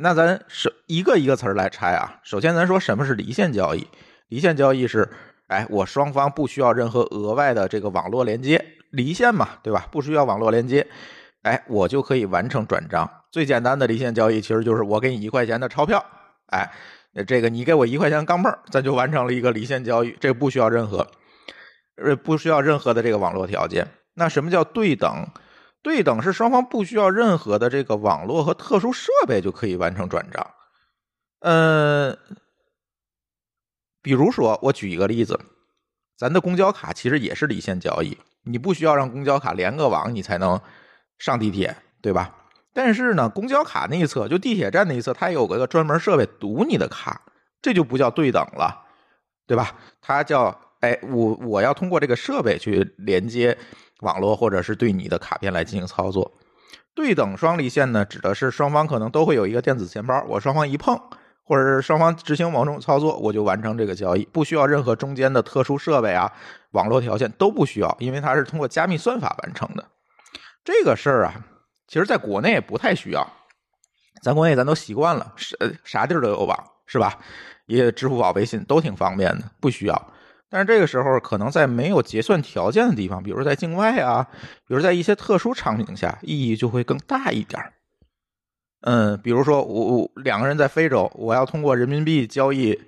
[0.00, 2.20] 那咱是一个一个词儿来拆啊。
[2.22, 3.86] 首先，咱说什么是离线交易？
[4.28, 5.08] 离线交易是，
[5.46, 9.86] 哎，我双方不需要任何额外的这个网络连接，离线嘛，对吧？
[9.90, 10.86] 不需要网络连接，
[11.42, 13.10] 哎，我就可以完成转账。
[13.30, 16.04] 最简单的离线交易其实就是我给你一块钱的钞票。
[16.46, 16.70] 哎，
[17.26, 21.06] 这个你给我一块钱钢镚儿，咱就完成了一个离线交易，这不需要任何，
[21.96, 23.86] 呃，不需要任何的这个网络条件。
[24.14, 25.26] 那什么叫对等？
[25.82, 30.50] 对等是双方不需要任何的这个网络和特殊设备就可以完成转账。
[31.40, 32.18] 嗯，
[34.02, 35.38] 比如说我举一个例子，
[36.16, 40.60] 咱的公交卡其实也是离线交易，你不需要让公交卡连个网，你才能
[41.18, 42.34] 上地铁，对吧？
[42.74, 47.22] 但是呢，公交卡那一侧，就地铁站那一侧，它有个专门设备读你的卡，
[47.62, 48.84] 这就不叫对等了，
[49.46, 49.74] 对吧？
[50.00, 53.56] 它叫哎，我我要通过这个设备去连接
[54.00, 56.30] 网络，或者是对你的卡片来进行操作。
[56.94, 60.98] 对等双离线呢，指的是双方可能都会有一个电子钱包，我双方一碰，
[61.44, 66.32] 或者是双方执行某种操作，我就完成这个交易，不需要任何中间的特殊设备啊、
[66.72, 69.84] 网络条件都不需要，因为它是通过加密算法完成的。
[70.64, 71.34] 这个事儿啊。
[71.86, 73.26] 其实，在国内不太需要，
[74.22, 76.54] 咱国内咱都习惯了，啥啥地儿都有网，
[76.84, 77.18] 是吧？
[77.64, 80.12] 也支付宝、微信都挺方便的，不需要。
[80.50, 84.26] 但是这个时候，可能在没有结算条件的地方，比如在境外啊，
[84.66, 87.60] 比如在一些特殊场景下，意义就会更大一点
[88.82, 92.80] 嗯，比如说我我两个人在非洲，我要通过人民币交易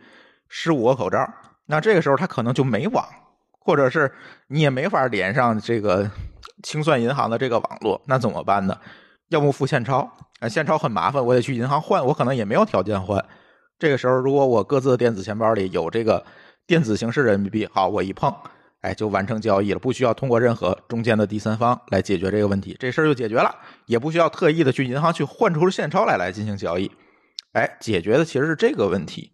[0.48, 1.28] 十五个口罩，
[1.66, 3.04] 那这个时候他可能就没网，
[3.60, 4.12] 或者是
[4.48, 6.10] 你也没法连上这个。
[6.62, 8.78] 清算银行的这个网络，那怎么办呢？
[9.30, 10.48] 要不付现钞啊？
[10.48, 13.24] 现钞很麻烦，我得去银行换，我可能也没有条件换。
[13.78, 16.22] 这个时候，如果我各自的电子钱包里有这个
[16.70, 18.32] 电子形式人民币，好，我一碰，
[18.82, 23.52] 哎，就完成交易了，不需要通过任何中间的第三方来解决这个问题，这事儿就解决了，
[23.86, 26.88] 也不需要特意的去银行去换出现钞来来进行交易，
[27.54, 29.32] 哎，解决的其实是这个问题。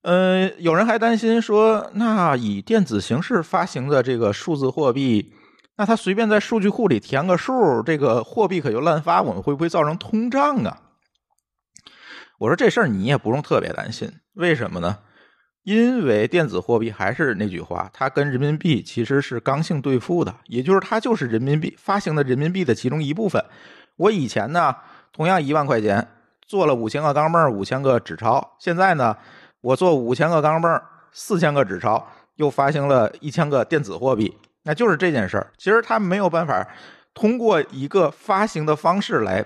[0.00, 5.34] 嗯，有人还担心说，那以电子形式发行的这个数字货币。
[5.76, 10.80] 那他随便在数据库里填个数，这个货币可就滥发，我们会不会造成通胀啊？
[12.38, 15.00] 我说这事儿你也不用特别担心，为什么呢？
[15.64, 23.42] 因为电子货币还是那句话，它跟人民币其实是刚性兑付的，也就是它就是人民币发行的人民币的其中一部分。
[23.96, 24.76] 我以前呢，
[25.12, 26.06] 同样一万块钱
[26.46, 29.16] 做了五千个钢镚五千个纸钞，现在呢，
[29.62, 30.80] 我做五千个钢镚
[31.12, 34.36] 四千个纸钞，又发行了一千个电子货币。
[34.64, 36.66] 那就是这件事儿，其实它没有办法
[37.14, 39.44] 通过一个发行的方式来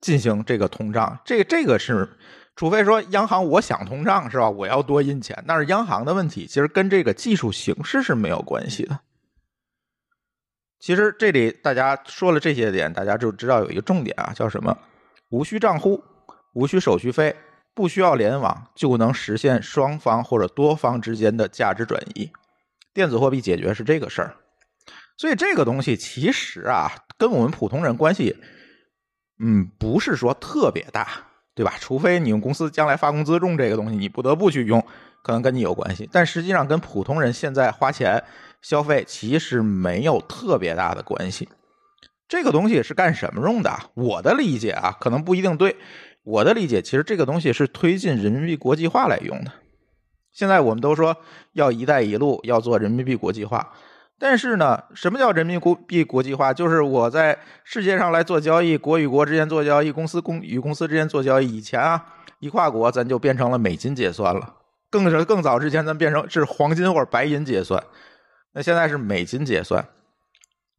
[0.00, 2.08] 进行这个通胀，这这个是，
[2.56, 4.48] 除非说央行我想通胀是吧？
[4.48, 8.98] 我要多印钱，那是央行的问题，其实跟这个技术形式是没有关系的。
[10.78, 14.76] 其实这里大家说了这些点，大家就知道有一个重点啊，叫什么？
[15.30, 16.02] 无需账户，
[16.54, 17.36] 无需手续费，
[17.74, 22.30] 不需要联网，就能实现双方或者多方之间的价值转移。
[22.94, 24.36] 电子货币解决是这个事儿。
[25.18, 28.36] 所以这个东西其实啊，跟我们普通人关系，
[29.40, 31.25] 嗯，不是说特别大，
[31.56, 31.74] 对吧？
[31.80, 34.84] 除非你用公司将来发工资用这个东西，你不得不去用，
[35.22, 36.06] 可能跟你有关系。
[36.12, 38.22] 但实际上跟普通人现在花钱
[38.60, 41.48] 消费其实没有特别大的关系。
[42.28, 43.72] 这个东西是干什么用的？
[43.94, 45.76] 我的理解啊，可能不一定对。
[46.24, 49.52] 我的理解，其实这个东西是推进人民币国际化来用的。
[50.32, 51.16] 现在我们都说
[51.54, 53.72] 要“一带一路”，要做人民币国际化。
[54.18, 56.52] 但是呢，什么叫人民币国际化？
[56.52, 61.56] 就是我在世界上来做交易，国与国之间做交易，公司公与公司之间做交易。
[61.56, 62.02] 以前啊，
[62.38, 64.54] 一跨国咱就变成了美金结算了，
[64.88, 67.82] 更是更早之前咱变成是黄金或者白银结算。
[68.52, 69.86] 那现在是美金结算。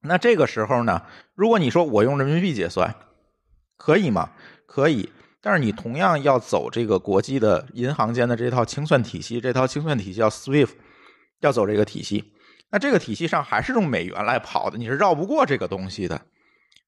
[0.02, 1.04] 那这个时候呢，
[1.36, 2.96] 如果你说我用人民币结算，
[3.78, 4.32] 可以吗？
[4.66, 5.10] 可以。
[5.40, 10.70] 但是你同样要走这个国际的银行间的这套清算体系，这套清算体系叫 SWIFT，
[11.42, 12.34] 要走这个体系。
[12.70, 16.22] 那这个体系上还是用美元来跑的，你是绕不过这个东西的。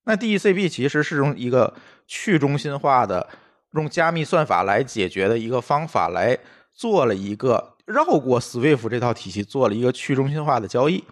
[0.04, 1.74] 那 DECP 其实是用一个
[2.08, 3.30] 去中心化的、
[3.74, 6.38] 用加密算法来解决的一个方法，来
[6.74, 11.04] 做了一个绕过 SWIFT 这套体系，做了一个去中心化的交易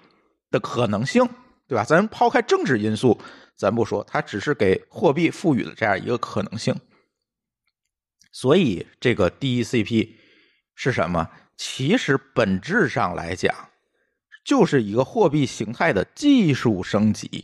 [0.50, 1.28] 的可能性，
[1.68, 1.84] 对吧？
[1.84, 3.20] 咱抛开政治因素，
[3.56, 6.76] 咱不说，它只是给货币赋予了这样一个可能性。
[8.32, 10.10] 所以这个 DECP
[10.76, 11.30] 是什么？
[11.56, 13.54] 其实本质上来讲。
[14.48, 17.44] 就是一个货币形态的技术升级。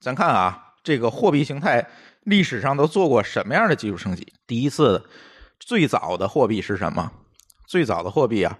[0.00, 1.86] 咱看啊，这个货币形态
[2.22, 4.32] 历史上都做过什么样的技术升级？
[4.46, 5.04] 第一次
[5.60, 7.12] 最早的货币是什么？
[7.68, 8.58] 最早的货币啊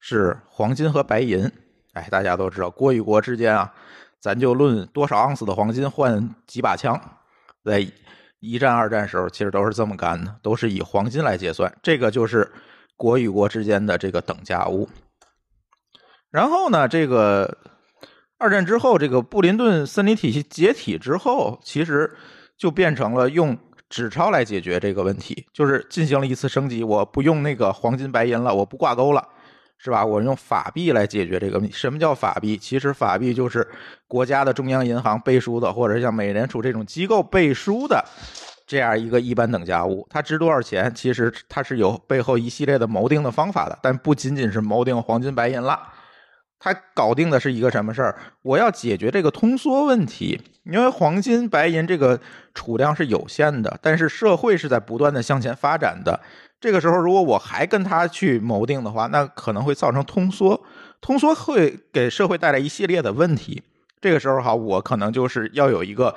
[0.00, 1.48] 是黄金和白银。
[1.92, 3.72] 哎，大家都知道，国与国之间啊，
[4.18, 7.00] 咱就论多少盎司的黄金换几把枪，
[7.62, 7.86] 在
[8.40, 11.72] 一战、二战时候其实都是这么干的，都是以黄金来结算。
[11.80, 12.50] 这个就是
[12.96, 14.88] 国与国之间的这个等价物。
[16.30, 17.58] 然后呢，这个
[18.38, 22.10] 二战之后，这个布林顿森林体系解体之后，其实
[22.56, 23.56] 就变成了用
[23.88, 29.26] 纸钞来解决这个问题，就是进行了一次升级，我不用那个黄金白银了，我不挂钩了，
[29.76, 30.04] 是吧？
[30.06, 31.74] 我用法币来解决这个问题。
[31.74, 32.56] 什么叫法币？
[32.56, 33.66] 其实法币就是
[34.06, 38.04] 国家的中央银行背书的，或者像美联储这种机构背书的
[38.66, 40.06] 这样一个一般等价物。
[40.08, 40.94] 它值多少钱？
[40.94, 45.80] 其实它是有背后一系列的锚定的方法的，但不仅仅是锚定黄金白银了。
[46.62, 48.16] 它搞定的是一个什么事儿？
[48.42, 52.20] 我要解决这个通缩问题，因为黄金、白银这个
[52.54, 56.20] 储量是有限的，但是社会是在不断的向前发展的。
[56.60, 60.62] 这个时候，如果我还跟它去谋定的话，那可能会造成通缩，
[61.00, 63.62] 通缩会给社会带来一系列的问题。
[63.98, 66.14] 这个时候，哈，我可能就是要有一个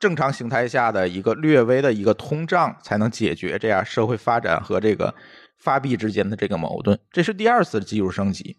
[0.00, 5.14] 正常形态下的一个略微的一个通胀，才能解决这样社会发展和这个
[5.58, 6.98] 发币之间的这个矛盾。
[7.12, 8.56] 这是第二次技术升级。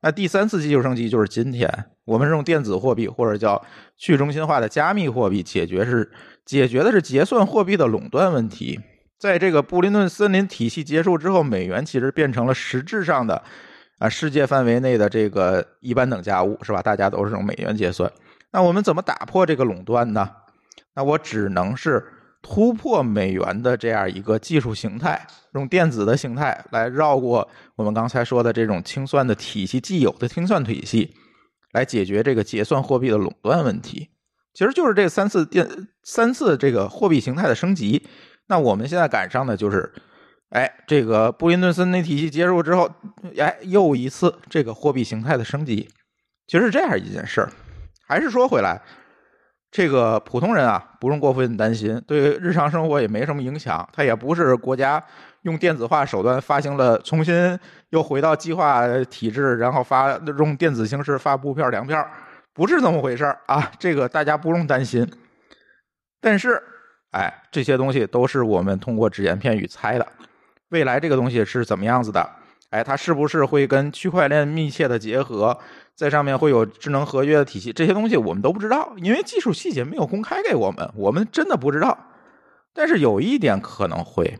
[0.00, 1.68] 那第三次技术升级就是今天，
[2.04, 3.64] 我们是用电子货币或者叫
[3.96, 6.10] 去中心化的加密货币解决是
[6.44, 8.78] 解决的是结算货币的垄断问题。
[9.18, 13.42] 在这个布林顿森林体系结束之后，美元其实变成了实质上的
[13.98, 16.80] 啊世界范围内的这个一般等价物，是吧？
[16.80, 18.10] 大家都是用美元结算。
[18.52, 20.30] 那我们怎么打破这个垄断呢？
[20.94, 22.12] 那我只能是。
[22.40, 31.14] 突破美元的这样一个技术形态，用电子的形态来绕过我们刚才说的这种清算的体系既有的清算体系，
[31.72, 34.10] 来解决这个结算货币的垄断问题。
[34.54, 35.68] 其实就是这三次电
[36.02, 38.06] 三次这个货币形态的升级。
[38.46, 39.92] 那我们现在赶上的就是，
[40.50, 42.90] 哎，这个布林顿森林体系结束之后，
[43.36, 45.88] 哎，又一次这个货币形态的升级。
[46.46, 47.52] 其实是这样一件事儿。
[48.06, 48.80] 还是说回来。
[49.70, 53.86] 这个普通人啊，不用过分担心，对日常生活也没什么影响。
[53.92, 55.02] 它也不是国家
[55.42, 57.58] 用电子化手段发行了，重新
[57.90, 62.02] 又回到计划体制，然后发用电子形式发布票粮票，
[62.54, 63.70] 不是这么回事啊。
[63.78, 65.06] 这个大家不用担心。
[66.20, 66.60] 但是，
[67.10, 70.06] 哎，这些东西都是我们通过只言片语猜的。
[70.70, 72.28] 未来这个东西是怎么样子的？
[72.70, 75.58] 哎，它是不是会跟区块链密切的结合？
[75.98, 81.98] 在上面会有智能合约的体系，这些东西我们都不知道，因为技术细节没有公开给我们，我们真的不知道。
[82.72, 84.38] 但是有一点可能会，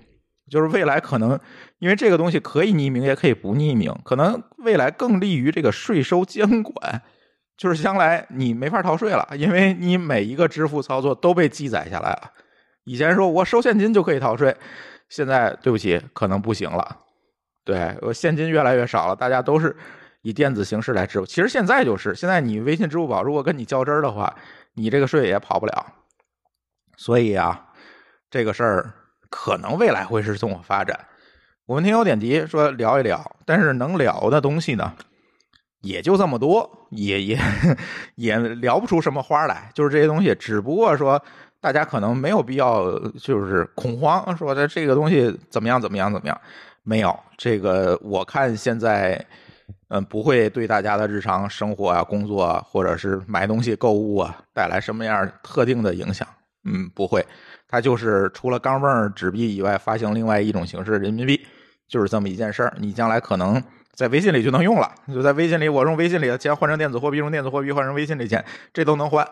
[0.49, 1.37] 就是未来可能，
[1.81, 7.03] 因为这个东西可以匿名，也可以不匿名，可能未来更利于这个税收监管，
[7.57, 12.31] 就是将来你没法逃税了，因为你每一个支付操作都被记载下来了。
[12.85, 14.57] 以前说我收现金就可以逃税，
[15.09, 16.99] 现在对不起，可能不行了。
[17.65, 19.75] 对我现金越来越少了，大家都是。
[20.23, 24.35] 以电子形式来支付，其实现在就是，现在你微信、支付宝如果跟你较真儿的话，
[24.75, 25.87] 你这个税也跑不了。
[26.97, 27.69] 所以啊，
[28.29, 28.93] 这个事儿
[29.31, 30.99] 可能未来会是这么发展。
[31.67, 34.93] 我们听友点题说聊一聊，但是能聊的东西呢，
[35.83, 37.39] 也就这么多，也也
[38.17, 39.71] 也聊不出什么花来。
[39.73, 41.23] 就是这些东西，只不过说
[41.61, 46.41] 大家可能没有必要就是恐慌，说的这个东西怎么样怎么样怎么样，
[46.83, 49.25] 没有这个，我看现在。
[49.89, 56.29] 嗯，不会对大家的日常生活啊、工作啊，或者是买东西、购物啊带来什么样特定的影响？
[56.65, 57.25] 嗯，不会，
[57.67, 61.47] 它就是除了钢镚纸币以外，发行另外一种形式人民币，
[61.87, 62.75] 就是这么一件事儿。
[62.79, 63.63] 你将来可能
[63.95, 68.45] 在微信里就能用了，就在微信里，我用微信里的钱换成电子货币，用电子货币换成微信里钱，
[68.75, 69.27] 这都能换，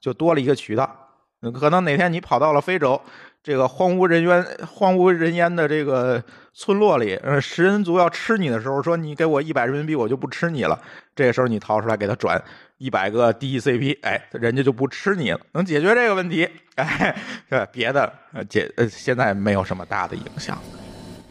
[0.00, 1.06] 就多了一个渠道。
[1.54, 3.00] 可能哪天你跑到了非洲。
[3.42, 6.22] 这个荒无人烟、荒无人烟的这个
[6.52, 10.78] 村落里，呃，食人族要吃你的时候，说你给我一百人民币，我就不吃你了。
[11.16, 12.42] 这个时候你掏出来给他转
[12.78, 16.48] 一百个 DECP，哎，人家就不吃你了，能解决这个问题。
[16.76, 17.16] 哎，
[17.72, 18.12] 别的
[18.48, 20.58] 解呃现在没有什么大的影响，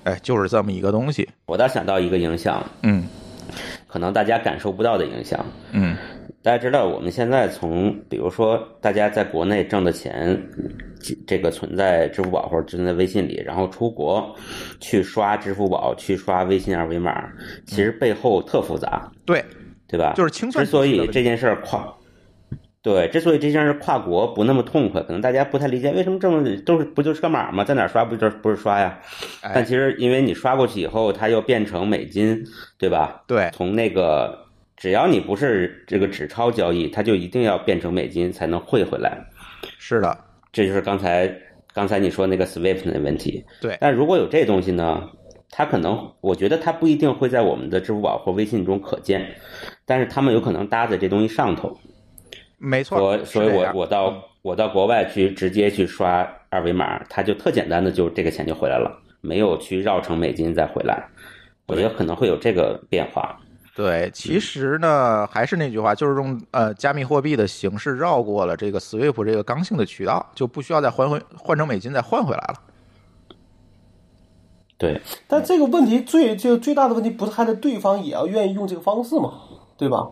[0.03, 1.29] 哎，就是这么一个东西。
[1.45, 3.07] 我倒想到一个影响，嗯，
[3.87, 5.95] 可能大家感受不到的影响，嗯。
[6.49, 10.35] 大家知道，我们现在从比如说大家在国内挣的钱，
[11.27, 14.35] 这个存在支付宝或者存在微信里，然后出国
[14.79, 17.29] 去刷支付宝、去刷微信二维码，
[17.67, 19.45] 其实背后特复杂，对
[19.87, 20.13] 对吧？
[20.15, 20.65] 就是清算。
[20.65, 21.87] 之所以这件事儿跨，
[22.81, 27.63] 对，之所以这件事跨国不那么痛快，可能大家不太理解，为什么这么都是不就是个码吗？
[27.63, 28.99] 在哪刷不就是不是刷呀？
[29.53, 32.43] 但其实因为你刷过去以后，它又变成美金，
[32.79, 33.21] 对吧？
[33.27, 34.48] 对，从那个。
[34.79, 39.19] 只要你不是这个纸钞交易，它就一定要变成美金才能汇回来。
[39.77, 40.17] 是的，
[40.53, 41.29] 这就是刚才
[41.73, 43.43] 刚才你说那个 SWIFT 的问题。
[43.59, 45.09] 对，但如果有这东西呢，
[45.51, 49.35] 它可能我觉得它不一定会在我们的支付宝或微信中可见，
[49.85, 51.77] 但是他们有可能搭在这东西上头。
[52.57, 53.03] 没错。
[53.03, 61.05] 我所以，我我到我到国外去直接去刷二维码，它就特简单的就这个钱就回来了，没有去绕成美金再回来。
[61.67, 63.37] 我觉得可能会有这个变化。
[63.79, 72.55] 对，其实呢，还是那句话，就是用呃加密货币的形式绕过了这个 SWIFT 这个刚性的渠道，就不需要再换回换成美金再换回来了。
[74.77, 74.99] 对，
[75.29, 79.35] 但这个问题最就最大的问题不是还得对方也要愿意用这个方式吗？
[79.77, 80.09] 对吧？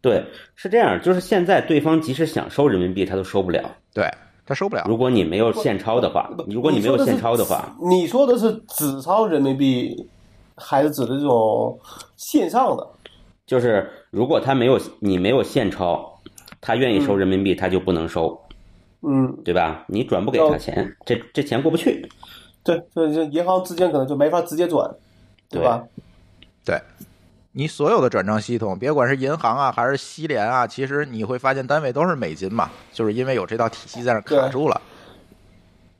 [0.00, 0.24] 对，
[0.54, 3.70] 是这样，就是现在对方即使想收人民币，他都收不了。
[3.92, 4.08] 对
[4.46, 4.86] 他收不了。
[4.88, 10.08] 如果你没有现钞的话，如果你没有现钞的话，你说的是纸钞人民币，
[10.56, 11.78] 还是指的这种
[12.16, 12.86] 线上的？
[13.46, 16.20] 就是如果他没有你没有现钞，
[16.60, 18.36] 他愿意收人民币，他就不能收，
[19.02, 19.84] 嗯，对吧？
[19.86, 22.08] 你转不给他钱，这这钱过不去。
[22.64, 24.90] 对，所以就银行之间可能就没法直接转，
[25.48, 25.84] 对吧？
[26.64, 26.80] 对，
[27.52, 34.80] 你所有的转账系统，别管是银行啊，还是西联啊，其实你会发现单位都是美金嘛，就是因为有这道体系在那卡住了。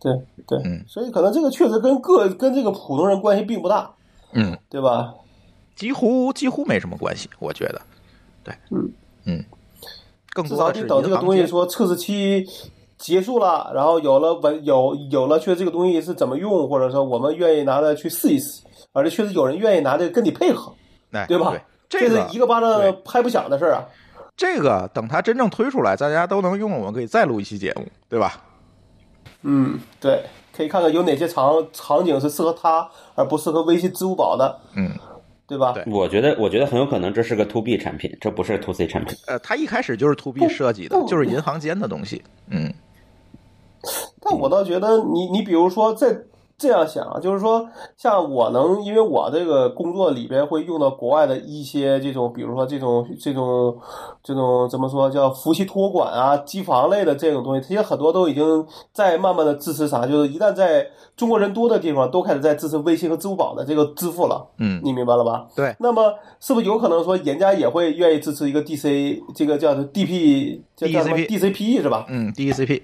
[0.00, 0.12] 对
[0.46, 3.88] 对，嗯所以可能这个确实跟个跟这个普通人关系并不大，
[4.36, 5.12] 嗯，对吧？
[5.74, 7.80] 几乎几乎没什么关系，我觉得。
[8.44, 8.92] 对，嗯
[9.24, 9.44] 嗯，
[10.32, 12.46] 更多的是得等这个东西说测试期
[12.96, 20.72] 结束了，然后有了文有有了，确实这个东西是怎么用，或者说我们愿意拿来去试一试，而且确实有人愿意拿这个跟你配合，
[21.10, 21.52] 哎，对吧？
[21.88, 22.70] 这这个是一个巴掌
[23.04, 23.84] 拍不响的事儿啊。
[24.36, 28.42] 这个等它真正推出来，大家都能用，我们可以再录一期节目，对吧？
[29.42, 30.24] 嗯，对，
[30.56, 34.90] 可以看看有哪些场场景是适合它，而不适合微信、支付宝的，嗯，
[35.46, 35.72] 对吧？
[35.72, 39.14] 对我觉得，我觉得很有可能这是个 to B 产品，这不是 to C 产品。
[39.26, 42.22] 呃，它一开始就是 to B 设计的，就是银行间的东西。
[42.48, 42.72] 嗯，
[44.20, 46.18] 但我倒觉得你，你比如说在
[46.58, 53.76] 这样想啊，就是说，像我能，因为我这个工作里边会用到国外的一些这种，比如说这种这种
[54.22, 64.46] 这种怎么说叫服务器托管啊、机房类的这种东西，其实很多都已经在慢慢的支持啥，就是一旦在中国人多的地方，都开始在支持微信和支付宝的这个支付了。
[64.58, 65.46] 嗯你明白了吧？
[65.54, 72.06] 对，那么是不是有可能说，人家也会愿意支持一个 DC 这个叫做 DP 叫叫什么 DCP DCP 是吧？
[72.08, 72.82] 嗯，DECP，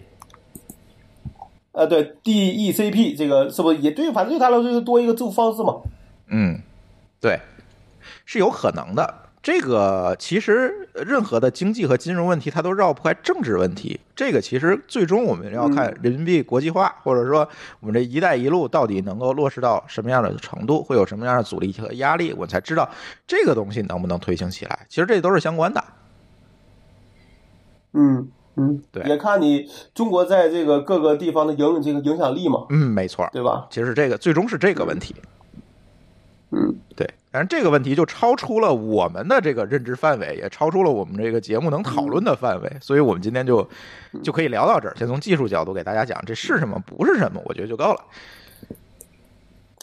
[1.73, 4.13] 呃，对，DECP 这个是不是也对？
[4.13, 5.81] 反正对他来说就是多一个支付方式嘛。
[6.29, 6.61] 嗯，
[7.21, 7.41] 对，
[8.25, 9.21] 是有可能的。
[9.43, 13.99] 这个其实任何的经济和金融问题，它都绕不开政治问题。
[14.15, 17.49] 这个其实最终我们要看人民币国际化，或者说
[17.81, 22.89] 我们这“一带一路”到底能够落实到什么样的程度，会有什么样的阻力和压力，我才知道
[23.27, 24.87] 这个东西能不能推行起来。
[24.89, 25.83] 其实这都是相关的。
[27.95, 33.27] 嗯嗯，对也看你中国在这个各个地方的影这个影响力嘛，嗯，没错。
[33.33, 33.67] 对吧？
[33.71, 35.15] 其实这个最终是这个问题。
[36.51, 43.67] 嗯，对，但是这个问题就超出了我们的这个认知范围，也超出了我们这个节目能讨论的范围，所以我们今天就
[44.23, 44.95] 就可以聊到这儿。
[44.99, 48.01] 先从技术角度给大家讲这是什么，不是什么，我觉得就够了。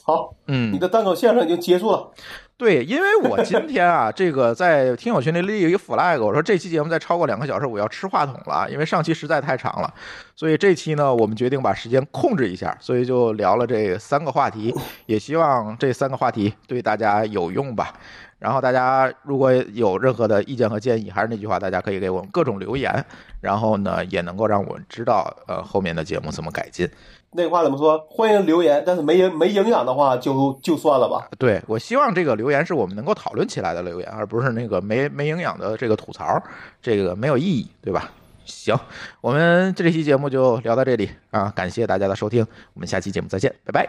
[0.03, 2.11] 好，嗯你，的单口相声已经结束了。
[2.59, 9.93] 对，因为我今天啊， 这个在听友群里立一个 flag，我说这期节目再超过两个小时，我要吃话筒了，因为上期实在太长了，
[10.35, 14.75] 所以这期呢，我们决定把时间控制一下，所以就聊了这三个话题，
[15.05, 17.93] 也希望这三个话题对大家有用吧。
[18.39, 22.93] 然后大家如果有任何的意见和建议，还是那句话，大家可以给我们各种留言，
[23.39, 26.89] 然后呢，也能够让我们知道呃后面的节目怎么改进。
[27.31, 27.97] 那话怎么说？
[28.09, 31.29] 欢迎留言，但是没营没营养的话就就算了吧。
[31.37, 36.41] 对我希望这个留言是我们能够讨论起来的留言，而不是那个没没营养的这个吐槽，
[36.81, 38.11] 这个没有意义，对吧？
[38.45, 38.75] 行，
[39.21, 42.43] 我们这期节目就聊到这里啊，感谢大家的收听，
[42.73, 43.87] 我们下期节目再见，拜拜。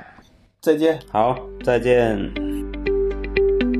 [0.60, 1.00] 再见。
[1.10, 1.34] 好，
[1.64, 2.18] 再见。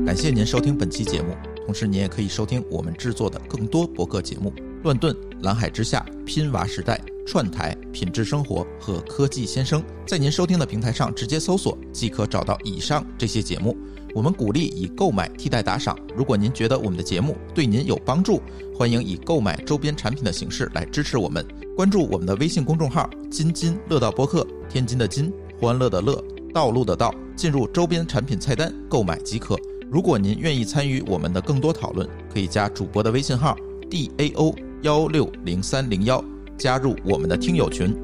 [0.03, 1.35] 感谢您收听本期节目，
[1.67, 4.51] 同时您也可以收听我们制作的更多博客节目：
[4.83, 9.83] 乱炖、蓝海之下、拼娃时代、串台、品质生活和科技先生。
[10.07, 13.77] 在您收听的平台上直接搜索，即可找到以上这些节目。
[14.13, 15.97] 我们鼓励以购买替代打赏。
[16.15, 18.41] 如果您觉得我们的节目对您有帮助，
[18.75, 21.45] 欢迎以购买周边产品的形式来支持我们。
[21.77, 26.21] 关注我们的微信公众号“津津乐道播客”，天津的津，欢乐的乐，
[26.53, 29.55] 道路的道，进入周边产品菜单购买即可。
[29.89, 33.55] 如果您愿意参与我们的更多讨论，可以加主播的微信号
[33.89, 34.53] d a o
[34.83, 36.23] 幺六零三零幺，
[36.57, 37.95] 加入我们的听友群。